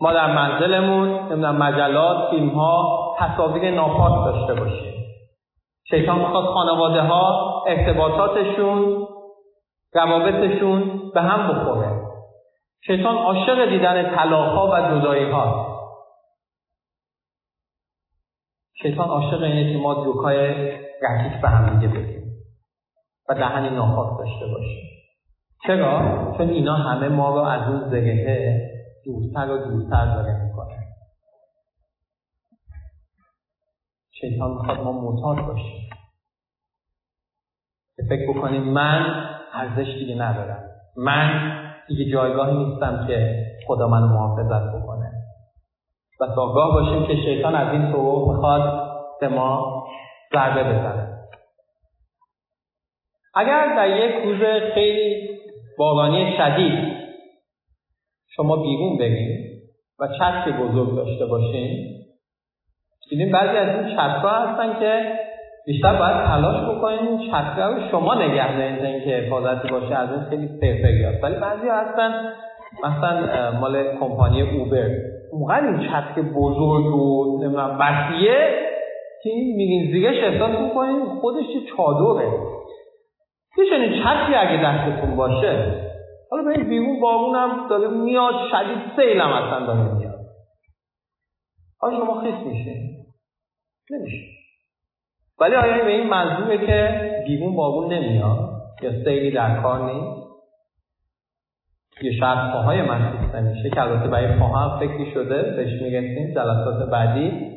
ما 0.00 0.12
در 0.12 0.32
منزلمون 0.32 1.08
نمی‌دونم 1.08 1.56
مجلات 1.56 2.30
فیلم 2.30 2.48
ها 2.48 3.14
تصاویر 3.18 3.70
ناپاک 3.70 4.24
داشته 4.24 4.54
باشیم. 4.54 4.94
شیطان 5.90 6.18
می‌خواد 6.18 6.44
خانواده 6.44 7.02
ها 7.02 7.64
ارتباطاتشون 7.68 9.06
روابطشون 9.94 11.10
به 11.14 11.20
هم 11.20 11.48
بخوره. 11.48 11.81
شیطان 12.86 13.16
عاشق 13.16 13.68
دیدن 13.68 14.14
ها 14.14 14.70
و 14.72 14.98
جدایی 14.98 15.30
ها 15.30 15.72
شیطان 18.82 19.08
عاشق 19.08 19.42
اینه 19.42 19.72
که 19.72 19.78
ما 19.78 20.04
دوکای 20.04 20.52
رکیک 21.02 21.40
به 21.42 21.48
هم 21.48 21.78
دیگه 21.78 21.94
بگیم 21.94 22.22
و 23.28 23.34
دهنی 23.34 23.70
ناپاک 23.70 24.18
داشته 24.18 24.46
باشیم. 24.46 24.88
چرا؟ 25.66 26.00
چون 26.38 26.48
اینا 26.48 26.74
همه 26.74 27.08
ما 27.08 27.30
رو 27.30 27.42
از 27.42 27.68
اون 27.68 27.90
زگهه 27.90 28.60
دورتر 29.04 29.50
و 29.50 29.58
دورتر 29.58 30.14
داره 30.14 30.44
می‌کنه. 30.44 30.78
شیطان 34.20 34.50
می‌خواد 34.50 34.80
ما 34.80 34.92
معتاد 34.92 35.46
باشیم. 35.46 35.88
که 37.96 38.02
فکر 38.08 38.32
بکنیم 38.32 38.62
من 38.62 39.24
ارزش 39.52 39.94
دیگه 39.98 40.14
ندارم. 40.14 40.62
من 40.96 41.62
دیگه 41.88 42.12
جایگاهی 42.12 42.56
نیستم 42.56 43.04
که 43.06 43.46
خدا 43.66 43.88
منو 43.88 44.06
محافظت 44.06 44.76
بکنه. 44.76 45.12
و 46.20 46.24
آگاه 46.40 46.72
باشیم 46.72 47.06
که 47.06 47.16
شیطان 47.16 47.54
از 47.54 47.72
این 47.72 47.92
طرق 47.92 48.28
می‌خواد 48.28 48.82
به 49.20 49.28
ما 49.28 49.82
ضربه 50.32 50.64
بزنه. 50.64 51.18
اگر 53.34 53.76
در 53.76 54.06
یک 54.06 54.24
روز 54.24 54.62
خیلی 54.74 55.38
بارانی 55.78 56.36
شدید 56.36 56.92
شما 58.36 58.56
بیرون 58.56 58.98
برید 58.98 59.62
و 59.98 60.08
چتر 60.08 60.50
بزرگ 60.50 60.96
داشته 60.96 61.26
باشین 61.26 61.92
دیدیم 63.10 63.32
بعضی 63.32 63.56
از 63.56 63.68
این 63.68 63.94
چترها 63.94 64.46
هستن 64.46 64.80
که 64.80 65.18
بیشتر 65.66 65.98
باید 65.98 66.26
تلاش 66.26 66.70
بکنین 66.70 67.18
چتره 67.18 67.66
رو 67.66 67.90
شما 67.90 68.14
نگه 68.14 68.56
دارین 68.56 68.76
تا 68.76 68.84
اینکه 68.84 69.10
حفاظتی 69.10 69.68
باشه 69.68 69.94
از 69.94 70.10
این 70.10 70.20
خیلی 70.20 70.48
فرفریات 70.48 71.22
ولی 71.22 71.34
بعضی 71.34 71.68
هستن 71.68 72.32
مثلا 72.84 73.50
مال 73.60 73.98
کمپانی 74.00 74.42
اوبر. 74.42 74.88
اونقدر 75.32 75.66
این 75.66 75.78
چتر 75.78 76.22
بزرگ 76.22 76.94
و 76.94 77.38
نمی‌دونم 77.42 77.78
بسیه 77.78 78.34
که 79.22 79.30
میگین 79.56 79.92
زیرش 79.92 80.24
احساس 80.24 80.60
می‌کنین 80.60 81.04
خودش 81.20 81.46
چادره. 81.76 82.32
یه 83.58 83.64
چنین 83.70 84.02
چتری 84.02 84.34
اگه 84.34 84.62
دستتون 84.64 85.16
باشه. 85.16 85.74
حالا 86.30 86.42
به 86.42 86.64
بیرون 86.64 87.00
بارون 87.00 87.34
هم 87.36 87.68
داره 87.68 87.88
میاد 87.88 88.34
شدید 88.50 88.96
سیل 88.96 89.20
هم 89.20 89.32
اصلا 89.32 89.66
داره 89.66 89.94
میاد. 89.94 90.20
حالا 91.80 91.96
شما 91.96 92.20
خیس 92.20 92.46
میشه 92.46 92.74
نمیشه 93.90 94.31
ولی 95.42 95.54
آیا 95.54 95.84
به 95.84 95.90
این 95.90 96.08
منظوره 96.08 96.66
که 96.66 97.10
بیرون 97.26 97.56
بارون 97.56 97.92
نمیاد؟ 97.92 98.38
یا 98.82 99.04
سیلی 99.04 99.30
در 99.30 99.62
کار 99.62 99.92
نیست؟ 99.92 100.22
یه 102.02 102.12
شاید 102.20 102.52
پاهای 102.52 102.82
مسیح 102.82 103.36
نمیشه 103.36 103.70
که 103.70 103.80
البته 103.80 104.08
برای 104.08 104.38
پاها 104.38 104.78
فکری 104.78 105.12
شده 105.14 105.42
بهش 105.42 105.82
می‌رسیم 105.82 106.34
جلسات 106.34 106.90
بعدی. 106.90 107.52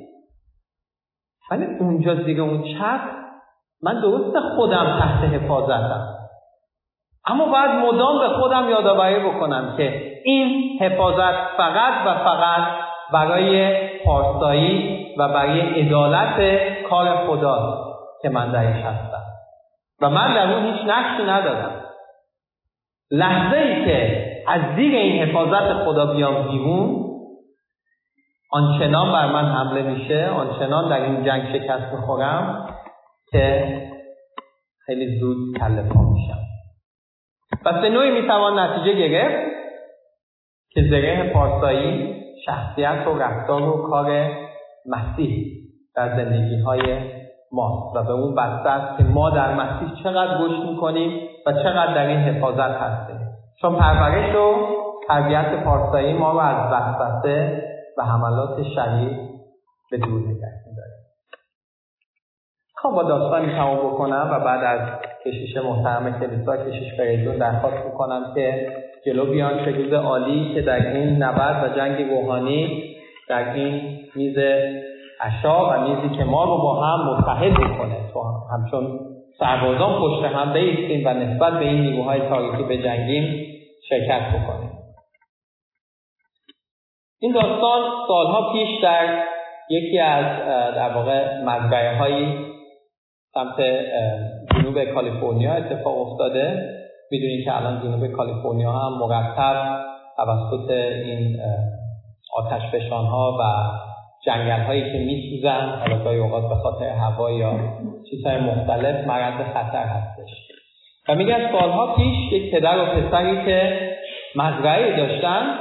ولی 1.51 1.65
اونجا 1.79 2.13
دیگه 2.13 2.41
اون 2.41 2.63
چپ 2.63 3.01
من 3.83 4.01
درست 4.01 4.39
خودم 4.55 4.99
تحت 4.99 5.33
حفاظتم. 5.33 6.15
اما 7.27 7.45
باید 7.45 7.71
مدام 7.71 8.19
به 8.19 8.36
خودم 8.36 8.69
یادآوری 8.69 9.19
بکنم 9.29 9.73
که 9.77 10.13
این 10.23 10.79
حفاظت 10.81 11.57
فقط 11.57 12.07
و 12.07 12.13
فقط 12.23 12.67
برای 13.13 13.75
پارسایی 14.05 15.04
و 15.18 15.28
برای 15.28 15.82
عدالت 15.82 16.39
کار 16.89 17.28
خدا 17.28 17.86
که 18.22 18.30
من 18.30 18.51
درش 18.51 18.84
هستم. 18.84 19.24
و 20.01 20.09
من 20.09 20.34
در 20.34 20.53
اون 20.53 20.66
هیچ 20.66 20.82
نقشی 20.88 21.24
ندارم. 21.24 21.82
لحظه 23.11 23.57
ای 23.57 23.86
که 23.86 24.26
از 24.47 24.61
زیر 24.76 24.95
این 24.95 25.24
حفاظت 25.24 25.84
خدا 25.86 26.05
بیام 26.05 26.47
بیرون 26.47 27.05
آنچنان 28.51 29.11
بر 29.11 29.32
من 29.32 29.45
حمله 29.45 29.82
میشه 29.82 30.30
آنچنان 30.30 30.89
در 30.89 31.01
این 31.01 31.26
جنگ 31.26 31.57
شکست 31.57 31.93
می‌خورم 31.93 32.70
که 33.32 33.76
خیلی 34.86 35.20
زود 35.20 35.57
کله 35.57 35.82
میشم. 35.84 36.39
پس 37.66 37.82
به 37.82 37.89
نوعی 37.89 38.22
می‌توان 38.22 38.59
نتیجه 38.59 39.07
گرفت 39.07 39.55
که 40.72 40.82
زره 40.89 41.34
پارسایی 41.34 42.16
شخصیت 42.45 43.07
و 43.07 43.20
رفتار 43.20 43.61
و 43.61 43.88
کار 43.89 44.30
مسیح 44.88 45.45
در 45.95 46.15
زندگی 46.15 46.61
های 46.61 46.99
ماست 47.51 47.95
و 47.95 48.03
به 48.03 48.11
اون 48.11 48.36
بسته 48.36 48.69
است 48.69 48.97
که 48.97 49.03
ما 49.03 49.29
در 49.29 49.53
مسیح 49.53 50.03
چقدر 50.03 50.38
گوش 50.38 50.69
می‌کنیم 50.69 51.21
و 51.45 51.53
چقدر 51.53 51.93
در 51.93 52.07
این 52.07 52.19
حفاظت 52.19 52.81
هستیم. 52.81 53.19
چون 53.61 53.75
پرورش 53.75 54.36
و 54.36 54.55
تربیت 55.07 55.63
پارسایی 55.63 56.13
ما 56.13 56.31
رو 56.31 56.39
از 56.39 56.73
وسوسه 56.73 57.63
و 57.97 58.03
حملات 58.03 58.63
شدید 58.63 59.29
به 59.91 59.97
دور 59.97 60.19
نگه 60.19 60.51
میداریم. 60.67 61.05
خب 62.75 62.89
با 62.89 63.03
داستانی 63.03 63.51
تمام 63.51 63.77
بکنم 63.77 64.29
و 64.31 64.39
بعد 64.39 64.63
از 64.63 64.99
کشیش 65.25 65.57
محترم 65.57 66.19
کلیسا 66.19 66.57
کشیش 66.57 66.97
فریدون 66.97 67.38
درخواست 67.38 67.86
می‌کنم 67.86 68.33
که 68.36 68.71
جلو 69.05 69.25
بیان 69.31 69.65
چه 69.65 69.97
عالی 69.97 70.53
که 70.53 70.61
در 70.61 70.88
این 70.88 71.23
نبرد 71.23 71.63
و 71.63 71.75
جنگ 71.75 72.09
روحانی 72.09 72.94
در 73.30 73.53
این 73.53 73.99
میز 74.15 74.38
عشا 75.21 75.69
و 75.69 75.80
میزی 75.82 76.15
که 76.17 76.23
ما 76.23 76.43
رو 76.43 76.57
با 76.57 76.84
هم 76.84 77.09
متحد 77.09 77.69
می‌کنه. 77.69 78.09
تو 78.13 78.23
همچون 78.53 78.99
سربازان 79.39 80.01
پشت 80.01 80.23
هم 80.23 80.53
بیستیم 80.53 81.07
و 81.07 81.13
نسبت 81.13 81.53
به 81.53 81.65
این 81.65 81.82
نیروهای 81.82 82.19
تاریخی 82.30 82.63
به 82.63 82.84
جنگیم 82.84 83.45
شرکت 83.89 84.21
بکنیم. 84.21 84.71
این 87.19 87.32
داستان 87.34 87.82
سالها 88.07 88.53
پیش 88.53 88.84
در 88.84 89.23
یکی 89.69 89.99
از 89.99 90.26
در 90.76 90.93
واقع 90.93 91.41
مزرعه 91.41 91.97
هایی 91.97 92.38
سمت 93.34 93.61
جنوب 94.55 94.84
کالیفرنیا 94.84 95.53
اتفاق 95.53 95.97
افتاده. 95.97 96.76
می‌دونید 97.11 97.45
که 97.45 97.57
الان 97.57 97.82
جنوب 97.82 98.07
کالیفرنیا 98.07 98.71
هم 98.71 98.99
مرتب 98.99 99.86
توسط 100.17 100.69
این 100.69 101.39
آتش 102.36 102.91
ها 102.91 103.38
و 103.39 103.43
جنگل 104.25 104.61
هایی 104.61 104.81
که 104.81 104.97
میسوزن 104.97 105.79
حالا 105.79 106.03
گاهی 106.03 106.19
اوقات 106.19 106.49
به 106.49 106.55
خاطر 106.55 106.89
هوا 106.89 107.31
یا 107.31 107.59
چیزهای 108.09 108.38
مختلف 108.38 109.07
مرد 109.07 109.53
خطر 109.53 109.83
هستش. 109.83 110.29
و 111.07 111.15
میگن 111.15 111.51
سالها 111.51 111.95
پیش 111.95 112.31
یک 112.31 112.51
پدر 112.55 112.77
و 112.77 112.86
پسری 112.86 113.45
که 113.45 113.89
مزرعه 114.36 114.97
داشتن 114.97 115.59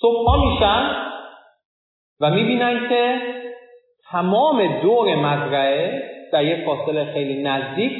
صبح 0.00 0.36
میشن 0.40 0.90
و 2.20 2.30
می‌بینن 2.30 2.88
که 2.88 3.18
تمام 4.10 4.80
دور 4.82 5.14
مزرعه 5.14 6.02
در 6.32 6.44
یک 6.44 6.66
فاصله 6.66 7.12
خیلی 7.12 7.42
نزدیک 7.42 7.92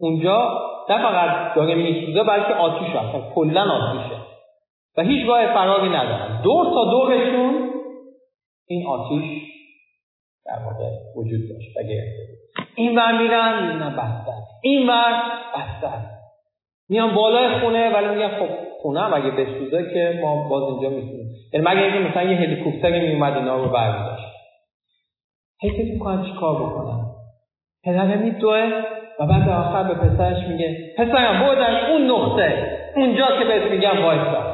اونجا 0.00 0.60
نه 0.90 0.98
فقط 0.98 1.54
داره 1.54 1.74
میسوزه 1.74 2.22
بلکه 2.22 2.54
آتیش 2.54 2.88
هست. 2.88 3.34
کلا 3.34 3.62
آتیشه. 3.62 4.15
و 4.96 5.02
هیچ 5.02 5.28
راه 5.28 5.46
فراری 5.46 5.88
ندارن. 5.88 6.42
دور 6.42 6.64
تا 6.64 6.84
دورشون 6.90 7.70
این 8.66 8.86
آتیش 8.86 9.42
در 10.46 10.58
واقع 10.64 10.90
وجود 11.16 11.40
داشت 11.48 11.76
و 11.76 11.82
گرفته 11.82 12.26
این 12.74 12.98
ور 12.98 13.22
میرن 13.22 13.82
نه 13.82 13.90
بسته 13.90 14.32
این 14.62 14.88
ور 14.88 15.22
بسته 15.56 16.16
میان 16.88 17.14
بالای 17.14 17.60
خونه 17.60 17.90
ولی 17.90 18.08
میگن 18.08 18.28
خب 18.28 18.48
خونه 18.82 19.00
هم 19.00 19.14
اگه 19.14 19.30
بسوزه 19.30 19.90
که 19.94 20.18
ما 20.22 20.48
باز 20.48 20.62
اینجا 20.62 20.88
می‌تونیم. 20.88 21.30
یعنی 21.52 21.66
مگه 21.66 21.82
اینکه 21.82 21.98
مثلا 21.98 22.22
یه 22.22 22.36
هلیکوپتری 22.36 23.00
میومد 23.00 23.36
اینا 23.36 23.64
رو 23.64 23.70
برمیداشت. 23.70 24.26
هی 25.60 25.70
فکر 25.70 25.92
می‌کنن 25.92 26.24
چی 26.24 26.32
کار 26.40 26.54
بکنن. 26.54 27.06
پدره 27.84 28.16
میدوه 28.16 28.82
و 29.20 29.26
بعد 29.26 29.48
آخر 29.48 29.82
به 29.82 29.94
پسرش 29.94 30.48
میگه 30.48 30.94
پسرم 30.98 31.40
برو 31.40 31.54
در 31.54 31.90
اون 31.90 32.10
نقطه. 32.10 32.78
اونجا 32.96 33.26
که 33.38 33.44
بهت 33.44 33.70
میگم 33.70 34.04
وایسا. 34.04 34.45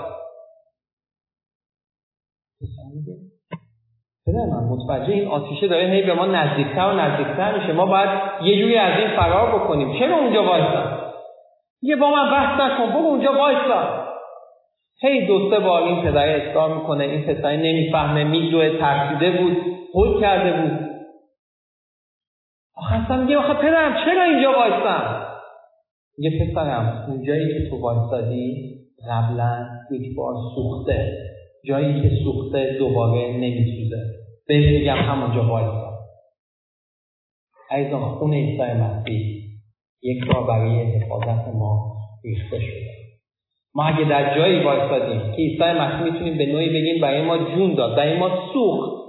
پدر 4.27 4.47
من 4.47 4.65
متوجه 4.69 5.13
این 5.13 5.29
آتیشه 5.29 5.69
داره 5.69 5.87
هی 5.87 6.03
به 6.03 6.15
ما 6.15 6.27
نزدیکتر 6.27 6.87
و 6.87 6.93
نزدیکتر 6.93 7.59
میشه. 7.59 7.73
ما 7.73 7.87
باید 7.87 8.09
یه 8.43 8.63
جوری 8.63 8.77
از 8.77 8.99
این 8.99 9.17
فرار 9.17 9.59
بکنیم. 9.59 9.99
چرا 9.99 10.17
اونجا 10.17 10.45
وایسا؟ 10.45 10.99
یه 11.83 11.97
با 11.97 12.11
من 12.11 12.31
بحث 12.31 12.61
نکن. 12.61 12.93
برو 12.93 13.07
اونجا 13.07 13.33
وایسا. 13.33 14.03
هی 15.03 15.27
دو 15.27 15.51
سه 15.51 15.59
بار 15.59 15.83
این 15.83 16.03
پدر 16.03 16.29
اصرار 16.29 16.75
می‌کنه. 16.75 17.05
این 17.05 17.23
پسر 17.23 17.57
نمی‌فهمه. 17.57 18.25
میدوه 18.25 18.79
ترسیده 18.79 19.31
بود. 19.31 19.57
حل 19.95 20.21
کرده 20.21 20.63
بود. 20.63 20.89
آخر 22.77 23.17
میگه 23.17 23.37
آخه 23.37 23.55
پدرم 23.55 24.05
چرا 24.05 24.23
اینجا 24.23 24.53
وایستم 24.53 25.27
یه 26.19 26.31
پسرم 26.41 27.05
اونجایی 27.09 27.49
که 27.49 27.71
تو 27.71 27.81
وایستادی 27.81 28.73
قبلا 29.11 29.67
یک 29.91 30.17
بار 30.17 30.35
سوخته. 30.55 31.19
جایی 31.69 32.03
که 32.03 32.11
سوخته 32.25 32.77
دوباره 32.79 33.33
نمیسوزه. 33.33 33.97
بهش 34.49 34.65
میگم 34.65 34.97
همونجا 34.97 35.49
وایستا 35.49 35.93
ایزان 37.71 38.01
خون 38.01 38.35
عیسی 38.35 38.63
مسیح 38.63 39.43
یک 40.03 40.27
بار 40.27 40.47
برای 40.47 40.83
حفاظت 40.83 41.49
ما 41.55 41.97
ریخته 42.25 42.61
شده. 42.61 42.93
ما 43.75 43.85
اگه 43.85 44.09
در 44.09 44.37
جایی 44.37 44.65
وایستادیم 44.65 45.21
که 45.21 45.43
عیسی 45.43 45.79
مسیح 45.81 46.13
می‌تونیم 46.13 46.39
به 46.39 46.47
نوعی 46.47 46.69
بگیم 46.69 47.01
برای 47.01 47.23
ما 47.23 47.39
جون 47.39 47.75
داد 47.75 47.97
برای 47.97 48.19
ما 48.19 48.31
سوخت 48.53 49.03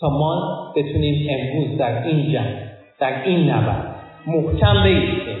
تا 0.00 0.08
ما 0.08 0.72
بتونیم 0.76 1.28
امروز 1.30 1.78
در 1.78 2.06
این 2.06 2.32
جنگ 2.32 2.56
در 2.98 3.22
این 3.22 3.50
نبرد 3.50 3.96
محکم 4.26 4.82
بیستیم 4.82 5.38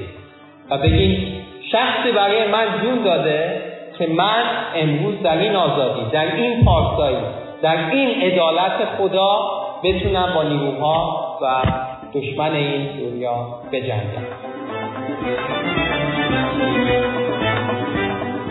و 0.70 0.78
بگیم 0.78 1.42
شخصی 1.72 2.12
برای 2.12 2.50
من 2.50 2.82
جون 2.82 3.04
داده 3.04 3.55
که 3.98 4.06
من 4.06 4.42
امروز 4.76 5.22
در 5.22 5.38
این 5.38 5.56
آزادی 5.56 6.10
در 6.12 6.36
این 6.36 6.64
پارسایی 6.64 7.16
در 7.62 7.90
این 7.90 8.22
عدالت 8.22 8.84
خدا 8.98 9.38
بتونم 9.82 10.32
با 10.34 10.42
نیروها 10.42 11.38
و 11.42 11.62
دشمن 12.14 12.52
این 12.52 12.86
دنیا 13.00 13.48
بجنگم 13.72 14.26